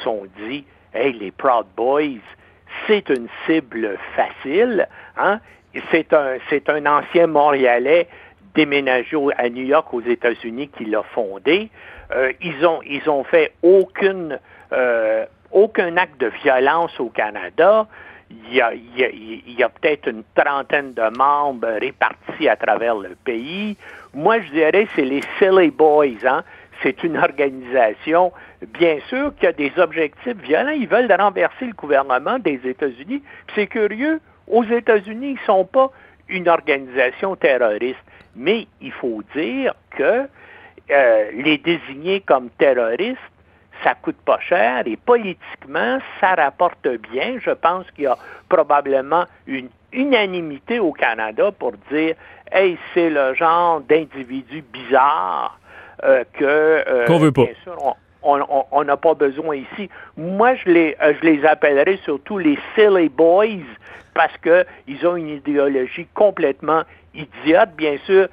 sont 0.04 0.26
dit, 0.38 0.64
hey, 0.94 1.12
les 1.12 1.30
Proud 1.30 1.66
Boys, 1.76 2.20
c'est 2.86 3.08
une 3.08 3.28
cible 3.46 3.98
facile, 4.14 4.86
hein? 5.16 5.40
c'est 5.90 6.12
un, 6.12 6.86
ancien 6.86 7.26
Montréalais 7.26 8.08
déménagé 8.54 9.16
à 9.36 9.48
New 9.48 9.64
York 9.64 9.92
aux 9.92 10.02
États-Unis 10.02 10.68
qui 10.68 10.84
l'a 10.84 11.02
fondé. 11.02 11.70
Euh, 12.12 12.32
ils 12.40 12.66
ont 12.66 12.80
ils 12.82 13.08
ont 13.08 13.22
fait 13.22 13.52
euh, 13.62 15.26
aucun 15.52 15.96
acte 15.96 16.20
de 16.20 16.26
violence 16.42 16.98
au 16.98 17.08
Canada. 17.08 17.86
Il 18.30 18.54
y 18.54 19.62
a, 19.62 19.68
peut-être 19.68 20.08
une 20.08 20.22
trentaine 20.34 20.92
de 20.94 21.16
membres 21.16 21.78
répartis 21.80 22.48
à 22.48 22.56
travers 22.56 22.96
le 22.96 23.16
pays. 23.24 23.76
Moi, 24.14 24.40
je 24.40 24.50
dirais 24.50 24.86
c'est 24.94 25.04
les 25.04 25.22
Silly 25.38 25.70
Boys. 25.70 26.24
Hein? 26.24 26.42
C'est 26.82 27.02
une 27.02 27.16
organisation, 27.16 28.32
bien 28.78 28.98
sûr, 29.08 29.32
qui 29.38 29.46
a 29.46 29.52
des 29.52 29.72
objectifs 29.78 30.36
violents. 30.42 30.70
Ils 30.70 30.88
veulent 30.88 31.12
renverser 31.12 31.66
le 31.66 31.72
gouvernement 31.72 32.38
des 32.38 32.60
États-Unis. 32.64 33.22
C'est 33.54 33.66
curieux. 33.66 34.20
Aux 34.46 34.64
États-Unis, 34.64 35.30
ils 35.30 35.40
ne 35.40 35.46
sont 35.46 35.64
pas 35.64 35.90
une 36.28 36.48
organisation 36.48 37.36
terroriste. 37.36 37.98
Mais 38.36 38.66
il 38.80 38.92
faut 38.92 39.22
dire 39.34 39.74
que 39.90 40.28
euh, 40.90 41.30
les 41.34 41.58
désigner 41.58 42.20
comme 42.20 42.50
terroristes, 42.50 43.18
ça 43.84 43.94
coûte 43.94 44.16
pas 44.24 44.38
cher 44.40 44.82
et 44.86 44.96
politiquement, 44.96 45.98
ça 46.20 46.34
rapporte 46.34 46.86
bien. 47.12 47.38
Je 47.40 47.50
pense 47.50 47.90
qu'il 47.92 48.04
y 48.04 48.06
a 48.06 48.16
probablement 48.48 49.24
une 49.46 49.68
unanimité 49.92 50.78
au 50.78 50.92
Canada 50.92 51.50
pour 51.52 51.72
dire 51.90 52.14
Hey, 52.52 52.78
c'est 52.94 53.10
le 53.10 53.34
genre 53.34 53.80
d'individu 53.80 54.62
bizarre 54.72 55.58
euh, 56.02 56.24
que 56.32 56.44
euh, 56.44 57.06
qu'on 57.06 57.18
veut 57.18 57.32
pas. 57.32 57.44
bien 57.44 57.54
sûr 57.62 57.96
on 58.22 58.84
n'a 58.84 58.96
pas 58.96 59.14
besoin 59.14 59.56
ici. 59.56 59.88
Moi, 60.16 60.54
je 60.54 60.70
les, 60.70 60.96
je 61.00 61.26
les 61.26 61.44
appellerais 61.46 61.98
surtout 62.04 62.36
les 62.36 62.58
silly 62.74 63.08
boys 63.08 63.64
parce 64.14 64.34
qu'ils 64.38 65.06
ont 65.06 65.16
une 65.16 65.28
idéologie 65.28 66.06
complètement 66.14 66.82
idiote. 67.14 67.70
Bien 67.76 67.96
sûr, 68.04 68.28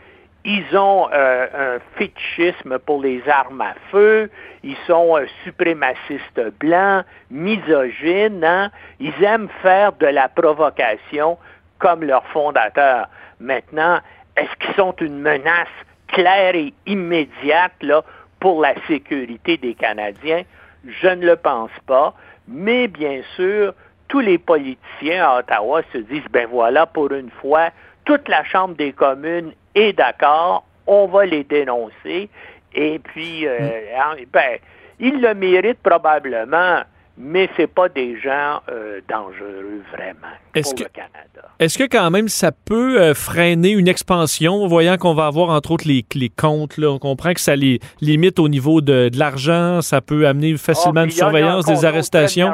ils 0.50 0.78
ont 0.78 1.10
euh, 1.12 1.76
un 1.76 1.80
fétichisme 1.98 2.80
pour 2.80 3.02
les 3.02 3.22
armes 3.28 3.60
à 3.60 3.74
feu. 3.92 4.32
Ils 4.64 4.78
sont 4.88 5.18
euh, 5.18 5.26
suprémacistes 5.44 6.42
blancs, 6.58 7.04
misogynes. 7.30 8.46
Hein. 8.46 8.72
Ils 9.02 9.22
aiment 9.22 9.50
faire 9.62 9.92
de 9.92 10.06
la 10.06 10.30
provocation 10.30 11.38
comme 11.80 12.06
leur 12.06 12.26
fondateur. 12.28 13.10
Maintenant, 13.42 14.00
est-ce 14.38 14.56
qu'ils 14.56 14.76
sont 14.76 14.96
une 15.02 15.20
menace 15.20 15.68
claire 16.08 16.56
et 16.56 16.74
immédiate 16.86 17.74
là, 17.82 18.04
pour 18.40 18.62
la 18.62 18.74
sécurité 18.88 19.58
des 19.58 19.74
Canadiens? 19.74 20.44
Je 20.88 21.10
ne 21.10 21.26
le 21.26 21.36
pense 21.36 21.78
pas. 21.88 22.14
Mais 22.48 22.88
bien 22.88 23.20
sûr, 23.36 23.74
tous 24.08 24.22
les 24.22 24.38
politiciens 24.38 25.28
à 25.28 25.40
Ottawa 25.40 25.82
se 25.92 25.98
disent, 25.98 26.30
ben 26.32 26.48
voilà, 26.50 26.86
pour 26.86 27.12
une 27.12 27.32
fois, 27.42 27.72
toute 28.06 28.30
la 28.30 28.46
Chambre 28.46 28.76
des 28.76 28.94
communes 28.94 29.52
est 29.78 29.94
d'accord, 29.94 30.66
on 30.86 31.08
va 31.08 31.26
les 31.26 31.44
dénoncer. 31.44 32.30
Et 32.74 33.00
puis, 33.00 33.48
euh, 33.48 33.60
mm. 33.60 34.00
hein, 34.00 34.16
ben, 34.32 34.58
ils 35.00 35.22
le 35.22 35.34
méritent 35.34 35.82
probablement, 35.84 36.82
mais 37.18 37.50
c'est 37.58 37.68
pas 37.68 37.90
des 37.90 38.20
gens 38.20 38.62
euh, 38.70 39.02
dangereux 39.10 39.82
vraiment 39.92 40.34
pour 40.54 40.74
le 40.78 40.86
Canada. 40.86 41.50
Est-ce 41.60 41.78
que 41.78 41.86
quand 41.86 42.12
même 42.12 42.28
ça 42.28 42.52
peut 42.52 43.02
euh, 43.02 43.14
freiner 43.14 43.72
une 43.72 43.88
expansion, 43.88 44.68
voyant 44.68 44.98
qu'on 44.98 45.16
va 45.16 45.26
avoir 45.26 45.50
entre 45.50 45.72
autres 45.72 45.88
les, 45.88 46.06
les 46.14 46.30
comptes, 46.30 46.78
là, 46.78 46.92
on 46.92 47.00
comprend 47.00 47.34
que 47.34 47.40
ça 47.40 47.56
les 47.56 47.80
limite 48.02 48.40
au 48.40 48.50
niveau 48.50 48.82
de, 48.82 49.10
l'argent, 49.16 49.82
ça 49.82 50.02
peut 50.02 50.28
amener 50.28 50.56
facilement 50.58 51.02
ah, 51.02 51.06
une 51.06 51.12
surveillance 51.12 51.66
des 51.66 51.86
arrestations? 51.86 52.54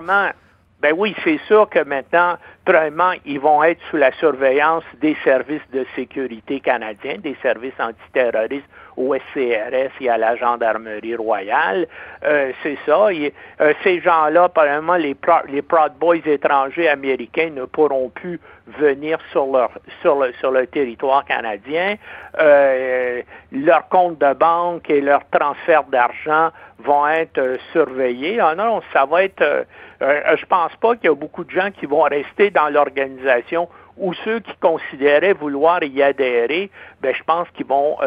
Ben 0.83 0.93
oui, 0.97 1.15
c'est 1.23 1.39
sûr 1.47 1.69
que 1.69 1.79
maintenant, 1.79 2.35
premièrement, 2.65 3.13
ils 3.25 3.39
vont 3.39 3.63
être 3.63 3.79
sous 3.89 3.95
la 3.95 4.11
surveillance 4.11 4.83
des 4.99 5.15
services 5.23 5.61
de 5.71 5.85
sécurité 5.95 6.59
canadiens, 6.59 7.19
des 7.19 7.37
services 7.41 7.79
antiterroristes 7.79 8.67
au 8.97 9.15
SCRS 9.15 9.91
et 10.01 10.09
à 10.09 10.17
la 10.17 10.35
Gendarmerie 10.35 11.15
royale. 11.15 11.87
Euh, 12.25 12.51
c'est 12.61 12.77
ça. 12.85 13.07
Euh, 13.07 13.73
ces 13.81 14.01
gens-là, 14.01 14.49
premièrement, 14.49 14.97
les, 14.97 15.15
les 15.47 15.61
Proud 15.61 15.93
Boys 16.01 16.17
étrangers 16.25 16.89
américains 16.89 17.51
ne 17.51 17.63
pourront 17.63 18.09
plus 18.09 18.41
venir 18.67 19.19
sur 19.31 19.45
leur 19.47 19.71
sur 20.01 20.15
le 20.19 20.31
sur 20.33 20.51
le 20.51 20.67
territoire 20.67 21.25
canadien. 21.25 21.95
Euh, 22.39 23.21
leurs 23.51 23.87
comptes 23.89 24.19
de 24.19 24.33
banque 24.33 24.89
et 24.89 25.01
leurs 25.01 25.27
transferts 25.29 25.83
d'argent 25.85 26.51
vont 26.79 27.07
être 27.07 27.37
euh, 27.37 27.57
surveillés. 27.71 28.39
Ah 28.39 28.55
non, 28.55 28.81
ça 28.91 29.05
va 29.05 29.23
être. 29.23 29.65
Euh, 30.03 30.21
euh, 30.25 30.37
je 30.37 30.45
pense 30.45 30.75
pas 30.81 30.95
qu'il 30.95 31.05
y 31.05 31.11
a 31.11 31.15
beaucoup 31.15 31.45
de 31.45 31.51
gens 31.51 31.71
qui 31.71 31.85
vont 31.85 32.01
rester 32.01 32.49
dans 32.49 32.69
l'organisation 32.69 33.69
ou 33.95 34.13
ceux 34.25 34.39
qui 34.39 34.53
considéraient 34.59 35.33
vouloir 35.33 35.81
y 35.83 36.01
adhérer, 36.01 36.71
ben, 37.01 37.15
je 37.15 37.23
pense 37.23 37.47
qu'ils 37.51 37.67
vont 37.67 37.97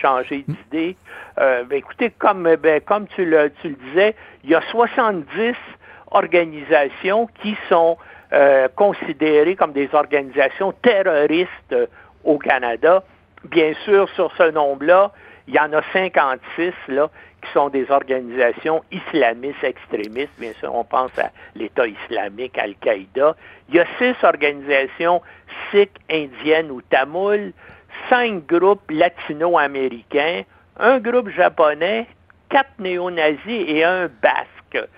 changer 0.00 0.44
hmm. 0.46 0.52
d'idée. 0.52 0.96
Ben, 1.36 1.72
écoutez, 1.72 2.10
comme, 2.10 2.54
ben, 2.54 2.80
comme 2.80 3.08
tu, 3.08 3.24
le, 3.24 3.50
tu 3.60 3.70
le 3.70 3.74
disais, 3.74 4.14
il 4.44 4.50
y 4.50 4.54
a 4.54 4.60
70 4.70 5.56
organisations 6.12 7.28
qui 7.42 7.56
sont 7.68 7.98
considérées 8.76 9.56
comme 9.56 9.72
des 9.72 9.88
organisations 9.92 10.70
terroristes 10.80 11.74
au 12.22 12.38
Canada. 12.38 13.02
Bien 13.42 13.72
sûr, 13.84 14.08
sur 14.10 14.30
ce 14.36 14.48
nombre-là, 14.52 15.10
il 15.48 15.54
y 15.54 15.58
en 15.58 15.72
a 15.72 15.82
56 15.92 16.72
là, 16.86 17.10
qui 17.42 17.50
sont 17.52 17.68
des 17.68 17.90
organisations 17.90 18.82
islamistes 18.90 19.64
extrémistes. 19.64 20.32
Bien 20.38 20.52
sûr, 20.60 20.74
on 20.74 20.84
pense 20.84 21.16
à 21.18 21.30
l'État 21.54 21.86
islamique, 21.86 22.58
Al-Qaïda. 22.58 23.36
Il 23.68 23.76
y 23.76 23.80
a 23.80 23.86
six 23.98 24.14
organisations 24.22 25.22
sikhs, 25.70 25.90
indiennes 26.10 26.70
ou 26.70 26.82
tamouls, 26.82 27.52
cinq 28.08 28.46
groupes 28.46 28.90
latino-américains, 28.90 30.42
un 30.78 30.98
groupe 30.98 31.28
japonais, 31.30 32.06
quatre 32.48 32.78
néo-nazis 32.78 33.64
et 33.68 33.84
un 33.84 34.08
basque. 34.22 34.88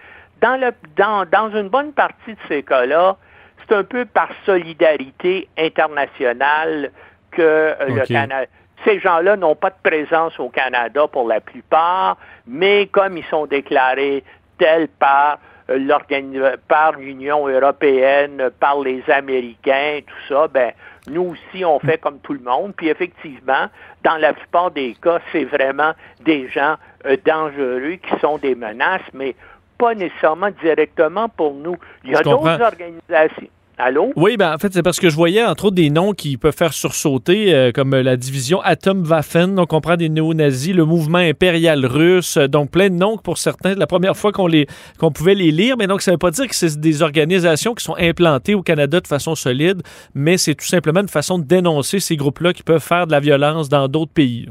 Dans, 0.41 0.61
le, 0.61 0.73
dans, 0.97 1.25
dans 1.25 1.51
une 1.57 1.69
bonne 1.69 1.93
partie 1.93 2.33
de 2.33 2.41
ces 2.49 2.63
cas-là, 2.63 3.17
c'est 3.61 3.75
un 3.75 3.85
peu 3.85 4.05
par 4.05 4.29
solidarité 4.45 5.49
internationale 5.57 6.91
que 7.31 7.43
euh, 7.43 7.87
le 7.89 8.07
Canada 8.07 8.47
ces 8.85 9.01
gens-là 9.01 9.37
n'ont 9.37 9.55
pas 9.55 9.71
de 9.71 9.77
présence 9.83 10.39
au 10.39 10.49
Canada 10.49 11.07
pour 11.09 11.27
la 11.29 11.41
plupart, 11.41 12.17
mais 12.47 12.87
comme 12.87 13.17
ils 13.17 13.25
sont 13.27 13.47
déclarés 13.47 14.25
tels 14.59 14.89
par 14.89 15.39
euh, 15.71 16.57
par 16.69 16.93
l'Union 16.93 17.47
européenne, 17.47 18.51
par 18.59 18.81
les 18.81 19.03
Américains, 19.09 20.01
tout 20.07 20.35
ça, 20.35 20.49
ben 20.49 20.73
nous 21.09 21.35
aussi 21.35 21.65
on 21.65 21.79
fait 21.79 21.99
comme 21.99 22.19
tout 22.19 22.33
le 22.33 22.41
monde. 22.41 22.75
Puis 22.77 22.89
effectivement, 22.89 23.67
dans 24.05 24.17
la 24.17 24.33
plupart 24.33 24.71
des 24.71 24.97
cas, 25.01 25.19
c'est 25.31 25.45
vraiment 25.45 25.93
des 26.21 26.49
gens 26.49 26.77
euh, 27.07 27.17
dangereux 27.25 27.97
qui 28.03 28.21
sont 28.21 28.39
des 28.39 28.55
menaces, 28.55 29.03
mais 29.13 29.35
pas 29.79 29.95
nécessairement 29.95 30.51
directement 30.63 31.29
pour 31.29 31.55
nous. 31.55 31.77
Il 32.05 32.11
y 32.11 32.17
a 32.17 32.23
d'autres 32.23 32.61
organisations. 32.61 33.49
Allô? 33.79 34.13
Oui, 34.17 34.37
ben 34.37 34.55
en 34.55 34.59
fait, 34.59 34.73
c'est 34.73 34.83
parce 34.83 35.01
que 35.01 35.09
je 35.09 35.17
voyais 35.17 35.43
entre 35.45 35.67
autres 35.67 35.77
des 35.77 35.89
noms 35.89 36.13
qui 36.13 36.37
peuvent 36.37 36.57
faire 36.57 36.75
sursauter, 36.75 37.55
euh, 37.55 37.73
comme 37.73 37.95
la 37.95 38.17
division 38.17 38.61
Atomwaffen, 38.61 39.55
donc 39.55 39.73
on 39.73 39.81
prend 39.81 39.97
des 39.97 40.11
néo-nazis, 40.11 40.75
le 40.75 40.85
mouvement 40.85 41.19
impérial 41.19 41.87
russe, 41.87 42.37
donc 42.37 42.71
plein 42.71 42.91
de 42.91 42.95
noms 42.95 43.17
pour 43.17 43.39
certains, 43.39 43.75
la 43.75 43.87
première 43.87 44.17
fois 44.17 44.31
qu'on 44.31 44.47
les 44.47 44.67
qu'on 44.99 45.11
pouvait 45.11 45.35
les 45.35 45.51
lire, 45.51 45.77
mais 45.79 45.87
donc 45.87 46.03
ça 46.03 46.11
ne 46.11 46.15
veut 46.15 46.19
pas 46.19 46.31
dire 46.31 46.47
que 46.47 46.55
c'est 46.55 46.79
des 46.79 47.03
organisations 47.03 47.75
qui 47.75 47.83
sont 47.83 47.97
implantées 47.99 48.55
au 48.55 48.63
Canada 48.63 49.01
de 49.01 49.07
façon 49.07 49.35
solide, 49.35 49.83
mais 50.15 50.37
c'est 50.37 50.55
tout 50.55 50.67
simplement 50.67 51.01
une 51.01 51.09
façon 51.09 51.39
de 51.39 51.45
dénoncer 51.45 51.99
ces 51.99 52.17
groupes-là 52.17 52.53
qui 52.53 52.63
peuvent 52.63 52.83
faire 52.83 53.07
de 53.07 53.13
la 53.13 53.21
violence 53.21 53.69
dans 53.71 53.89
d'autres 53.89 54.13
pays. 54.13 54.49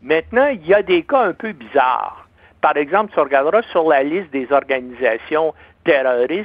Maintenant, 0.00 0.46
il 0.46 0.64
y 0.66 0.74
a 0.74 0.82
des 0.82 1.02
cas 1.02 1.24
un 1.24 1.32
peu 1.32 1.52
bizarres. 1.52 2.28
Par 2.60 2.76
exemple, 2.76 3.12
tu 3.12 3.20
regarderas 3.20 3.62
sur 3.70 3.88
la 3.88 4.02
liste 4.02 4.32
des 4.32 4.46
organisations 4.50 5.54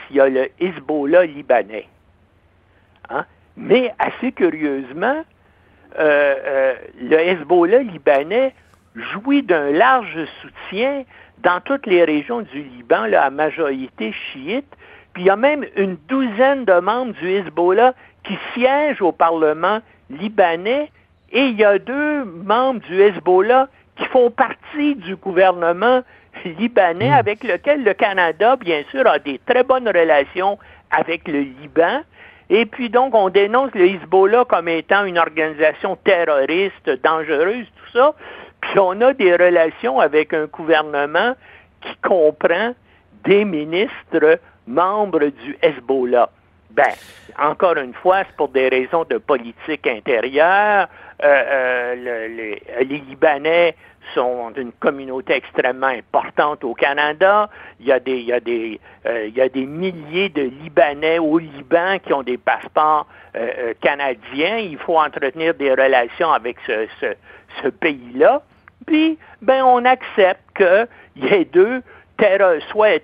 il 0.10 0.16
y 0.16 0.20
a 0.20 0.30
le 0.30 0.50
Hezbollah 0.60 1.26
libanais. 1.26 1.88
Hein? 3.10 3.26
Mais 3.58 3.94
assez 4.00 4.32
curieusement, 4.32 5.24
euh, 6.00 6.36
euh, 6.46 6.74
le 7.02 7.20
Hezbollah 7.20 7.80
libanais 7.80 8.54
jouit 8.96 9.44
d'un 9.44 9.72
large 9.72 10.26
soutien 10.42 11.04
dans 11.40 11.60
toutes 11.62 11.86
les 11.86 12.04
régions 12.04 12.42
du 12.42 12.64
Liban, 12.64 13.06
là, 13.06 13.26
à 13.26 13.30
majorité 13.30 14.14
chiite. 14.14 14.68
Puis 15.14 15.24
il 15.24 15.26
y 15.28 15.30
a 15.30 15.36
même 15.36 15.66
une 15.76 15.98
douzaine 16.08 16.66
de 16.66 16.80
membres 16.80 17.14
du 17.14 17.30
Hezbollah 17.30 17.94
qui 18.24 18.38
siègent 18.54 19.02
au 19.02 19.12
Parlement 19.12 19.80
libanais 20.10 20.90
et 21.32 21.48
il 21.48 21.60
y 21.60 21.66
a 21.66 21.78
deux 21.80 22.24
membres 22.24 22.80
du 22.82 23.02
Hezbollah 23.02 23.68
qui 23.98 24.06
font 24.06 24.32
partie 24.32 24.96
du 24.96 25.16
gouvernement 25.16 26.02
libanais 26.50 27.10
hmm. 27.10 27.14
avec 27.14 27.44
lequel 27.44 27.84
le 27.84 27.94
Canada, 27.94 28.56
bien 28.56 28.84
sûr, 28.92 29.08
a 29.08 29.20
des 29.20 29.40
très 29.46 29.64
bonnes 29.64 29.88
relations 29.88 30.58
avec 30.92 31.28
le 31.28 31.40
Liban. 31.40 32.02
Et 32.50 32.66
puis 32.66 32.90
donc, 32.90 33.16
on 33.16 33.30
dénonce 33.30 33.74
le 33.74 33.88
Hezbollah 33.88 34.46
comme 34.46 34.68
étant 34.68 35.06
une 35.06 35.18
organisation 35.18 35.96
terroriste, 35.96 36.90
dangereuse, 37.04 37.66
tout 37.66 37.98
ça. 37.98 38.14
Puis 38.62 38.80
on 38.80 39.00
a 39.02 39.14
des 39.14 39.36
relations 39.36 40.00
avec 40.00 40.34
un 40.34 40.46
gouvernement 40.46 41.34
qui 41.82 41.96
comprend 42.02 42.74
des 43.26 43.46
ministres 43.46 44.40
membres 44.68 45.26
du 45.26 45.58
Hezbollah. 45.62 46.30
Ben, 46.72 46.94
encore 47.40 47.78
une 47.78 47.94
fois, 47.94 48.24
c'est 48.28 48.36
pour 48.36 48.50
des 48.50 48.68
raisons 48.68 49.06
de 49.10 49.18
politique 49.18 49.86
intérieure. 49.88 50.88
Euh, 51.22 51.26
euh, 51.26 51.96
le- 52.28 52.84
les, 52.84 52.98
Libanais 52.98 53.76
sont 54.14 54.52
d'une 54.52 54.72
communauté 54.74 55.34
extrêmement 55.34 55.88
importante 55.88 56.64
au 56.64 56.74
Canada. 56.74 57.50
Il 57.80 57.88
y 57.88 57.92
a 57.92 58.00
des, 58.00 58.80
euh, 59.06 59.66
milliers 59.66 60.30
de 60.30 60.42
Libanais 60.42 61.20
au 61.20 61.38
Liban 61.38 62.00
qui 62.06 62.14
ont 62.14 62.24
des 62.24 62.38
passeports 62.38 63.08
euh, 63.36 63.50
euh, 63.58 63.74
canadiens. 63.82 64.58
Il 64.58 64.78
faut 64.78 65.00
entretenir 65.00 65.54
des 65.54 65.72
relations 65.72 66.32
avec 66.32 66.58
ce, 66.68 66.88
pays-là. 67.70 68.42
Puis, 68.86 69.18
ben, 69.42 69.64
on 69.64 69.86
accepte 69.86 70.42
qu'il 70.58 71.26
y 71.26 71.34
ait 71.34 71.46
deux 71.46 71.82
soit 72.72 73.02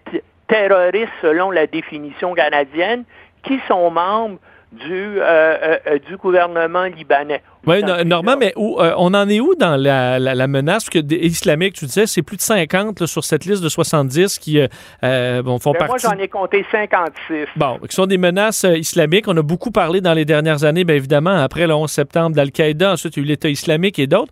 terroristes 0.47 1.11
selon 1.21 1.51
la 1.51 1.67
définition 1.67 2.33
canadienne 2.33 3.03
qui 3.43 3.59
sont 3.67 3.89
membres 3.91 4.39
euh, 4.71 5.19
euh, 5.21 5.77
euh, 5.87 5.99
du 5.99 6.17
gouvernement 6.17 6.83
libanais. 6.83 7.41
Oui, 7.67 7.81
Normand, 8.05 8.35
mais 8.39 8.53
où, 8.55 8.79
euh, 8.79 8.93
on 8.97 9.13
en 9.13 9.27
est 9.27 9.39
où 9.39 9.53
dans 9.55 9.75
la, 9.75 10.17
la, 10.17 10.33
la 10.33 10.47
menace? 10.47 10.85
Parce 10.85 10.89
que 10.91 10.99
des- 10.99 11.17
islamique, 11.17 11.73
tu 11.73 11.85
disais, 11.85 12.07
c'est 12.07 12.21
plus 12.21 12.37
de 12.37 12.41
50 12.41 13.01
là, 13.01 13.07
sur 13.07 13.23
cette 13.23 13.45
liste 13.45 13.61
de 13.61 13.69
70 13.69 14.39
qui 14.39 14.59
euh, 14.59 14.67
euh, 15.03 15.41
bon, 15.43 15.59
font 15.59 15.71
Ben, 15.73 15.79
moi, 15.79 15.87
partie. 15.97 16.07
j'en 16.07 16.17
ai 16.23 16.27
compté 16.29 16.65
56. 16.71 17.45
Bon, 17.57 17.77
qui 17.87 17.93
sont 17.95 18.05
des 18.05 18.17
menaces 18.17 18.63
euh, 18.63 18.77
islamiques. 18.77 19.27
On 19.27 19.35
a 19.37 19.41
beaucoup 19.41 19.71
parlé 19.71 19.99
dans 20.01 20.13
les 20.13 20.25
dernières 20.25 20.63
années, 20.63 20.83
bien 20.85 20.95
évidemment, 20.95 21.35
après 21.37 21.67
le 21.67 21.73
11 21.75 21.91
septembre 21.91 22.35
d'Al-Qaïda, 22.35 22.93
ensuite 22.93 23.17
il 23.17 23.19
y 23.19 23.23
a 23.23 23.25
eu 23.25 23.27
l'État 23.27 23.49
islamique 23.49 23.99
et 23.99 24.07
d'autres. 24.07 24.31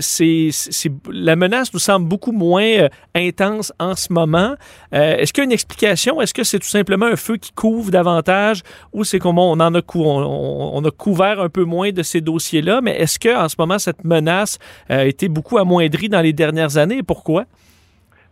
C'est, 0.00 0.48
la 1.10 1.36
menace 1.36 1.72
nous 1.72 1.80
semble 1.80 2.08
beaucoup 2.08 2.32
moins 2.32 2.88
intense 3.14 3.72
en 3.78 3.94
ce 3.94 4.12
moment. 4.12 4.54
Est-ce 4.92 5.32
qu'il 5.32 5.42
y 5.42 5.44
a 5.44 5.46
une 5.46 5.52
explication? 5.52 6.20
Est-ce 6.20 6.34
que 6.34 6.44
c'est 6.44 6.58
tout 6.58 6.68
simplement 6.68 7.06
un 7.06 7.16
feu 7.16 7.36
qui 7.36 7.52
couvre 7.52 7.90
davantage 7.90 8.62
ou 8.92 9.04
c'est 9.04 9.18
comme 9.18 9.38
on 9.38 9.52
en 9.60 9.74
a, 9.74 9.82
cou- 9.82 10.04
on, 10.04 10.22
on- 10.22 10.78
on 10.78 10.84
a 10.84 10.90
couvert 10.90 11.40
un 11.40 11.48
peu 11.48 11.64
moins 11.64 11.90
de 11.90 12.02
ces 12.02 12.20
dossiers-là? 12.22 12.80
Mais 12.82 12.96
est-ce 12.96 13.18
que 13.18 13.34
en 13.34 13.48
ce 13.48 13.56
moment, 13.58 13.78
cette 13.78 14.04
menace 14.04 14.58
euh, 14.90 15.00
a 15.00 15.04
été 15.04 15.28
beaucoup 15.28 15.58
amoindrie 15.58 16.08
dans 16.08 16.20
les 16.20 16.32
dernières 16.32 16.78
années? 16.78 16.98
Et 16.98 17.02
pourquoi? 17.02 17.44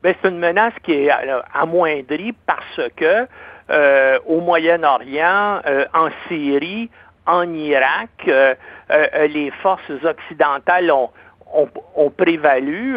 Ben, 0.03 0.15
c'est 0.23 0.29
une 0.29 0.39
menace 0.39 0.73
qui 0.83 0.93
est 0.93 1.11
euh, 1.11 1.41
amoindrie 1.55 2.33
parce 2.47 2.81
que 2.97 3.27
euh, 3.71 4.19
au 4.27 4.41
Moyen-Orient, 4.41 5.61
en 5.95 6.09
Syrie, 6.27 6.91
en 7.27 7.53
Irak, 7.53 8.29
les 9.29 9.53
forces 9.63 9.93
occidentales 10.03 10.91
ont, 10.91 11.11
ont, 11.95 12.11
prévalu. 12.11 12.97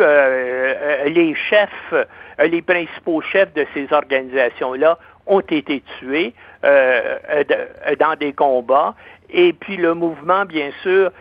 Les 1.05 1.35
chefs, 1.35 1.93
les 2.39 2.63
principaux 2.63 3.21
chefs 3.21 3.53
de 3.53 3.67
ces 3.75 3.93
organisations-là 3.93 4.97
ont 5.25 5.41
été 5.41 5.81
tués 5.99 6.33
euh, 6.63 7.17
euh, 7.29 7.95
dans 7.99 8.15
des 8.15 8.33
combats. 8.33 8.95
Et 9.29 9.53
puis 9.53 9.77
le 9.77 9.93
mouvement, 9.93 10.45
bien 10.45 10.71
sûr, 10.81 11.11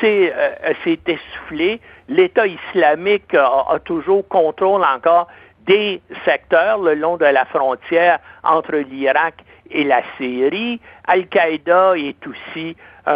s'est 0.00 0.32
euh, 0.36 0.72
s'est 0.84 1.00
essoufflé. 1.06 1.80
L'État 2.08 2.46
islamique 2.46 3.34
a, 3.34 3.66
a 3.70 3.78
toujours 3.78 4.26
contrôle 4.28 4.82
encore 4.82 5.28
des 5.66 6.00
secteurs 6.24 6.78
le 6.78 6.94
long 6.94 7.16
de 7.16 7.26
la 7.26 7.44
frontière 7.44 8.18
entre 8.42 8.76
l'Irak 8.76 9.34
et 9.70 9.84
la 9.84 10.02
Syrie. 10.16 10.80
Al-Qaïda 11.06 11.96
est 11.96 12.26
aussi 12.26 12.76
euh, 13.06 13.10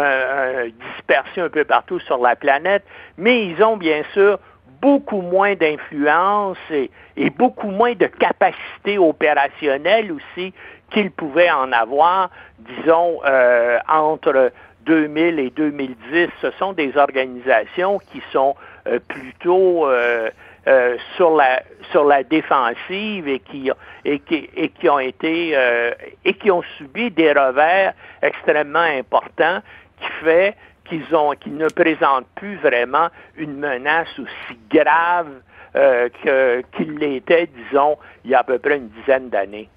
euh, 0.65 0.69
dispersé 0.93 1.41
un 1.41 1.49
peu 1.49 1.63
partout 1.65 1.99
sur 1.99 2.17
la 2.17 2.35
planète, 2.35 2.83
mais 3.17 3.45
ils 3.45 3.61
ont 3.63 3.77
bien 3.77 4.03
sûr 4.13 4.39
beaucoup 4.81 5.21
moins 5.21 5.55
d'influence 5.55 6.57
et, 6.71 6.89
beaucoup 7.31 7.69
moins 7.69 7.93
de 7.93 8.07
capacité 8.07 8.97
opérationnelle 8.97 10.11
aussi 10.11 10.53
qu'ils 10.91 11.11
pouvaient 11.11 11.51
en 11.51 11.71
avoir, 11.71 12.29
disons, 12.59 13.19
euh, 13.25 13.79
entre 13.87 14.51
2000 14.85 15.39
et 15.39 15.49
2010. 15.49 16.29
Ce 16.41 16.51
sont 16.51 16.73
des 16.73 16.95
organisations 16.97 17.99
qui 18.11 18.21
sont 18.31 18.55
euh, 18.87 18.99
plutôt 19.07 19.87
euh, 19.87 20.29
sur 21.15 21.35
la 21.35 21.61
sur 21.91 22.05
la 22.05 22.23
défensive 22.23 23.27
et 23.27 23.39
qui 23.39 23.69
et 24.03 24.19
qui 24.19 24.49
et 24.55 24.69
qui 24.69 24.89
ont 24.89 24.99
été 24.99 25.55
et 26.23 26.33
qui 26.33 26.49
ont 26.49 26.63
subi 26.77 27.11
des 27.11 27.31
revers 27.33 27.93
extrêmement 28.23 28.79
importants 28.79 29.59
qui 30.01 30.07
fait 30.23 30.55
qu'ils 30.85 31.15
ont 31.15 31.31
qu'ils 31.31 31.57
ne 31.57 31.67
présentent 31.67 32.27
plus 32.35 32.55
vraiment 32.57 33.09
une 33.35 33.57
menace 33.57 34.07
aussi 34.19 34.59
grave 34.69 35.27
euh, 35.75 36.07
qu'il 36.77 36.97
l'était, 36.97 37.47
disons, 37.47 37.97
il 38.23 38.31
y 38.31 38.35
a 38.35 38.39
à 38.39 38.43
peu 38.43 38.59
près 38.59 38.77
une 38.77 38.87
dizaine 38.87 39.29
d'années. 39.29 39.69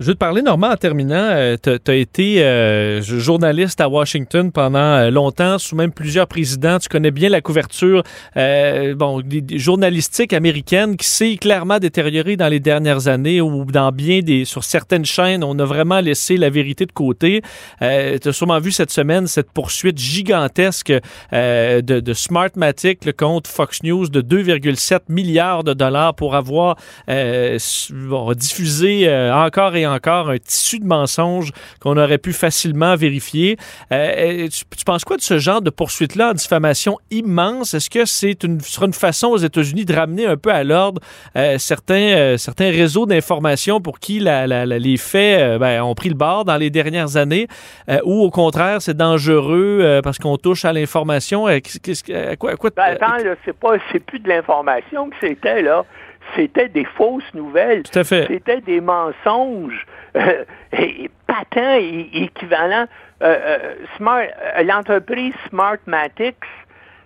Je 0.00 0.06
veux 0.06 0.14
te 0.14 0.18
parler, 0.18 0.40
Normand, 0.40 0.70
en 0.70 0.76
terminant. 0.76 1.56
tu 1.62 1.70
as 1.86 1.94
été 1.94 2.42
euh, 2.42 3.02
journaliste 3.02 3.82
à 3.82 3.88
Washington 3.90 4.50
pendant 4.50 4.78
euh, 4.78 5.10
longtemps, 5.10 5.58
sous 5.58 5.76
même 5.76 5.92
plusieurs 5.92 6.26
présidents. 6.26 6.78
Tu 6.78 6.88
connais 6.88 7.10
bien 7.10 7.28
la 7.28 7.42
couverture 7.42 8.02
euh, 8.38 8.94
bon, 8.94 9.20
des, 9.20 9.58
journalistique 9.58 10.32
américaine 10.32 10.96
qui 10.96 11.06
s'est 11.06 11.36
clairement 11.36 11.78
détériorée 11.78 12.38
dans 12.38 12.48
les 12.48 12.60
dernières 12.60 13.08
années 13.08 13.42
ou 13.42 13.66
dans 13.66 13.92
bien 13.92 14.20
des... 14.20 14.46
sur 14.46 14.64
certaines 14.64 15.04
chaînes, 15.04 15.44
on 15.44 15.58
a 15.58 15.66
vraiment 15.66 16.00
laissé 16.00 16.38
la 16.38 16.48
vérité 16.48 16.86
de 16.86 16.92
côté. 16.92 17.42
Euh, 17.82 18.16
tu 18.16 18.28
as 18.28 18.32
sûrement 18.32 18.58
vu 18.58 18.72
cette 18.72 18.90
semaine 18.90 19.26
cette 19.26 19.50
poursuite 19.50 19.98
gigantesque 19.98 20.94
euh, 21.34 21.82
de, 21.82 22.00
de 22.00 22.14
Smartmatic, 22.14 23.14
compte 23.18 23.46
Fox 23.46 23.82
News, 23.82 24.08
de 24.08 24.22
2,7 24.22 25.00
milliards 25.10 25.62
de 25.62 25.74
dollars 25.74 26.14
pour 26.14 26.36
avoir 26.36 26.76
euh, 27.10 27.58
bon, 27.90 28.32
diffusé 28.32 29.06
euh, 29.06 29.34
encore 29.34 29.76
et 29.76 29.86
encore 29.86 29.89
un 29.90 30.38
tissu 30.38 30.78
de 30.78 30.86
mensonges 30.86 31.52
qu'on 31.80 31.96
aurait 31.96 32.18
pu 32.18 32.32
facilement 32.32 32.96
vérifier. 32.96 33.56
Euh, 33.92 34.48
tu, 34.48 34.64
tu, 34.76 34.84
penses 34.84 35.04
quoi 35.04 35.16
de 35.16 35.22
ce 35.22 35.38
genre 35.38 35.62
de 35.62 35.70
poursuite-là 35.70 36.30
en 36.30 36.34
diffamation 36.34 36.98
immense? 37.10 37.74
Est-ce 37.74 37.90
que 37.90 38.04
c'est 38.04 38.42
une, 38.44 38.60
sera 38.60 38.86
une 38.86 38.92
façon 38.92 39.28
aux 39.28 39.36
États-Unis 39.38 39.84
de 39.84 39.94
ramener 39.94 40.26
un 40.26 40.36
peu 40.36 40.50
à 40.50 40.64
l'ordre 40.64 41.00
euh, 41.36 41.58
certains, 41.58 41.94
euh, 41.94 42.36
certains 42.36 42.70
réseaux 42.70 43.06
d'information 43.06 43.80
pour 43.80 43.98
qui 43.98 44.20
la, 44.20 44.46
la, 44.46 44.66
la, 44.66 44.78
les 44.78 44.96
faits 44.96 45.40
euh, 45.40 45.58
ben, 45.58 45.82
ont 45.82 45.94
pris 45.94 46.08
le 46.08 46.14
bord 46.14 46.44
dans 46.44 46.56
les 46.56 46.70
dernières 46.70 47.16
années 47.16 47.46
ou 48.04 48.22
au 48.22 48.30
contraire 48.30 48.80
c'est 48.80 48.96
dangereux 48.96 50.00
parce 50.02 50.18
qu'on 50.18 50.36
touche 50.36 50.64
à 50.64 50.72
l'information? 50.72 51.46
À 51.46 51.60
quoi, 52.38 52.52
à 52.52 52.56
quoi 52.56 52.70
ben, 52.76 52.82
attends, 52.82 53.16
c'est 53.44 53.56
pas 53.56 53.74
c'est 53.90 54.00
plus 54.00 54.18
de 54.18 54.28
l'information 54.28 55.10
que 55.10 55.16
c'était 55.20 55.62
là 55.62 55.84
c'était 56.36 56.68
des 56.68 56.84
fausses 56.84 57.34
nouvelles. 57.34 57.82
Tout 57.82 57.98
à 57.98 58.04
fait. 58.04 58.26
C'était 58.28 58.60
des 58.60 58.80
mensonges 58.80 59.86
euh, 60.16 60.44
et, 60.72 61.10
patents 61.26 61.76
et, 61.78 62.08
équivalents. 62.12 62.86
Euh, 63.22 63.36
euh, 63.42 63.74
Smart, 63.96 64.24
l'entreprise 64.64 65.34
Smartmatics 65.48 66.36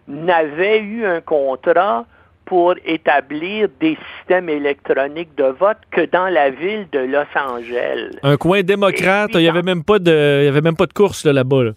n'avait 0.06 0.80
eu 0.80 1.04
un 1.04 1.20
contrat 1.20 2.06
pour 2.44 2.74
établir 2.84 3.68
des 3.80 3.96
systèmes 4.18 4.50
électroniques 4.50 5.34
de 5.34 5.44
vote 5.44 5.78
que 5.90 6.02
dans 6.04 6.28
la 6.28 6.50
ville 6.50 6.86
de 6.92 6.98
Los 6.98 7.24
Angeles. 7.34 8.18
Un 8.22 8.36
coin 8.36 8.62
démocrate, 8.62 9.30
il 9.34 9.40
n'y 9.40 9.48
avait 9.48 9.62
même 9.62 9.82
pas 9.82 9.98
de, 9.98 10.40
il 10.42 10.44
y 10.44 10.48
avait 10.48 10.60
même 10.60 10.76
pas 10.76 10.86
de 10.86 10.92
course 10.92 11.24
là, 11.24 11.32
là-bas. 11.32 11.64
Là. 11.64 11.70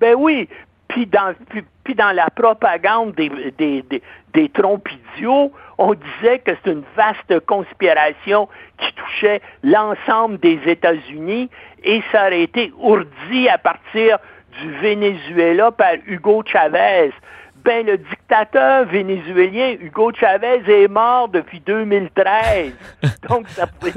Ben 0.00 0.14
oui, 0.18 0.48
puis 0.92 1.06
dans, 1.94 2.14
la 2.14 2.28
propagande 2.30 3.14
des, 3.14 3.30
des, 3.58 3.84
des, 4.32 4.50
on 5.78 5.94
disait 5.94 6.38
que 6.40 6.52
c'est 6.62 6.70
une 6.70 6.84
vaste 6.96 7.40
conspiration 7.46 8.48
qui 8.78 8.92
touchait 8.94 9.40
l'ensemble 9.62 10.38
des 10.38 10.60
États-Unis 10.66 11.50
et 11.82 12.02
ça 12.12 12.26
aurait 12.26 12.42
été 12.42 12.72
ourdi 12.78 13.48
à 13.48 13.58
partir 13.58 14.18
du 14.60 14.70
Venezuela 14.80 15.72
par 15.72 15.94
Hugo 16.06 16.42
Chavez. 16.46 17.12
Ben, 17.64 17.86
le 17.86 17.98
dictateur 17.98 18.86
vénézuélien 18.86 19.76
Hugo 19.80 20.12
Chavez 20.12 20.62
est 20.66 20.88
mort 20.88 21.28
depuis 21.28 21.60
2013. 21.60 22.72
Donc, 23.28 23.48
ça 23.48 23.66
pouvait... 23.66 23.92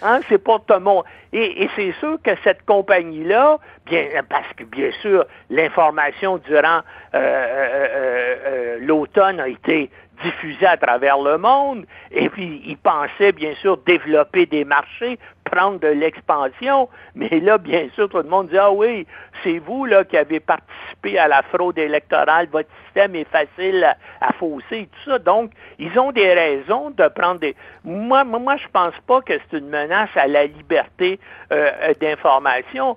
Hein, 0.00 0.20
c'est 0.28 0.38
pas 0.38 0.58
tout 0.60 0.74
le 0.74 0.80
monde. 0.80 1.04
Et, 1.32 1.64
et 1.64 1.70
c'est 1.74 1.92
sûr 1.98 2.18
que 2.22 2.30
cette 2.44 2.64
compagnie-là, 2.64 3.58
bien, 3.86 4.06
parce 4.28 4.52
que 4.56 4.64
bien 4.64 4.90
sûr, 5.02 5.24
l'information 5.50 6.38
durant 6.38 6.80
euh, 7.14 7.16
euh, 7.16 8.36
euh, 8.46 8.78
l'automne 8.80 9.40
a 9.40 9.48
été 9.48 9.90
diffusée 10.22 10.66
à 10.66 10.76
travers 10.76 11.18
le 11.18 11.38
monde, 11.38 11.84
et 12.10 12.28
puis 12.28 12.62
ils 12.66 12.76
pensaient 12.76 13.32
bien 13.32 13.54
sûr 13.56 13.76
développer 13.78 14.46
des 14.46 14.64
marchés, 14.64 15.18
prendre 15.50 15.78
de 15.80 15.88
l'expansion, 15.88 16.88
mais 17.14 17.40
là, 17.40 17.58
bien 17.58 17.88
sûr, 17.94 18.08
tout 18.08 18.18
le 18.18 18.28
monde 18.28 18.48
dit, 18.48 18.58
ah 18.58 18.70
oui, 18.70 19.06
c'est 19.42 19.58
vous 19.58 19.84
là 19.84 20.04
qui 20.04 20.16
avez 20.16 20.40
participé 20.40 21.18
à 21.18 21.28
la 21.28 21.42
fraude 21.42 21.78
électorale, 21.78 22.48
votre 22.50 22.68
système 22.84 23.14
est 23.14 23.28
facile 23.28 23.96
à, 24.20 24.32
fausser, 24.34 24.88
tout 24.92 25.10
ça. 25.10 25.18
Donc, 25.18 25.52
ils 25.78 25.98
ont 25.98 26.12
des 26.12 26.32
raisons 26.32 26.90
de 26.90 27.08
prendre 27.08 27.40
des... 27.40 27.54
Moi, 27.84 28.24
moi 28.24 28.56
je 28.56 28.68
pense 28.72 28.94
pas 29.06 29.20
que 29.20 29.34
c'est 29.50 29.58
une 29.58 29.68
menace 29.68 30.10
à 30.16 30.26
la 30.26 30.46
liberté 30.46 31.18
euh, 31.52 31.92
d'information. 32.00 32.96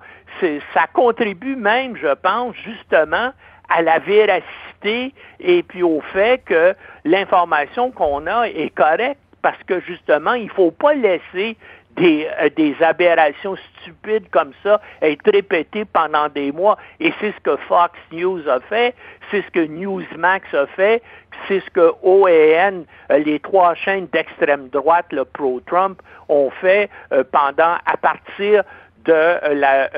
Ça 0.74 0.88
contribue 0.94 1.56
même, 1.56 1.96
je 1.98 2.14
pense, 2.16 2.56
justement, 2.56 3.32
à 3.70 3.82
la 3.82 4.00
véracité 4.00 5.14
et 5.40 5.64
puis 5.64 5.84
au 5.84 6.02
fait 6.14 6.44
que 6.44 6.76
l'information 7.06 7.92
qu'on 7.92 8.28
a 8.28 8.48
est 8.48 8.74
correcte 8.74 9.20
parce 9.42 9.62
que 9.64 9.80
justement, 9.82 10.34
il 10.34 10.46
ne 10.46 10.52
faut 10.52 10.72
pas 10.72 10.94
laisser 10.94 11.58
des, 11.96 12.28
euh, 12.40 12.50
des 12.56 12.76
aberrations 12.82 13.56
stupides 13.82 14.30
comme 14.30 14.52
ça 14.64 14.82
être 15.02 15.30
répétées 15.32 15.86
pendant 15.86 16.30
des 16.30 16.52
mois. 16.52 16.78
Et 17.00 17.14
c'est 17.20 17.34
ce 17.34 17.40
que 17.42 17.56
Fox 17.68 17.98
News 18.12 18.48
a 18.48 18.60
fait, 18.62 18.96
c'est 19.30 19.42
ce 19.44 19.52
que 19.52 19.60
Newsmax 19.60 20.54
a 20.54 20.68
fait, 20.68 21.02
c'est 21.48 21.60
ce 21.62 21.70
que 21.70 21.94
OAN, 22.04 22.84
euh, 23.12 23.18
les 23.20 23.40
trois 23.40 23.76
chaînes 23.76 24.08
d'extrême 24.12 24.70
droite, 24.70 25.08
le 25.12 25.26
pro-Trump, 25.26 26.02
ont 26.30 26.50
fait 26.50 26.90
euh, 27.12 27.24
pendant, 27.32 27.76
à 27.86 27.98
partir 28.02 28.64
de 29.06 29.54
la, 29.56 29.90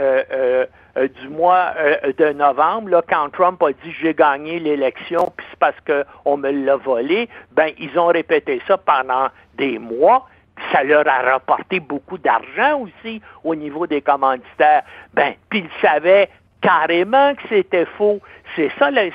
du 1.08 1.28
mois 1.28 1.74
de 2.18 2.32
novembre, 2.32 2.88
là, 2.88 3.02
quand 3.06 3.30
Trump 3.34 3.62
a 3.62 3.74
dit 3.74 3.92
j'ai 4.00 4.14
gagné 4.14 4.60
l'élection, 4.60 5.34
puis 5.36 5.46
c'est 5.50 5.60
parce 5.60 5.76
qu'on 5.86 6.38
me 6.38 6.50
l'a 6.50 6.78
volé, 6.78 7.28
ben 7.52 7.72
ils 7.80 8.00
ont 8.00 8.08
répété 8.08 8.62
ça 8.66 8.78
pendant 8.78 9.28
des 9.58 9.78
mois 9.78 10.26
ça 10.72 10.84
leur 10.84 11.08
a 11.08 11.32
rapporté 11.32 11.80
beaucoup 11.80 12.18
d'argent 12.18 12.80
aussi 12.80 13.22
au 13.44 13.56
niveau 13.56 13.88
des 13.88 14.02
commanditaires. 14.02 14.84
Ben, 15.14 15.34
puis 15.50 15.60
ils 15.60 15.82
savaient 15.82 16.30
carrément 16.62 17.36
que 17.36 17.42
c'était 17.50 17.86
faux. 17.86 18.20
C'est 18.56 18.70
ça, 18.78 18.92
là, 18.92 19.06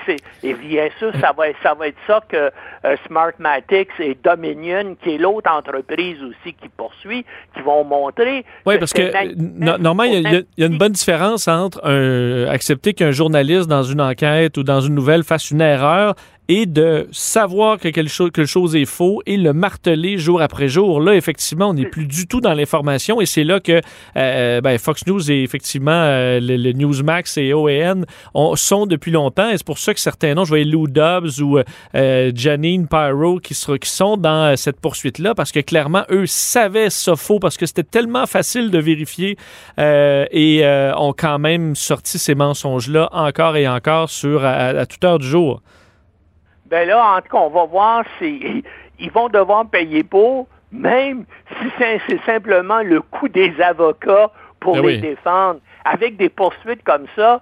et 0.42 0.54
bien 0.54 0.88
sûr, 0.98 1.12
ça 1.20 1.32
va, 1.36 1.44
ça 1.62 1.74
va 1.74 1.88
être 1.88 1.96
ça 2.06 2.20
que 2.28 2.50
euh, 2.84 2.96
Smartmatics 3.06 3.88
et 3.98 4.16
Dominion, 4.22 4.96
qui 5.02 5.14
est 5.14 5.18
l'autre 5.18 5.50
entreprise 5.50 6.16
aussi 6.22 6.54
qui 6.54 6.68
poursuit, 6.76 7.24
qui 7.54 7.60
vont 7.62 7.84
montrer. 7.84 8.44
Oui, 8.66 8.78
parce 8.78 8.92
que 8.92 9.34
normalement, 9.78 10.04
il 10.04 10.44
y, 10.56 10.62
a 10.62 10.66
une 10.66 10.78
bonne 10.78 10.92
différence 10.92 11.48
entre 11.48 11.80
accepter 12.48 12.94
qu'un 12.94 13.12
journaliste 13.12 13.68
dans 13.68 13.82
une 13.82 14.00
enquête 14.00 14.56
ou 14.56 14.62
dans 14.62 14.80
une 14.80 14.94
nouvelle 14.94 15.24
fasse 15.24 15.50
une 15.50 15.60
erreur 15.60 16.14
et 16.48 16.64
de 16.64 17.06
savoir 17.12 17.78
que 17.78 17.88
quelque, 17.88 18.08
chose, 18.08 18.30
chose 18.46 18.74
est 18.74 18.86
faux 18.86 19.20
et 19.26 19.36
le 19.36 19.52
marteler 19.52 20.16
jour 20.16 20.40
après 20.40 20.68
jour. 20.68 21.00
Là, 21.00 21.14
effectivement, 21.14 21.68
on 21.68 21.74
n'est 21.74 21.86
plus 21.86 22.06
du 22.06 22.26
tout 22.26 22.40
dans 22.40 22.54
l'information 22.54 23.20
et 23.20 23.26
c'est 23.26 23.44
là 23.44 23.60
que 23.60 23.82
euh, 24.16 24.60
ben, 24.62 24.78
Fox 24.78 25.06
News 25.06 25.30
et 25.30 25.42
effectivement 25.42 25.90
euh, 25.92 26.40
le, 26.40 26.72
Newsmax 26.72 27.36
et 27.36 27.52
OAN 27.52 28.02
sont 28.54 28.86
depuis 28.86 29.10
longtemps 29.10 29.27
et 29.50 29.56
c'est 29.56 29.66
pour 29.66 29.78
ça 29.78 29.94
que 29.94 30.00
certains 30.00 30.34
noms, 30.34 30.44
je 30.44 30.50
voyais 30.50 30.64
Lou 30.64 30.86
Dobbs 30.86 31.40
ou 31.40 31.58
euh, 31.58 32.32
Janine 32.34 32.86
Pyro 32.88 33.38
qui, 33.38 33.54
qui 33.54 33.90
sont 33.90 34.16
dans 34.16 34.56
cette 34.56 34.80
poursuite-là 34.80 35.34
parce 35.34 35.52
que 35.52 35.60
clairement, 35.60 36.04
eux 36.10 36.26
savaient 36.26 36.90
ça 36.90 37.16
faux 37.16 37.38
parce 37.38 37.56
que 37.56 37.66
c'était 37.66 37.82
tellement 37.82 38.26
facile 38.26 38.70
de 38.70 38.78
vérifier 38.78 39.36
et 39.78 40.92
ont 40.96 41.14
quand 41.16 41.38
même 41.38 41.74
sorti 41.74 42.18
ces 42.18 42.34
mensonges-là 42.34 43.08
encore 43.12 43.56
et 43.56 43.68
encore 43.68 44.10
sur 44.10 44.44
à 44.44 44.86
toute 44.86 45.04
heure 45.04 45.18
du 45.18 45.26
jour. 45.26 45.62
Ben 46.70 46.86
là, 46.86 47.16
en 47.16 47.20
tout 47.22 47.28
cas, 47.28 47.38
on 47.38 47.48
va 47.48 47.64
voir 47.64 48.04
si 48.18 48.62
ils 48.98 49.10
vont 49.10 49.28
devoir 49.28 49.66
payer 49.68 50.02
pour, 50.02 50.46
même 50.70 51.24
si 51.60 51.68
c'est 51.78 52.20
simplement 52.26 52.82
le 52.82 53.00
coût 53.00 53.28
des 53.28 53.54
avocats 53.60 54.30
pour 54.60 54.74
ben 54.74 54.86
les 54.86 54.98
défendre. 54.98 55.60
Avec 55.84 56.16
des 56.16 56.28
poursuites 56.28 56.82
comme 56.84 57.06
ça, 57.16 57.40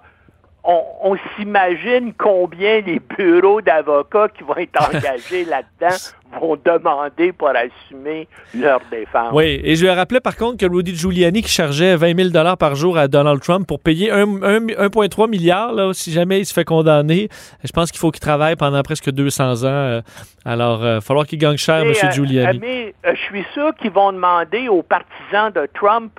on, 0.67 1.15
s'imagine 1.35 2.13
combien 2.17 2.81
les 2.81 2.99
bureaux 3.17 3.61
d'avocats 3.61 4.27
qui 4.29 4.43
vont 4.43 4.57
être 4.57 4.89
engagés 4.89 5.45
là-dedans 5.45 5.95
vont 6.41 6.57
demander 6.57 7.31
pour 7.31 7.49
assumer 7.49 8.27
leur 8.53 8.81
défense. 8.91 9.29
Oui, 9.31 9.61
et 9.63 9.75
je 9.75 9.85
lui 9.85 9.89
rappelé 9.89 10.19
par 10.19 10.35
contre 10.35 10.57
que 10.57 10.69
Rudy 10.69 10.93
Giuliani 10.93 11.41
qui 11.41 11.49
chargeait 11.49 11.95
20 11.95 12.31
000 12.31 12.55
par 12.57 12.75
jour 12.75 12.97
à 12.97 13.07
Donald 13.07 13.41
Trump 13.41 13.65
pour 13.65 13.79
payer 13.79 14.11
1,3 14.11 15.29
milliard 15.29 15.71
là, 15.71 15.93
si 15.93 16.11
jamais 16.11 16.39
il 16.39 16.45
se 16.45 16.53
fait 16.53 16.65
condamner. 16.65 17.29
Je 17.63 17.71
pense 17.71 17.91
qu'il 17.91 17.99
faut 17.99 18.11
qu'il 18.11 18.19
travaille 18.19 18.57
pendant 18.57 18.81
presque 18.83 19.09
200 19.09 19.63
ans. 19.63 19.67
Euh, 19.67 20.01
alors, 20.43 20.79
il 20.81 20.87
euh, 20.87 20.93
va 20.95 21.01
falloir 21.01 21.25
qu'il 21.25 21.39
gagne 21.39 21.57
cher, 21.57 21.77
M. 21.77 21.91
Euh, 21.91 22.11
Giuliani. 22.11 22.59
mais 22.59 22.93
je 23.05 23.19
suis 23.21 23.45
sûr 23.53 23.73
qu'ils 23.75 23.91
vont 23.91 24.11
demander 24.11 24.67
aux 24.67 24.83
partisans 24.83 25.51
de 25.53 25.67
Trump 25.73 26.11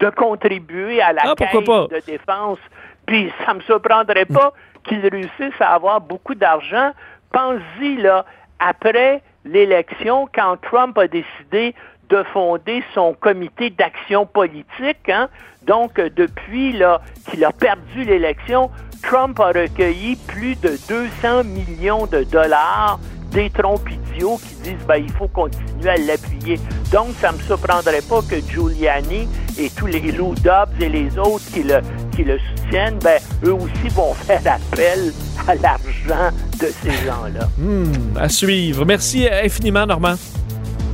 de 0.00 0.10
contribuer 0.10 1.00
à 1.00 1.12
la 1.12 1.22
ah, 1.24 1.34
caisse 1.36 1.52
de 1.52 2.04
défense 2.04 2.58
puis 3.06 3.32
ça 3.44 3.52
ne 3.52 3.58
me 3.58 3.62
surprendrait 3.62 4.24
pas 4.24 4.52
qu'ils 4.84 5.06
réussissent 5.06 5.60
à 5.60 5.74
avoir 5.74 6.00
beaucoup 6.00 6.34
d'argent. 6.34 6.92
Pensez-y, 7.32 7.96
là, 7.96 8.24
après 8.58 9.22
l'élection, 9.44 10.28
quand 10.34 10.56
Trump 10.62 10.96
a 10.98 11.06
décidé 11.06 11.74
de 12.08 12.22
fonder 12.32 12.82
son 12.94 13.14
comité 13.14 13.70
d'action 13.70 14.26
politique, 14.26 15.08
hein, 15.08 15.28
donc 15.66 15.94
depuis 15.94 16.72
là 16.72 17.00
qu'il 17.30 17.44
a 17.44 17.52
perdu 17.52 18.04
l'élection, 18.04 18.70
Trump 19.02 19.40
a 19.40 19.46
recueilli 19.48 20.16
plus 20.28 20.54
de 20.60 20.76
200 20.88 21.44
millions 21.44 22.06
de 22.06 22.22
dollars 22.24 22.98
des 23.32 23.50
trompes 23.50 23.88
idiots 23.90 24.38
qui 24.38 24.54
disent 24.70 24.86
ben, 24.86 24.96
il 24.96 25.12
faut 25.12 25.28
continuer 25.28 25.90
à 25.90 25.96
l'appuyer. 25.96 26.58
Donc, 26.92 27.08
ça 27.20 27.32
ne 27.32 27.38
me 27.38 27.42
surprendrait 27.42 28.02
pas 28.02 28.20
que 28.22 28.36
Giuliani 28.40 29.28
et 29.58 29.70
tous 29.70 29.86
les 29.86 30.12
Lou 30.12 30.34
Dobbs 30.36 30.80
et 30.80 30.88
les 30.88 31.18
autres 31.18 31.44
qui 31.52 31.62
le, 31.62 31.80
qui 32.14 32.24
le 32.24 32.38
soutiennent, 32.38 32.98
ben, 33.02 33.20
eux 33.44 33.54
aussi 33.54 33.88
vont 33.90 34.14
faire 34.14 34.42
appel 34.46 35.12
à 35.46 35.54
l'argent 35.56 36.36
de 36.60 36.68
ces 36.82 37.06
gens-là. 37.06 37.48
Hmm, 37.58 38.16
à 38.18 38.28
suivre. 38.28 38.84
Merci 38.84 39.26
infiniment, 39.28 39.86
Normand. 39.86 40.14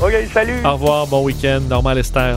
OK, 0.00 0.12
salut. 0.32 0.64
Au 0.64 0.72
revoir, 0.72 1.06
bon 1.06 1.24
week-end, 1.24 1.60
Normand 1.68 1.92
Lester. 1.92 2.36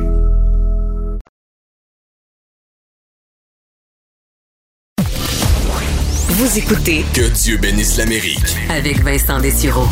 Vous 6.33 6.57
écoutez 6.57 7.03
Que 7.13 7.27
Dieu 7.27 7.57
bénisse 7.57 7.97
l'Amérique 7.97 8.55
avec 8.69 9.03
Vincent 9.03 9.41
Dessureau. 9.41 9.85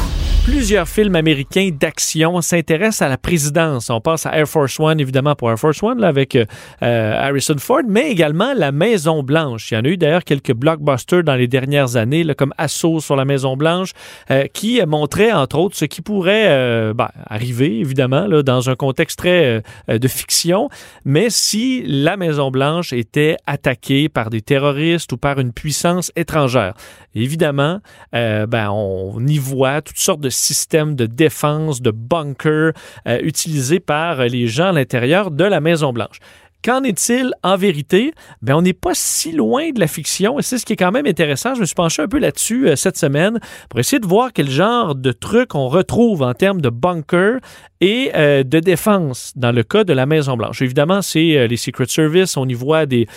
Plusieurs 0.45 0.87
films 0.87 1.15
américains 1.15 1.69
d'action 1.71 2.41
s'intéressent 2.41 3.03
à 3.03 3.09
la 3.09 3.17
présidence. 3.17 3.89
On 3.89 4.01
passe 4.01 4.25
à 4.25 4.37
Air 4.37 4.47
Force 4.47 4.79
One, 4.79 4.99
évidemment, 4.99 5.35
pour 5.35 5.51
Air 5.51 5.59
Force 5.59 5.83
One, 5.83 5.99
là, 5.99 6.07
avec 6.07 6.35
euh, 6.35 6.45
Harrison 6.81 7.55
Ford, 7.57 7.83
mais 7.87 8.09
également 8.09 8.53
la 8.55 8.71
Maison 8.71 9.21
Blanche. 9.21 9.71
Il 9.71 9.75
y 9.75 9.77
en 9.77 9.83
a 9.83 9.87
eu 9.89 9.97
d'ailleurs 9.97 10.23
quelques 10.23 10.53
blockbusters 10.53 11.23
dans 11.23 11.35
les 11.35 11.47
dernières 11.47 11.97
années, 11.97 12.23
là, 12.23 12.33
comme 12.33 12.53
Assaut 12.57 12.99
sur 12.99 13.15
la 13.15 13.25
Maison 13.25 13.57
Blanche, 13.57 13.91
euh, 14.31 14.45
qui 14.51 14.81
montraient, 14.85 15.31
entre 15.31 15.59
autres, 15.59 15.75
ce 15.75 15.85
qui 15.85 16.01
pourrait 16.01 16.47
euh, 16.47 16.93
ben, 16.93 17.09
arriver, 17.27 17.79
évidemment, 17.79 18.25
là, 18.25 18.41
dans 18.41 18.69
un 18.69 18.75
contexte 18.75 19.19
très 19.19 19.61
de 19.87 20.07
fiction, 20.07 20.69
mais 21.05 21.29
si 21.29 21.83
la 21.85 22.17
Maison 22.17 22.51
Blanche 22.51 22.93
était 22.93 23.37
attaquée 23.45 24.09
par 24.09 24.29
des 24.29 24.41
terroristes 24.41 25.11
ou 25.11 25.17
par 25.17 25.39
une 25.39 25.51
puissance 25.51 26.11
étrangère. 26.15 26.73
Évidemment, 27.15 27.79
ben, 28.13 28.69
on 28.71 29.25
y 29.25 29.37
voit 29.37 29.81
toutes 29.81 29.97
sortes 29.97 30.21
de 30.21 30.28
système 30.29 30.95
de 30.95 31.05
défense, 31.05 31.81
de 31.81 31.91
bunker 31.91 32.73
euh, 33.07 33.19
utilisés 33.21 33.79
par 33.79 34.23
les 34.23 34.47
gens 34.47 34.69
à 34.69 34.71
l'intérieur 34.71 35.31
de 35.31 35.43
la 35.43 35.59
Maison-Blanche. 35.59 36.19
Qu'en 36.61 36.83
est-il 36.83 37.31
en 37.41 37.55
vérité? 37.55 38.13
Ben, 38.41 38.53
on 38.55 38.61
n'est 38.61 38.73
pas 38.73 38.91
si 38.93 39.31
loin 39.31 39.69
de 39.71 39.79
la 39.79 39.87
fiction 39.87 40.39
et 40.39 40.41
c'est 40.41 40.57
ce 40.57 40.65
qui 40.65 40.73
est 40.73 40.75
quand 40.75 40.91
même 40.91 41.05
intéressant. 41.05 41.55
Je 41.55 41.61
me 41.61 41.65
suis 41.65 41.73
penché 41.73 42.01
un 42.01 42.09
peu 42.09 42.19
là-dessus 42.19 42.67
euh, 42.67 42.75
cette 42.75 42.97
semaine 42.97 43.39
pour 43.69 43.79
essayer 43.79 44.01
de 44.01 44.05
voir 44.05 44.33
quel 44.33 44.49
genre 44.49 44.93
de 44.93 45.13
trucs 45.13 45.55
on 45.55 45.69
retrouve 45.69 46.21
en 46.21 46.33
termes 46.33 46.59
de 46.59 46.69
bunker 46.69 47.39
et 47.79 48.11
euh, 48.13 48.43
de 48.43 48.59
défense 48.59 49.31
dans 49.37 49.53
le 49.53 49.63
cas 49.63 49.85
de 49.85 49.93
la 49.93 50.05
Maison-Blanche. 50.05 50.61
Évidemment, 50.61 51.01
c'est 51.01 51.37
euh, 51.37 51.47
les 51.47 51.55
Secret 51.55 51.85
Service. 51.87 52.35
On 52.35 52.45
y 52.45 52.53
voit 52.53 52.85
des 52.85 53.07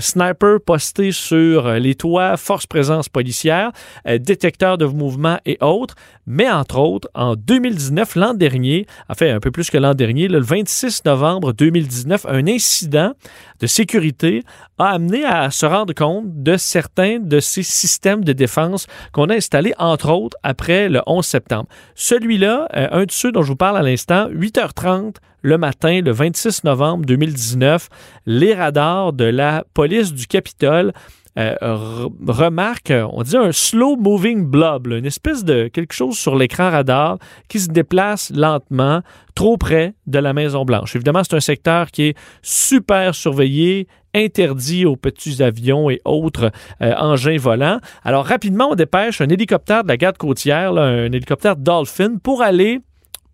snipers 0.00 0.60
postés 0.60 1.12
sur 1.12 1.72
les 1.72 1.94
toits, 1.94 2.36
force 2.36 2.66
présence 2.66 3.08
policière, 3.08 3.72
détecteurs 4.04 4.76
de 4.76 4.84
mouvement 4.84 5.38
et 5.46 5.56
autres. 5.62 5.94
Mais 6.26 6.50
entre 6.50 6.78
autres, 6.78 7.08
en 7.14 7.34
2019, 7.34 8.16
l'an 8.16 8.34
dernier, 8.34 8.86
enfin 9.08 9.34
un 9.34 9.40
peu 9.40 9.50
plus 9.50 9.70
que 9.70 9.78
l'an 9.78 9.94
dernier, 9.94 10.28
le 10.28 10.40
26 10.40 11.04
novembre 11.04 11.52
2019, 11.52 12.26
un 12.28 12.46
incident 12.46 12.73
de 12.82 13.66
sécurité 13.66 14.42
a 14.78 14.90
amené 14.90 15.24
à 15.24 15.50
se 15.50 15.66
rendre 15.66 15.94
compte 15.94 16.42
de 16.42 16.56
certains 16.56 17.18
de 17.18 17.40
ces 17.40 17.62
systèmes 17.62 18.24
de 18.24 18.32
défense 18.32 18.86
qu'on 19.12 19.26
a 19.26 19.34
installés, 19.34 19.74
entre 19.78 20.10
autres, 20.10 20.36
après 20.42 20.88
le 20.88 21.00
11 21.06 21.24
septembre. 21.24 21.68
Celui-là, 21.94 22.68
euh, 22.76 22.88
un 22.90 23.04
de 23.04 23.10
ceux 23.10 23.32
dont 23.32 23.42
je 23.42 23.48
vous 23.48 23.56
parle 23.56 23.78
à 23.78 23.82
l'instant, 23.82 24.28
8h30 24.30 25.16
le 25.42 25.58
matin, 25.58 26.00
le 26.00 26.10
26 26.10 26.64
novembre 26.64 27.04
2019, 27.04 27.88
les 28.26 28.54
radars 28.54 29.12
de 29.12 29.24
la 29.24 29.64
police 29.74 30.12
du 30.14 30.26
Capitole 30.26 30.92
euh, 31.36 32.08
remarquent, 32.26 32.92
on 33.12 33.22
dit 33.22 33.36
un 33.36 33.50
slow 33.50 33.96
moving 33.96 34.46
blob, 34.46 34.86
une 34.86 35.06
espèce 35.06 35.44
de 35.44 35.68
quelque 35.68 35.92
chose 35.92 36.16
sur 36.16 36.36
l'écran 36.36 36.70
radar 36.70 37.18
qui 37.48 37.58
se 37.58 37.68
déplace 37.68 38.30
lentement 38.30 39.00
trop 39.34 39.56
près 39.56 39.94
de 40.06 40.18
la 40.18 40.32
Maison 40.32 40.64
Blanche. 40.64 40.94
Évidemment, 40.94 41.22
c'est 41.24 41.34
un 41.34 41.40
secteur 41.40 41.90
qui 41.90 42.04
est 42.04 42.18
super 42.42 43.14
surveillé, 43.14 43.88
interdit 44.14 44.86
aux 44.86 44.96
petits 44.96 45.42
avions 45.42 45.90
et 45.90 46.00
autres 46.04 46.52
euh, 46.80 46.94
engins 46.94 47.36
volants. 47.36 47.80
Alors 48.04 48.26
rapidement, 48.26 48.68
on 48.70 48.74
dépêche 48.76 49.20
un 49.20 49.28
hélicoptère 49.28 49.82
de 49.82 49.88
la 49.88 49.96
garde 49.96 50.16
côtière, 50.16 50.76
un 50.76 51.06
hélicoptère 51.06 51.56
Dolphin, 51.56 52.18
pour 52.22 52.42
aller 52.42 52.80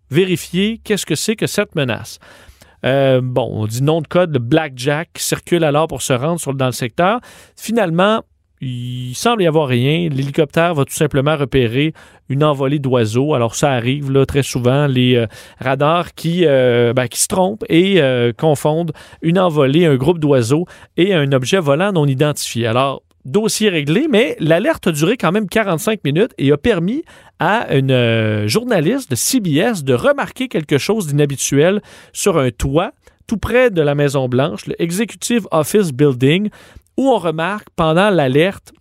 vérifier 0.09 0.81
qu'est-ce 0.83 1.05
que 1.05 1.15
c'est 1.15 1.35
que 1.35 1.47
cette 1.47 1.75
menace. 1.75 2.19
Euh, 2.85 3.21
bon, 3.23 3.49
on 3.51 3.67
dit 3.67 3.83
nom 3.83 4.01
de 4.01 4.07
code, 4.07 4.33
le 4.33 4.39
Blackjack 4.39 5.09
circule 5.17 5.63
alors 5.63 5.87
pour 5.87 6.01
se 6.01 6.13
rendre 6.13 6.53
dans 6.53 6.65
le 6.65 6.71
secteur. 6.71 7.19
Finalement, 7.55 8.21
il 8.59 9.13
semble 9.15 9.41
y 9.43 9.47
avoir 9.47 9.67
rien. 9.67 10.09
L'hélicoptère 10.09 10.75
va 10.75 10.85
tout 10.85 10.93
simplement 10.93 11.35
repérer 11.35 11.93
une 12.29 12.43
envolée 12.43 12.79
d'oiseaux. 12.79 13.33
Alors 13.33 13.55
ça 13.55 13.71
arrive 13.71 14.11
là, 14.11 14.25
très 14.25 14.43
souvent, 14.43 14.87
les 14.87 15.15
euh, 15.15 15.27
radars 15.59 16.13
qui, 16.13 16.45
euh, 16.45 16.93
ben, 16.93 17.07
qui 17.07 17.19
se 17.19 17.27
trompent 17.27 17.65
et 17.69 18.01
confondent 18.37 18.91
une 19.21 19.39
envolée, 19.39 19.85
un 19.85 19.95
groupe 19.95 20.19
d'oiseaux 20.19 20.65
et 20.97 21.13
un 21.13 21.31
objet 21.31 21.59
volant 21.59 21.91
non 21.91 22.05
identifié. 22.05 22.67
Alors 22.67 23.03
dossier 23.25 23.69
réglé, 23.69 24.07
mais 24.09 24.35
l'alerte 24.39 24.87
a 24.87 24.91
duré 24.91 25.17
quand 25.17 25.31
même 25.31 25.47
45 25.47 26.03
minutes 26.03 26.33
et 26.37 26.51
a 26.51 26.57
permis 26.57 27.03
à 27.39 27.73
une 27.75 27.91
euh, 27.91 28.47
journaliste 28.47 29.11
de 29.11 29.15
CBS 29.15 29.83
de 29.83 29.93
remarquer 29.93 30.47
quelque 30.47 30.77
chose 30.77 31.07
d'inhabituel 31.07 31.81
sur 32.13 32.37
un 32.37 32.51
toit 32.51 32.93
tout 33.27 33.37
près 33.37 33.69
de 33.69 33.81
la 33.81 33.95
Maison 33.95 34.27
Blanche, 34.27 34.65
le 34.65 34.81
Executive 34.81 35.47
Office 35.51 35.93
Building, 35.93 36.49
où 36.97 37.09
on 37.09 37.17
remarque 37.17 37.67
pendant 37.75 38.09
l'alerte 38.09 38.73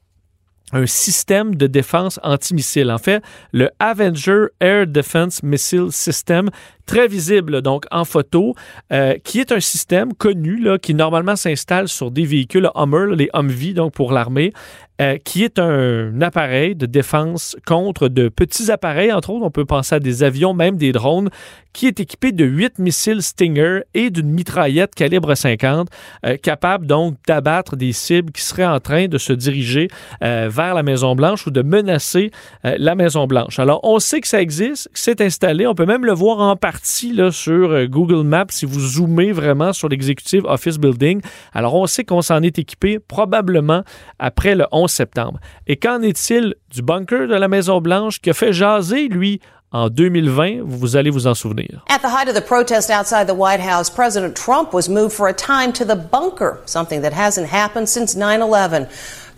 un 0.72 0.86
système 0.86 1.54
de 1.54 1.66
défense 1.66 2.20
antimissile. 2.22 2.90
En 2.90 2.98
fait, 2.98 3.22
le 3.52 3.70
Avenger 3.78 4.46
Air 4.60 4.86
Defense 4.86 5.42
Missile 5.42 5.90
System, 5.90 6.50
très 6.90 7.06
visible 7.06 7.62
donc 7.62 7.84
en 7.92 8.04
photo, 8.04 8.56
euh, 8.92 9.14
qui 9.22 9.38
est 9.38 9.52
un 9.52 9.60
système 9.60 10.12
connu 10.12 10.58
là, 10.58 10.76
qui 10.76 10.92
normalement 10.92 11.36
s'installe 11.36 11.86
sur 11.86 12.10
des 12.10 12.24
véhicules 12.24 12.68
Hummer, 12.74 13.14
les 13.14 13.30
Humvee 13.32 13.74
donc 13.74 13.92
pour 13.92 14.10
l'armée, 14.10 14.52
euh, 15.00 15.16
qui 15.24 15.44
est 15.44 15.60
un 15.60 16.20
appareil 16.20 16.74
de 16.74 16.84
défense 16.84 17.56
contre 17.64 18.08
de 18.08 18.28
petits 18.28 18.72
appareils, 18.72 19.12
entre 19.12 19.30
autres, 19.30 19.46
on 19.46 19.50
peut 19.50 19.64
penser 19.64 19.94
à 19.94 20.00
des 20.00 20.24
avions, 20.24 20.52
même 20.52 20.76
des 20.76 20.90
drones, 20.90 21.30
qui 21.72 21.86
est 21.86 22.00
équipé 22.00 22.32
de 22.32 22.44
huit 22.44 22.78
missiles 22.80 23.22
Stinger 23.22 23.82
et 23.94 24.10
d'une 24.10 24.28
mitraillette 24.28 24.94
calibre 24.94 25.34
50, 25.34 25.88
euh, 26.26 26.36
capable 26.36 26.86
donc 26.86 27.14
d'abattre 27.26 27.76
des 27.76 27.92
cibles 27.92 28.32
qui 28.32 28.42
seraient 28.42 28.66
en 28.66 28.80
train 28.80 29.06
de 29.06 29.16
se 29.16 29.32
diriger 29.32 29.88
vers 30.20 30.74
la 30.74 30.82
Maison-Blanche 30.82 31.46
ou 31.46 31.50
de 31.50 31.62
menacer 31.62 32.30
la 32.64 32.94
Maison-Blanche. 32.94 33.58
Alors, 33.58 33.80
on 33.84 34.00
sait 34.00 34.20
que 34.20 34.28
ça 34.28 34.42
existe, 34.42 34.88
que 34.88 34.98
c'est 34.98 35.20
installé, 35.20 35.66
on 35.66 35.74
peut 35.74 35.86
même 35.86 36.04
le 36.04 36.12
voir 36.12 36.40
en 36.40 36.56
partie 36.56 36.79
là, 37.12 37.30
sur 37.30 37.86
Google 37.88 38.24
Maps 38.24 38.46
si 38.50 38.66
vous 38.66 38.80
zoomez 38.80 39.32
vraiment 39.32 39.72
sur 39.72 39.88
l'Executive 39.88 40.44
Office 40.46 40.78
Building. 40.78 41.20
Alors, 41.52 41.74
on 41.74 41.86
sait 41.86 42.04
qu'on 42.04 42.22
s'en 42.22 42.42
est 42.42 42.58
équipé 42.58 42.98
probablement 42.98 43.82
après 44.18 44.54
le 44.54 44.66
11 44.72 44.90
septembre. 44.90 45.40
Et 45.66 45.76
qu'en 45.76 46.02
est-il 46.02 46.54
du 46.70 46.82
bunker 46.82 47.28
de 47.28 47.34
la 47.34 47.48
Maison-Blanche 47.48 48.20
qui 48.20 48.30
a 48.30 48.34
fait 48.34 48.52
jaser, 48.52 49.08
lui, 49.08 49.40
en 49.72 49.88
2020, 49.88 50.62
vous 50.64 50.96
allez 50.96 51.10
vous 51.10 51.28
en 51.28 51.34
souvenir. 51.34 51.84
At 51.88 52.00
the 52.00 52.10
height 52.10 52.28
of 52.28 52.34
the 52.34 52.44
protest 52.44 52.90
outside 52.90 53.28
the 53.28 53.36
White 53.36 53.60
House, 53.60 53.88
President 53.88 54.34
Trump 54.34 54.72
was 54.72 54.88
moved 54.88 55.12
for 55.12 55.28
a 55.28 55.32
time 55.32 55.72
to 55.72 55.84
the 55.84 55.94
bunker, 55.94 56.58
something 56.66 57.02
that 57.02 57.12
hasn't 57.12 57.46
happened 57.52 57.86
since 57.86 58.16
9/11. 58.16 58.88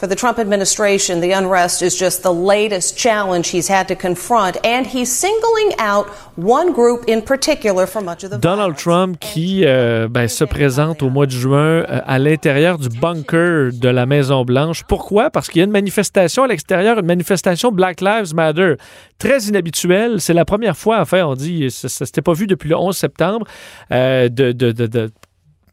For 0.03 0.09
the 0.09 0.17
Trump 0.17 0.41
administration, 0.41 1.21
the 1.21 1.31
unrest 1.31 1.81
is 1.81 1.97
just 1.97 2.25
the 2.25 2.33
latest 2.33 2.99
challenge 2.99 3.51
he's 3.51 3.69
had 3.69 3.87
to 3.87 3.95
confront, 3.95 4.57
and 4.67 4.85
he's 4.85 5.09
singling 5.09 5.79
out 5.79 6.09
one 6.35 6.73
group 6.73 7.05
in 7.07 7.23
particular 7.23 7.87
for 7.87 8.03
much 8.03 8.25
of 8.25 8.33
the 8.33 8.39
Donald 8.41 8.77
Trump 8.77 9.21
qui 9.21 9.63
euh, 9.65 10.09
ben, 10.09 10.27
se 10.27 10.43
présente 10.43 11.05
au 11.05 11.09
mois 11.09 11.27
de 11.27 11.31
juin 11.31 11.85
euh, 11.89 12.01
à 12.05 12.19
l'intérieur 12.19 12.79
du 12.79 12.89
bunker 12.89 13.71
de 13.73 13.89
la 13.89 14.05
Maison 14.05 14.45
Blanche. 14.45 14.83
Pourquoi? 14.89 15.31
Parce 15.31 15.49
qu'il 15.49 15.61
y 15.61 15.63
a 15.63 15.67
une 15.67 15.71
manifestation 15.71 16.43
à 16.43 16.49
l'extérieur, 16.49 16.99
une 16.99 17.07
manifestation 17.07 17.71
Black 17.71 18.01
Lives 18.01 18.35
Matter, 18.35 18.75
très 19.19 19.39
inhabituelle. 19.43 20.21
C'est 20.21 20.35
la 20.35 20.45
première 20.45 20.77
fois, 20.77 20.99
enfin, 20.99 21.23
on 21.27 21.37
dit, 21.37 21.71
ça, 21.71 21.89
ça 21.89 22.07
s'était 22.07 22.23
pas 22.23 22.33
vu 22.33 22.49
depuis 22.49 22.69
le 22.69 22.77
11 22.77 22.97
septembre, 22.97 23.47
euh, 23.93 24.29
de, 24.29 24.51
de, 24.51 24.73
de, 24.73 24.89
de 24.89 25.13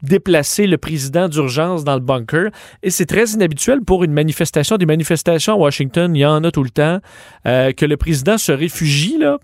déplacer 0.02 0.68
le 0.68 0.78
président 0.78 1.28
d'urgence 1.28 1.84
dans 1.84 1.95
le 1.95 2.02
bunker. 2.02 2.52
Et 2.84 2.89
c'est 2.89 3.06
très 3.06 3.26
inhabituel 3.32 3.82
pour 3.82 4.04
une 4.04 4.14
manifestation. 4.14 4.78
Des 4.78 4.86
manifestations 4.86 5.54
à 5.54 5.58
Washington, 5.58 6.16
il 6.16 6.20
y 6.20 6.26
en 6.26 6.43
a 6.43 6.52
tout 6.52 6.64
le 6.64 6.70
temps. 6.70 7.00
Euh, 7.45 7.72
que 7.72 7.86
le 7.86 7.97
président 7.97 8.38
se 8.38 8.52
réfugie, 8.52 9.18
là, 9.18 9.38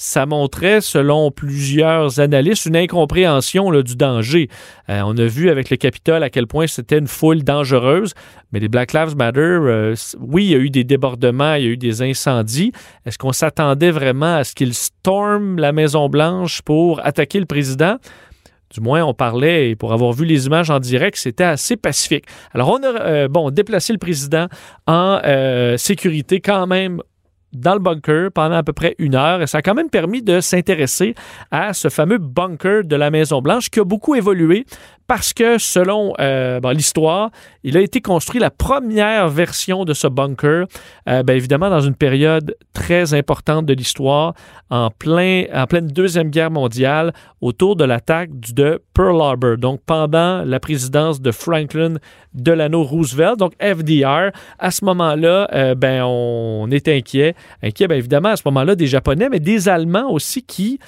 ça 0.00 0.24
montrait, 0.24 0.80
selon 0.80 1.30
plusieurs 1.30 2.20
analystes, 2.20 2.64
une 2.64 2.76
incompréhension 2.76 3.70
là, 3.70 3.82
du 3.82 3.96
danger. 3.96 4.48
Euh, 4.88 5.02
on 5.04 5.14
a 5.18 5.26
vu 5.26 5.50
avec 5.50 5.68
le 5.68 5.76
Capitole 5.76 6.22
à 6.22 6.30
quel 6.30 6.46
point 6.46 6.66
c'était 6.66 6.98
une 6.98 7.06
foule 7.06 7.44
dangereuse, 7.44 8.14
mais 8.50 8.60
les 8.60 8.68
Black 8.68 8.94
Lives 8.94 9.14
Matter, 9.14 9.40
euh, 9.40 9.94
oui, 10.18 10.46
il 10.46 10.50
y 10.52 10.54
a 10.54 10.58
eu 10.58 10.70
des 10.70 10.84
débordements, 10.84 11.52
il 11.52 11.64
y 11.64 11.66
a 11.66 11.70
eu 11.70 11.76
des 11.76 12.00
incendies. 12.00 12.72
Est-ce 13.04 13.18
qu'on 13.18 13.32
s'attendait 13.32 13.90
vraiment 13.90 14.36
à 14.36 14.44
ce 14.44 14.54
qu'ils 14.54 14.72
storment 14.72 15.58
la 15.58 15.72
Maison-Blanche 15.72 16.62
pour 16.62 17.04
attaquer 17.04 17.38
le 17.38 17.46
président? 17.46 17.98
Du 18.72 18.80
moins, 18.80 19.04
on 19.04 19.14
parlait, 19.14 19.70
et 19.70 19.76
pour 19.76 19.92
avoir 19.92 20.12
vu 20.12 20.24
les 20.24 20.46
images 20.46 20.70
en 20.70 20.78
direct, 20.78 21.16
c'était 21.16 21.44
assez 21.44 21.76
pacifique. 21.76 22.24
Alors, 22.52 22.68
on 22.70 22.82
a 22.82 23.00
euh, 23.02 23.28
bon, 23.28 23.50
déplacé 23.50 23.92
le 23.92 23.98
président 23.98 24.46
en 24.86 25.20
euh, 25.24 25.76
sécurité 25.76 26.40
quand 26.40 26.68
même 26.68 27.02
dans 27.52 27.74
le 27.74 27.80
bunker 27.80 28.30
pendant 28.32 28.56
à 28.56 28.62
peu 28.62 28.72
près 28.72 28.94
une 28.98 29.14
heure 29.14 29.42
et 29.42 29.46
ça 29.46 29.58
a 29.58 29.62
quand 29.62 29.74
même 29.74 29.90
permis 29.90 30.22
de 30.22 30.40
s'intéresser 30.40 31.14
à 31.50 31.72
ce 31.72 31.88
fameux 31.88 32.18
bunker 32.18 32.84
de 32.84 32.96
la 32.96 33.10
Maison 33.10 33.42
Blanche 33.42 33.70
qui 33.70 33.80
a 33.80 33.84
beaucoup 33.84 34.14
évolué 34.14 34.64
parce 35.10 35.32
que 35.32 35.58
selon 35.58 36.12
euh, 36.20 36.60
l'histoire, 36.72 37.30
il 37.64 37.76
a 37.76 37.80
été 37.80 38.00
construit 38.00 38.38
la 38.38 38.50
première 38.50 39.28
version 39.28 39.84
de 39.84 39.92
ce 39.92 40.06
bunker, 40.06 40.66
euh, 41.08 41.24
ben, 41.24 41.36
évidemment 41.36 41.68
dans 41.68 41.80
une 41.80 41.96
période 41.96 42.54
très 42.74 43.12
importante 43.12 43.66
de 43.66 43.74
l'histoire, 43.74 44.34
en, 44.70 44.88
plein, 44.90 45.46
en 45.52 45.66
pleine 45.66 45.88
Deuxième 45.88 46.30
Guerre 46.30 46.52
mondiale, 46.52 47.12
autour 47.40 47.74
de 47.74 47.82
l'attaque 47.82 48.30
de 48.54 48.80
Pearl 48.94 49.20
Harbor, 49.20 49.56
donc 49.56 49.80
pendant 49.84 50.44
la 50.44 50.60
présidence 50.60 51.20
de 51.20 51.32
Franklin 51.32 51.96
Delano 52.32 52.84
Roosevelt, 52.84 53.36
donc 53.36 53.54
FDR. 53.60 54.30
À 54.60 54.70
ce 54.70 54.84
moment-là, 54.84 55.48
euh, 55.52 55.74
ben, 55.74 56.04
on, 56.04 56.70
est 56.70 56.86
inquiet. 56.86 57.34
Inquiet, 57.62 57.88
bien 57.88 57.96
évidemment, 57.96 58.30
à 58.30 58.36
ce 58.36 58.42
moment-là, 58.46 58.74
des 58.74 58.86
Japonais, 58.86 59.28
mais 59.30 59.40
des 59.40 59.68
Allemands 59.68 60.10
aussi 60.10 60.42
qui 60.42 60.78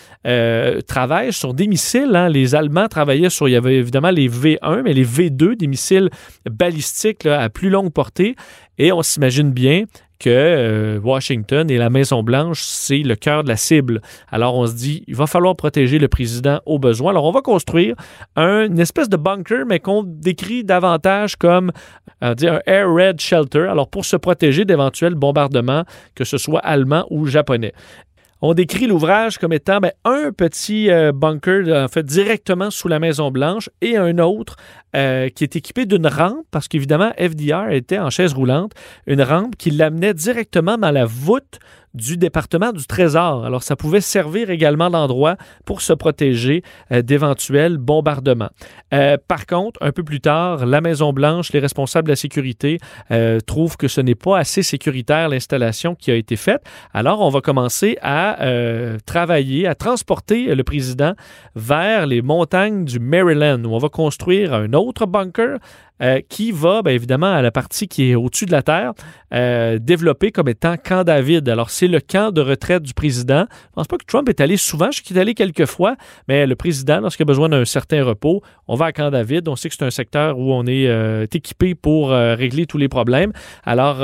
travaillent 0.87 1.33
sur 1.33 1.55
des 1.55 1.67
missiles. 1.67 2.15
Hein. 2.15 2.29
Les 2.29 2.55
Allemands 2.55 2.89
travaillaient 2.89 3.31
sur, 3.31 3.49
il 3.49 3.53
y 3.53 3.57
avait 3.57 3.77
évidemment 3.77 4.11
les 4.11 4.29
V1, 4.29 4.83
mais 4.83 4.93
les 4.93 5.05
V2, 5.05 5.57
des 5.57 5.67
missiles 5.67 6.11
balistiques 6.51 7.27
à 7.27 7.49
plus 7.49 7.71
longue 7.71 7.93
portée. 7.93 8.37
Et 8.79 8.93
on 8.93 9.03
s'imagine 9.03 9.53
bien 9.53 9.85
que 10.23 10.31
euh, 10.31 11.01
Washington 11.03 11.69
et 11.69 11.79
la 11.79 11.91
Maison-Blanche, 11.91 12.63
c'est 12.63 12.99
le 12.99 13.17
cœur 13.17 13.43
de 13.43 13.49
la 13.49 13.57
cible. 13.57 14.01
Alors 14.31 14.57
on 14.57 14.67
se 14.67 14.75
dit, 14.75 15.03
il 15.09 15.17
va 15.17 15.27
falloir 15.27 15.57
protéger 15.57 15.99
le 15.99 16.07
président 16.07 16.61
au 16.65 16.79
besoin. 16.79 17.11
Alors 17.11 17.25
on 17.25 17.33
va 17.33 17.41
construire 17.41 17.97
un, 18.37 18.67
une 18.67 18.79
espèce 18.79 19.09
de 19.09 19.17
bunker, 19.17 19.67
mais 19.67 19.81
qu'on 19.81 20.05
décrit 20.05 20.63
davantage 20.63 21.35
comme 21.35 21.73
euh, 22.23 22.35
un 22.41 22.61
air 22.67 22.95
raid 22.95 23.21
shelter. 23.21 23.67
Alors 23.69 23.89
pour 23.89 24.05
se 24.05 24.17
protéger 24.17 24.65
d'éventuels 24.65 25.17
bombardements, 25.17 25.85
que 26.15 26.25
ce 26.25 26.39
soit 26.39 26.61
allemand 26.61 27.05
ou 27.11 27.27
japonais. 27.27 27.73
On 28.45 28.55
décrit 28.55 28.87
l'ouvrage 28.87 29.39
comme 29.39 29.53
étant 29.53 29.79
ben, 29.79 29.93
un 30.05 30.31
petit 30.33 30.89
euh, 30.91 31.13
bunker 31.13 31.89
fait 31.91 32.05
directement 32.05 32.71
sous 32.71 32.89
la 32.89 33.01
Maison 33.01 33.33
Blanche 33.33 33.71
et 33.81 33.97
un 33.97 34.19
autre 34.19 34.57
euh, 34.95 35.31
qui 35.31 35.45
est 35.45 35.57
équipé 35.57 35.87
d'une 35.87 36.07
rampe 36.07 36.45
parce 36.51 36.69
qu'évidemment 36.69 37.13
FDR 37.19 37.71
était 37.71 37.99
en 37.99 38.11
chaise 38.11 38.35
roulante, 38.35 38.73
une 39.07 39.23
rampe 39.23 39.57
qui 39.57 39.71
l'amenait 39.71 40.13
directement 40.13 40.77
dans 40.77 40.91
la 40.91 41.07
voûte 41.07 41.61
du 41.95 42.17
département 42.17 42.73
du 42.73 42.87
Trésor. 42.87 43.45
Alors, 43.45 43.63
ça 43.63 43.77
pouvait 43.77 44.01
servir 44.01 44.49
également 44.49 44.89
d'endroit 44.89 45.37
pour 45.67 45.83
se 45.83 45.93
protéger 45.93 46.63
euh, 46.91 47.03
d'éventuels 47.03 47.77
bombardements. 47.77 48.49
Euh, 48.95 49.19
par 49.29 49.45
contre, 49.45 49.79
un 49.83 49.93
peu 49.93 50.03
plus 50.03 50.21
tard, 50.21 50.65
la 50.65 50.81
Maison-Blanche, 50.81 51.53
les 51.53 51.59
responsables 51.59 52.07
de 52.07 52.13
la 52.13 52.17
sécurité 52.17 52.79
trouvent 53.47 53.77
que 53.77 53.89
ce 53.89 54.01
n'est 54.01 54.15
pas 54.15 54.39
assez 54.39 54.63
sécuritaire 54.63 55.29
l'installation 55.29 55.95
qui 55.95 56.11
a 56.11 56.15
été 56.15 56.37
faite. 56.37 56.63
Alors, 56.95 57.21
on 57.21 57.29
va 57.29 57.41
commencer 57.41 57.99
à 58.01 58.39
travailler, 59.05 59.67
à 59.67 59.75
transporter 59.75 60.55
le 60.55 60.65
président 60.65 61.13
vers 61.55 62.07
les 62.07 62.23
montagnes 62.23 62.85
du 62.85 63.01
Maryland, 63.01 63.63
où 63.65 63.75
on 63.75 63.79
va 63.79 63.89
construire 63.89 64.55
un 64.55 64.73
autre 64.73 64.82
bunker 65.07 65.59
euh, 66.03 66.21
qui 66.29 66.51
va, 66.51 66.83
bien 66.83 66.95
évidemment, 66.95 67.33
à 67.33 67.43
la 67.43 67.53
partie 67.53 67.87
qui 67.87 68.11
est 68.11 68.15
au-dessus 68.17 68.47
de 68.47 68.51
la 68.51 68.63
Terre, 68.63 68.93
euh, 69.33 69.79
développer 69.79 70.33
comme 70.33 70.49
étant 70.49 70.77
Camp 70.77 71.05
David. 71.05 71.49
Alors, 71.49 71.71
c'est 71.71 71.87
le 71.87 72.01
camp 72.01 72.33
de 72.33 72.41
retraite 72.41 72.83
du 72.83 72.93
président. 72.93 73.47
Je 73.49 73.67
ne 73.67 73.75
pense 73.77 73.87
pas 73.87 73.99
que 73.99 74.05
Trump 74.05 74.29
est 74.29 74.41
allé 74.41 74.57
souvent. 74.57 74.91
Je 74.91 75.01
est 75.01 75.17
allé 75.17 75.35
quelques 75.35 75.67
fois, 75.67 75.95
mais 76.27 76.47
le 76.47 76.57
président, 76.57 77.01
lorsqu'il 77.01 77.23
a 77.23 77.27
besoin 77.27 77.49
d'un 77.49 77.65
certain 77.65 78.03
repos, 78.03 78.43
on 78.67 78.75
va 78.75 78.87
à 78.87 78.93
Camp 78.93 79.11
David. 79.11 79.47
On 79.49 79.55
sait 79.55 79.69
que 79.69 79.77
c'est 79.77 79.85
un 79.85 79.91
secteur 79.91 80.39
où 80.39 80.53
on 80.53 80.67
est 80.67 80.89
euh, 80.89 81.27
équipé 81.33 81.77
pour 81.77 82.11
régler 82.11 82.67
tous 82.67 82.79
les 82.79 82.89
problèmes. 82.89 83.33
Alors, 83.65 83.99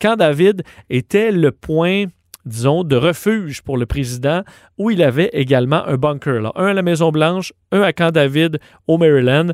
Camp 0.00 0.16
David 0.16 0.64
était 0.90 1.32
le 1.32 1.50
point 1.50 2.06
disons, 2.44 2.82
de 2.82 2.96
refuge 2.96 3.62
pour 3.62 3.76
le 3.76 3.86
président, 3.86 4.42
où 4.78 4.90
il 4.90 5.02
avait 5.02 5.30
également 5.32 5.86
un 5.86 5.96
bunker. 5.96 6.52
un 6.56 6.66
à 6.66 6.74
la 6.74 6.82
Maison-Blanche, 6.82 7.52
un 7.72 7.82
à 7.82 7.92
Camp 7.92 8.10
David, 8.10 8.58
au 8.86 8.96
Maryland. 8.98 9.52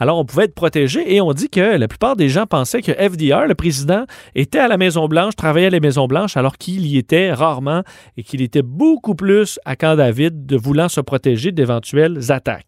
Alors, 0.00 0.18
on 0.18 0.24
pouvait 0.24 0.44
être 0.44 0.54
protégé 0.54 1.14
et 1.14 1.20
on 1.20 1.32
dit 1.32 1.50
que 1.50 1.60
la 1.60 1.86
plupart 1.86 2.16
des 2.16 2.30
gens 2.30 2.46
pensaient 2.46 2.80
que 2.80 2.92
FDR, 2.92 3.46
le 3.46 3.54
président, 3.54 4.06
était 4.34 4.58
à 4.58 4.66
la 4.66 4.78
Maison-Blanche, 4.78 5.36
travaillait 5.36 5.66
à 5.66 5.70
la 5.70 5.80
Maison-Blanche, 5.80 6.38
alors 6.38 6.56
qu'il 6.56 6.86
y 6.86 6.96
était 6.96 7.32
rarement 7.34 7.82
et 8.16 8.22
qu'il 8.22 8.40
était 8.40 8.62
beaucoup 8.62 9.14
plus 9.14 9.60
à 9.66 9.76
Camp 9.76 9.96
David 9.96 10.46
de 10.46 10.56
voulant 10.56 10.88
se 10.88 11.02
protéger 11.02 11.52
d'éventuelles 11.52 12.32
attaques. 12.32 12.66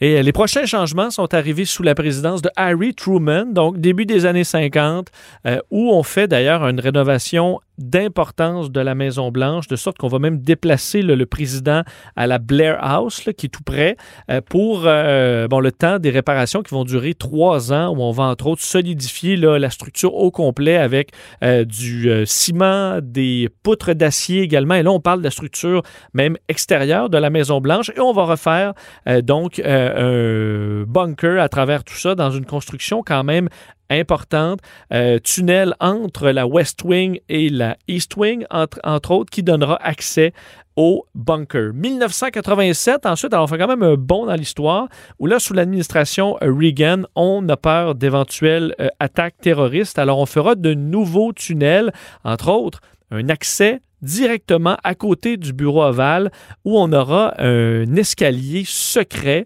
Et 0.00 0.20
les 0.22 0.32
prochains 0.32 0.66
changements 0.66 1.10
sont 1.10 1.32
arrivés 1.32 1.64
sous 1.64 1.84
la 1.84 1.94
présidence 1.94 2.42
de 2.42 2.50
Harry 2.56 2.92
Truman, 2.92 3.44
donc 3.52 3.78
début 3.78 4.04
des 4.04 4.26
années 4.26 4.42
50, 4.42 5.08
euh, 5.46 5.60
où 5.70 5.92
on 5.92 6.02
fait 6.02 6.26
d'ailleurs 6.26 6.66
une 6.66 6.80
rénovation 6.80 7.60
d'importance 7.78 8.70
de 8.70 8.80
la 8.80 8.94
Maison-Blanche, 8.94 9.66
de 9.68 9.76
sorte 9.76 9.98
qu'on 9.98 10.08
va 10.08 10.18
même 10.18 10.38
déplacer 10.38 11.02
le, 11.02 11.26
président 11.26 11.82
à 12.16 12.26
la 12.26 12.38
Blair 12.38 12.78
House, 12.80 13.28
qui 13.36 13.46
est 13.46 13.48
tout 13.48 13.62
près, 13.62 13.96
euh, 14.30 14.40
pour 14.40 14.82
euh, 14.84 15.48
bon, 15.48 15.60
le 15.60 15.72
temps 15.72 15.98
des 15.98 16.10
réparations 16.10 16.62
qui 16.62 16.74
vont 16.74 16.84
durer 16.84 17.14
trois 17.14 17.72
ans, 17.72 17.94
où 17.96 18.02
on 18.02 18.10
va 18.10 18.24
entre 18.24 18.46
autres 18.46 18.62
solidifier 18.62 19.36
la 19.36 19.70
structure 19.70 20.14
au 20.14 20.30
complet 20.30 20.76
avec 20.76 21.10
euh, 21.42 21.64
du 21.64 22.10
ciment, 22.26 22.98
des 23.02 23.48
poutres 23.62 23.94
d'acier 23.94 24.42
également. 24.42 24.74
Et 24.74 24.82
là, 24.82 24.90
on 24.90 25.00
parle 25.00 25.20
de 25.20 25.24
la 25.24 25.30
structure 25.30 25.82
même 26.12 26.36
extérieure 26.48 27.08
de 27.08 27.18
la 27.18 27.30
Maison-Blanche. 27.30 27.90
Et 27.96 28.00
on 28.00 28.12
va 28.12 28.24
refaire 28.24 28.74
donc 29.22 29.60
un 29.64 30.84
bunker 30.86 31.40
à 31.40 31.48
travers 31.48 31.84
tout 31.84 31.94
ça 31.94 32.14
dans 32.14 32.30
une 32.30 32.44
construction 32.44 33.02
quand 33.04 33.24
même 33.24 33.48
importante, 33.92 34.60
euh, 34.92 35.18
tunnel 35.18 35.74
entre 35.80 36.30
la 36.30 36.46
West 36.46 36.82
Wing 36.84 37.20
et 37.28 37.48
la 37.48 37.76
East 37.88 38.16
Wing, 38.16 38.44
entre, 38.50 38.80
entre 38.84 39.12
autres, 39.12 39.30
qui 39.30 39.42
donnera 39.42 39.76
accès 39.82 40.32
au 40.76 41.06
bunker. 41.14 41.72
1987, 41.74 43.06
ensuite, 43.06 43.32
alors 43.32 43.44
on 43.44 43.46
fait 43.46 43.58
quand 43.58 43.68
même 43.68 43.82
un 43.82 43.96
bond 43.96 44.26
dans 44.26 44.34
l'histoire, 44.34 44.88
où 45.18 45.26
là, 45.26 45.38
sous 45.38 45.54
l'administration 45.54 46.36
Reagan, 46.40 47.02
on 47.14 47.46
a 47.48 47.56
peur 47.56 47.94
d'éventuelles 47.94 48.74
euh, 48.80 48.88
attaques 48.98 49.38
terroristes. 49.40 49.98
Alors, 49.98 50.18
on 50.18 50.26
fera 50.26 50.54
de 50.54 50.74
nouveaux 50.74 51.32
tunnels, 51.32 51.92
entre 52.24 52.50
autres, 52.50 52.80
un 53.10 53.28
accès 53.28 53.80
directement 54.00 54.76
à 54.82 54.94
côté 54.94 55.36
du 55.36 55.52
bureau 55.52 55.84
ovale, 55.84 56.30
où 56.64 56.78
on 56.78 56.92
aura 56.92 57.34
un 57.38 57.94
escalier 57.94 58.64
secret 58.66 59.44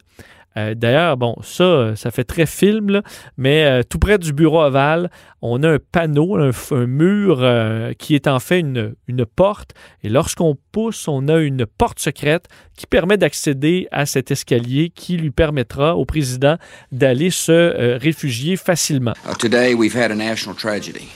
euh, 0.57 0.75
d'ailleurs, 0.75 1.17
bon, 1.17 1.37
ça, 1.43 1.95
ça 1.97 2.11
fait 2.11 2.25
très 2.25 2.47
film, 2.47 3.03
mais 3.37 3.65
euh, 3.65 3.83
tout 3.83 3.99
près 3.99 4.19
du 4.19 4.33
bureau 4.33 4.63
ovale, 4.63 5.11
on 5.43 5.63
a 5.63 5.73
un 5.73 5.79
panneau, 5.79 6.37
un, 6.37 6.53
mur 6.87 7.39
euh, 7.41 7.93
qui 7.99 8.15
est 8.15 8.27
en 8.27 8.41
fait 8.41 8.61
une, 8.61 8.95
une 9.07 9.27
porte. 9.27 9.73
Et 10.03 10.09
lorsqu'on 10.09 10.57
pousse, 10.73 11.09
on 11.09 11.29
a 11.29 11.39
une 11.39 11.67
porte 11.67 12.01
secrète 12.01 12.47
qui 12.77 12.87
permet 12.87 13.19
d'accéder 13.19 13.87
à 13.93 14.07
cet 14.07 14.31
escalier 14.31 14.91
qui 14.91 15.17
lui 15.17 15.31
permettra 15.31 15.97
au 15.97 16.05
président 16.05 16.57
d'aller 16.91 17.31
se 17.31 17.97
réfugier 17.99 18.57
facilement. 18.57 19.15
Uh, 19.29 19.35
today, 19.35 19.75
we've 19.75 19.97
had 19.97 20.11
a 20.11 20.15
national 20.15 20.57
tragedy. 20.57 21.09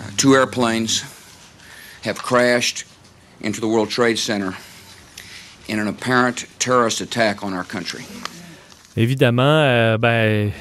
Uh, 0.00 0.10
two 0.16 0.34
airplanes 0.34 1.04
have 2.04 2.16
crashed 2.16 2.84
into 3.42 3.60
the 3.60 3.66
World 3.66 3.90
Trade 3.90 4.18
Center 4.18 4.54
in 5.68 5.78
an 5.78 5.88
apparent 5.88 6.46
terrorist 6.58 7.00
attack 7.00 7.42
on 7.42 7.52
our 7.52 7.64
country. 7.64 8.04
Évidemment, 8.96 9.64
euh, 9.64 9.96
ben, 9.96 10.52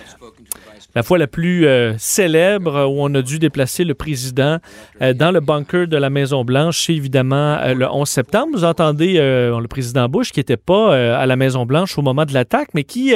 la 0.96 1.04
fois 1.04 1.18
la 1.18 1.28
plus 1.28 1.66
euh, 1.66 1.94
célèbre 1.98 2.86
où 2.90 3.04
on 3.04 3.14
a 3.16 3.22
dû 3.22 3.40
déplacer 3.40 3.84
le 3.84 3.94
président 3.94 4.58
euh, 5.02 5.14
dans 5.14 5.32
le 5.32 5.40
bunker 5.40 5.88
de 5.88 5.98
la 5.98 6.10
Maison-Blanche, 6.10 6.86
c'est 6.86 6.94
évidemment 6.94 7.58
euh, 7.62 7.74
le 7.74 7.88
11 7.90 8.08
septembre. 8.08 8.50
Vous 8.54 8.66
entendez 8.66 9.18
le 9.22 9.68
président 9.68 10.10
Bush 10.10 10.32
qui 10.32 10.40
n'était 10.40 10.58
pas 10.58 10.96
à 11.18 11.26
la 11.26 11.36
Maison-Blanche 11.36 11.98
au 11.98 12.02
moment 12.02 12.26
de 12.26 12.34
l'attaque, 12.34 12.70
mais 12.74 12.84
qui 12.84 13.14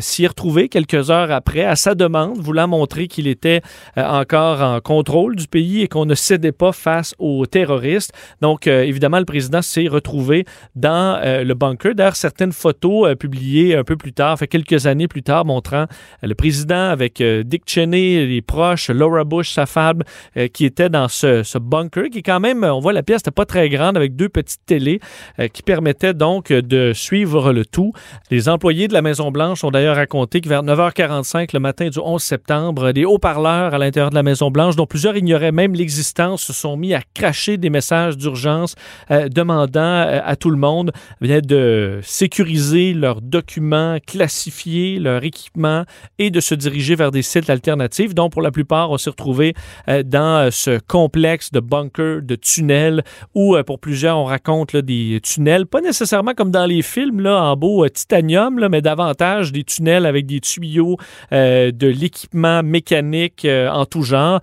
s'y 0.00 0.24
est 0.24 0.26
retrouvé 0.26 0.68
quelques 0.68 1.10
heures 1.10 1.30
après 1.30 1.64
à 1.64 1.76
sa 1.76 1.94
demande, 1.94 2.38
voulant 2.38 2.68
montrer 2.68 3.08
qu'il 3.08 3.26
était 3.26 3.60
encore 3.96 4.62
en 4.62 4.80
contrôle 4.80 5.36
du 5.36 5.46
pays 5.46 5.82
et 5.82 5.88
qu'on 5.88 6.06
ne 6.06 6.14
cédait 6.14 6.52
pas 6.52 6.72
face 6.72 7.14
aux 7.18 7.46
terroristes. 7.46 8.12
Donc, 8.40 8.66
évidemment, 8.66 9.18
le 9.18 9.24
président 9.24 9.62
s'est 9.62 9.88
retrouvé 9.88 10.44
dans 10.74 11.20
le 11.22 11.54
bunker. 11.54 11.94
D'ailleurs, 11.94 12.16
certaines 12.16 12.52
photos 12.52 13.14
publiées 13.16 13.76
un 13.76 13.84
peu 13.84 13.96
plus 13.96 14.12
tard, 14.12 14.38
fait 14.38 14.48
quelques 14.48 14.86
années 14.86 15.08
plus 15.08 15.22
tard, 15.22 15.44
montrant 15.44 15.86
le 16.22 16.34
président 16.34 16.61
avec 16.70 17.20
euh, 17.20 17.42
Dick 17.44 17.62
Cheney, 17.66 18.26
les 18.26 18.42
proches, 18.42 18.90
Laura 18.90 19.24
Bush, 19.24 19.50
sa 19.50 19.66
femme, 19.66 20.02
euh, 20.36 20.48
qui 20.48 20.64
était 20.64 20.88
dans 20.88 21.08
ce, 21.08 21.58
bunker, 21.58 22.10
qui 22.10 22.22
quand 22.22 22.40
même, 22.40 22.64
on 22.64 22.80
voit 22.80 22.92
la 22.92 23.02
pièce 23.02 23.22
n'était 23.22 23.30
pas 23.30 23.46
très 23.46 23.68
grande, 23.68 23.96
avec 23.96 24.16
deux 24.16 24.28
petites 24.28 24.64
télés, 24.66 25.00
euh, 25.38 25.48
qui 25.48 25.62
permettaient 25.62 26.14
donc 26.14 26.52
de 26.52 26.92
suivre 26.92 27.52
le 27.52 27.64
tout. 27.64 27.92
Les 28.30 28.48
employés 28.48 28.88
de 28.88 28.92
la 28.92 29.02
Maison-Blanche 29.02 29.64
ont 29.64 29.70
d'ailleurs 29.70 29.96
raconté 29.96 30.40
que 30.40 30.48
vers 30.48 30.62
9h45 30.62 31.50
le 31.52 31.60
matin 31.60 31.88
du 31.88 31.98
11 31.98 32.22
septembre, 32.22 32.92
des 32.92 33.04
haut-parleurs 33.04 33.74
à 33.74 33.78
l'intérieur 33.78 34.10
de 34.10 34.14
la 34.14 34.22
Maison-Blanche, 34.22 34.76
dont 34.76 34.86
plusieurs 34.86 35.16
ignoraient 35.16 35.52
même 35.52 35.74
l'existence, 35.74 36.42
se 36.42 36.52
sont 36.52 36.76
mis 36.76 36.94
à 36.94 37.00
cracher 37.14 37.56
des 37.56 37.70
messages 37.70 38.16
d'urgence 38.16 38.74
demandant 39.10 40.06
à 40.24 40.36
tout 40.36 40.50
le 40.50 40.56
monde 40.56 40.92
de 41.20 42.00
sécuriser 42.02 42.94
leurs 42.94 43.20
documents, 43.20 43.98
classifier 44.06 44.98
leur 44.98 45.24
équipement 45.24 45.84
et 46.18 46.30
de 46.30 46.40
se 46.40 46.51
diriger 46.54 46.94
vers 46.94 47.10
des 47.10 47.22
sites 47.22 47.50
alternatifs. 47.50 48.14
Donc, 48.14 48.32
pour 48.32 48.42
la 48.42 48.50
plupart, 48.50 48.90
on 48.90 48.98
s'est 48.98 49.10
retrouvé 49.10 49.54
euh, 49.88 50.02
dans 50.02 50.46
euh, 50.46 50.50
ce 50.50 50.78
complexe 50.78 51.50
de 51.52 51.60
bunkers, 51.60 52.22
de 52.22 52.34
tunnels, 52.34 53.02
où 53.34 53.56
euh, 53.56 53.62
pour 53.62 53.78
plusieurs, 53.78 54.18
on 54.18 54.24
raconte 54.24 54.76
des 54.76 55.20
tunnels, 55.22 55.66
pas 55.66 55.80
nécessairement 55.80 56.34
comme 56.34 56.50
dans 56.50 56.66
les 56.66 56.82
films, 56.82 57.20
là, 57.20 57.42
en 57.42 57.56
beau 57.56 57.88
titanium, 57.88 58.66
mais 58.70 58.82
davantage 58.82 59.52
des 59.52 59.64
tunnels 59.64 60.06
avec 60.06 60.26
des 60.26 60.40
tuyaux, 60.40 60.96
de 61.30 61.86
l'équipement 61.86 62.62
mécanique 62.62 63.46
en 63.46 63.84
tout 63.86 64.02
genre. 64.02 64.40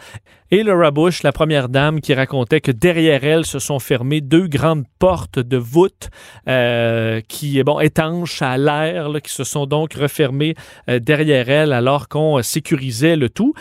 Et 0.51 0.63
Laura 0.63 0.89
Bush, 0.89 1.21
la 1.21 1.31
première 1.31 1.69
dame, 1.69 2.01
qui 2.01 2.15
racontait 2.15 2.59
que 2.59 2.71
derrière 2.71 3.23
elle 3.23 3.45
se 3.45 3.59
sont 3.59 3.77
fermées 3.77 4.19
deux 4.19 4.47
grandes 4.47 4.85
portes 4.97 5.37
de 5.37 5.57
voûte 5.57 6.09
euh, 6.47 7.21
qui, 7.27 7.61
bon, 7.61 7.79
étanches 7.79 8.41
à 8.41 8.57
l'air, 8.57 9.09
qui 9.23 9.31
se 9.31 9.43
sont 9.43 9.67
donc 9.67 9.93
refermées 9.93 10.55
euh, 10.89 10.97
derrière 10.97 11.51
elle 11.51 11.71
alors 11.71 12.07
qu'on 12.07 12.41
sécurisait 12.41 13.15
le 13.15 13.29
tout. 13.29 13.53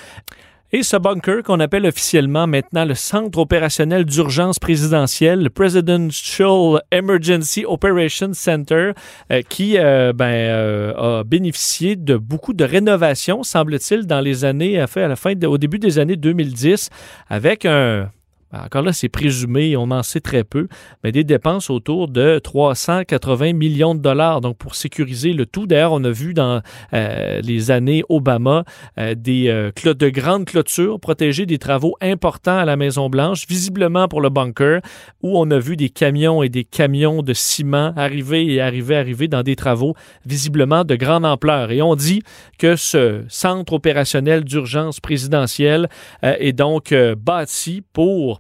Et 0.71 0.83
ce 0.83 0.99
bunker 0.99 1.43
qu'on 1.43 1.61
appelle 1.61 1.87
officiellement 1.87 2.47
maintenant 2.47 2.85
le 2.85 2.95
Centre 2.95 3.39
opérationnel 3.39 4.05
d'urgence 4.05 4.59
présidentielle, 4.59 5.43
le 5.43 5.49
Presidential 5.49 6.83
Emergency 6.93 7.65
Operations 7.67 8.35
Center, 8.35 8.93
euh, 9.33 9.41
qui 9.49 9.79
euh, 9.79 10.13
ben, 10.13 10.27
euh, 10.27 11.21
a 11.21 11.25
bénéficié 11.25 11.97
de 11.97 12.19
beaucoup 12.19 12.53
de 12.53 12.65
rénovations, 12.65 13.43
semble-t-il, 13.45 14.07
dans 14.07 14.21
les 14.21 14.45
années, 14.45 14.79
à 14.79 14.87
la 14.95 15.17
fin, 15.17 15.33
au 15.43 15.57
début 15.57 15.79
des 15.79 15.99
années 15.99 16.17
2010, 16.17 16.91
avec 17.31 17.65
un 17.65 18.11
encore 18.53 18.83
là, 18.83 18.93
c'est 18.95 19.11
présumé, 19.11 19.77
on 19.77 19.91
en 19.91 20.03
sait 20.03 20.21
très 20.21 20.43
peu, 20.43 20.69
mais 21.05 21.13
des 21.13 21.25
dépenses 21.25 21.69
autour 21.69 22.09
de 22.09 22.39
380 22.39 23.53
millions 23.53 23.95
de 23.95 24.01
dollars. 24.01 24.41
Donc, 24.41 24.57
pour 24.57 24.75
sécuriser 24.75 25.35
le 25.35 25.45
tout, 25.45 25.67
d'ailleurs, 25.67 25.93
on 25.93 26.03
a 26.05 26.11
vu 26.11 26.33
dans 26.33 26.63
euh, 26.95 27.41
les 27.43 27.71
années 27.71 28.03
Obama 28.09 28.65
euh, 28.99 29.15
des 29.15 29.49
euh, 29.49 29.71
de 29.85 30.09
grandes 30.09 30.47
clôtures 30.47 30.99
protégées 30.99 31.47
des 31.47 31.59
travaux 31.59 31.97
importants 32.01 32.59
à 32.59 32.65
la 32.65 32.77
Maison-Blanche, 32.77 33.47
visiblement 33.49 34.09
pour 34.09 34.21
le 34.21 34.31
bunker, 34.31 34.81
où 35.23 35.39
on 35.39 35.51
a 35.51 35.59
vu 35.59 35.77
des 35.77 35.91
camions 35.91 36.43
et 36.43 36.49
des 36.49 36.65
camions 36.65 37.23
de 37.23 37.35
ciment 37.35 37.93
arriver 37.97 38.47
et 38.47 38.61
arriver, 38.61 38.97
arriver 38.97 39.29
dans 39.29 39.43
des 39.43 39.57
travaux 39.57 39.95
visiblement 40.25 40.85
de 40.85 40.95
grande 40.95 41.27
ampleur. 41.27 41.71
Et 41.71 41.83
on 41.83 41.95
dit 41.95 42.23
que 42.59 42.77
ce 42.77 43.25
centre 43.29 43.75
opérationnel 43.75 44.45
d'urgence 44.45 45.01
présidentielle 45.01 45.89
est 46.23 46.53
donc 46.53 46.95
bâti 47.17 47.83
pour 47.93 48.38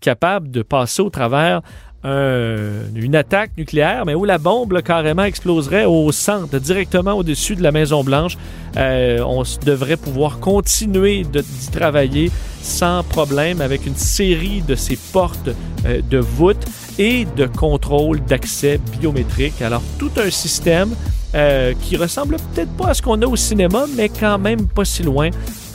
capable 0.00 0.50
de 0.50 0.62
passer 0.62 1.02
au 1.02 1.10
travers 1.10 1.60
un- 2.02 2.94
une 2.94 3.14
attaque 3.14 3.50
nucléaire, 3.58 4.04
mais 4.06 4.14
où 4.14 4.24
la 4.24 4.38
bombe 4.38 4.80
carrément 4.82 5.24
exploserait 5.24 5.84
au 5.84 6.10
centre, 6.12 6.58
directement 6.58 7.12
au-dessus 7.12 7.56
de 7.56 7.62
la 7.62 7.72
Maison-Blanche. 7.72 8.38
Euh, 8.78 9.18
on 9.26 9.42
devrait 9.66 9.98
pouvoir 9.98 10.38
continuer 10.38 11.24
d'y 11.24 11.70
travailler 11.70 12.30
sans 12.62 13.02
problème 13.02 13.60
avec 13.60 13.86
une 13.86 13.96
série 13.96 14.62
de 14.62 14.74
ces 14.76 14.96
portes 15.12 15.50
euh, 15.86 16.00
de 16.08 16.18
voûtes 16.18 16.64
et 16.98 17.26
de 17.36 17.46
contrôle 17.46 18.20
d'accès 18.24 18.80
biométrique. 18.98 19.60
Alors, 19.62 19.82
tout 19.98 20.10
un 20.16 20.30
système 20.30 20.90
euh, 21.34 21.74
qui 21.82 21.96
ressemble 21.96 22.36
peut-être 22.54 22.72
pas 22.78 22.88
à 22.88 22.94
ce 22.94 23.02
qu'on 23.02 23.20
a 23.22 23.26
au 23.26 23.36
cinéma, 23.36 23.84
mais 23.94 24.08
quand 24.08 24.38
même 24.38 24.66
pas 24.66 24.84
si 24.84 25.02
loin. 25.02 25.28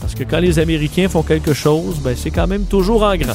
Parce 0.05 0.13
que 0.13 0.23
quand 0.23 0.37
les 0.37 0.59
Américains 0.59 1.09
font 1.09 1.23
quelque 1.23 1.55
chose, 1.55 1.95
ben, 1.99 2.15
c'est 2.15 2.29
quand 2.29 2.45
même 2.45 2.65
toujours 2.65 3.01
en 3.01 3.17
grand. 3.17 3.33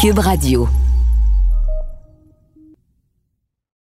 Cube 0.00 0.18
Radio. 0.18 0.68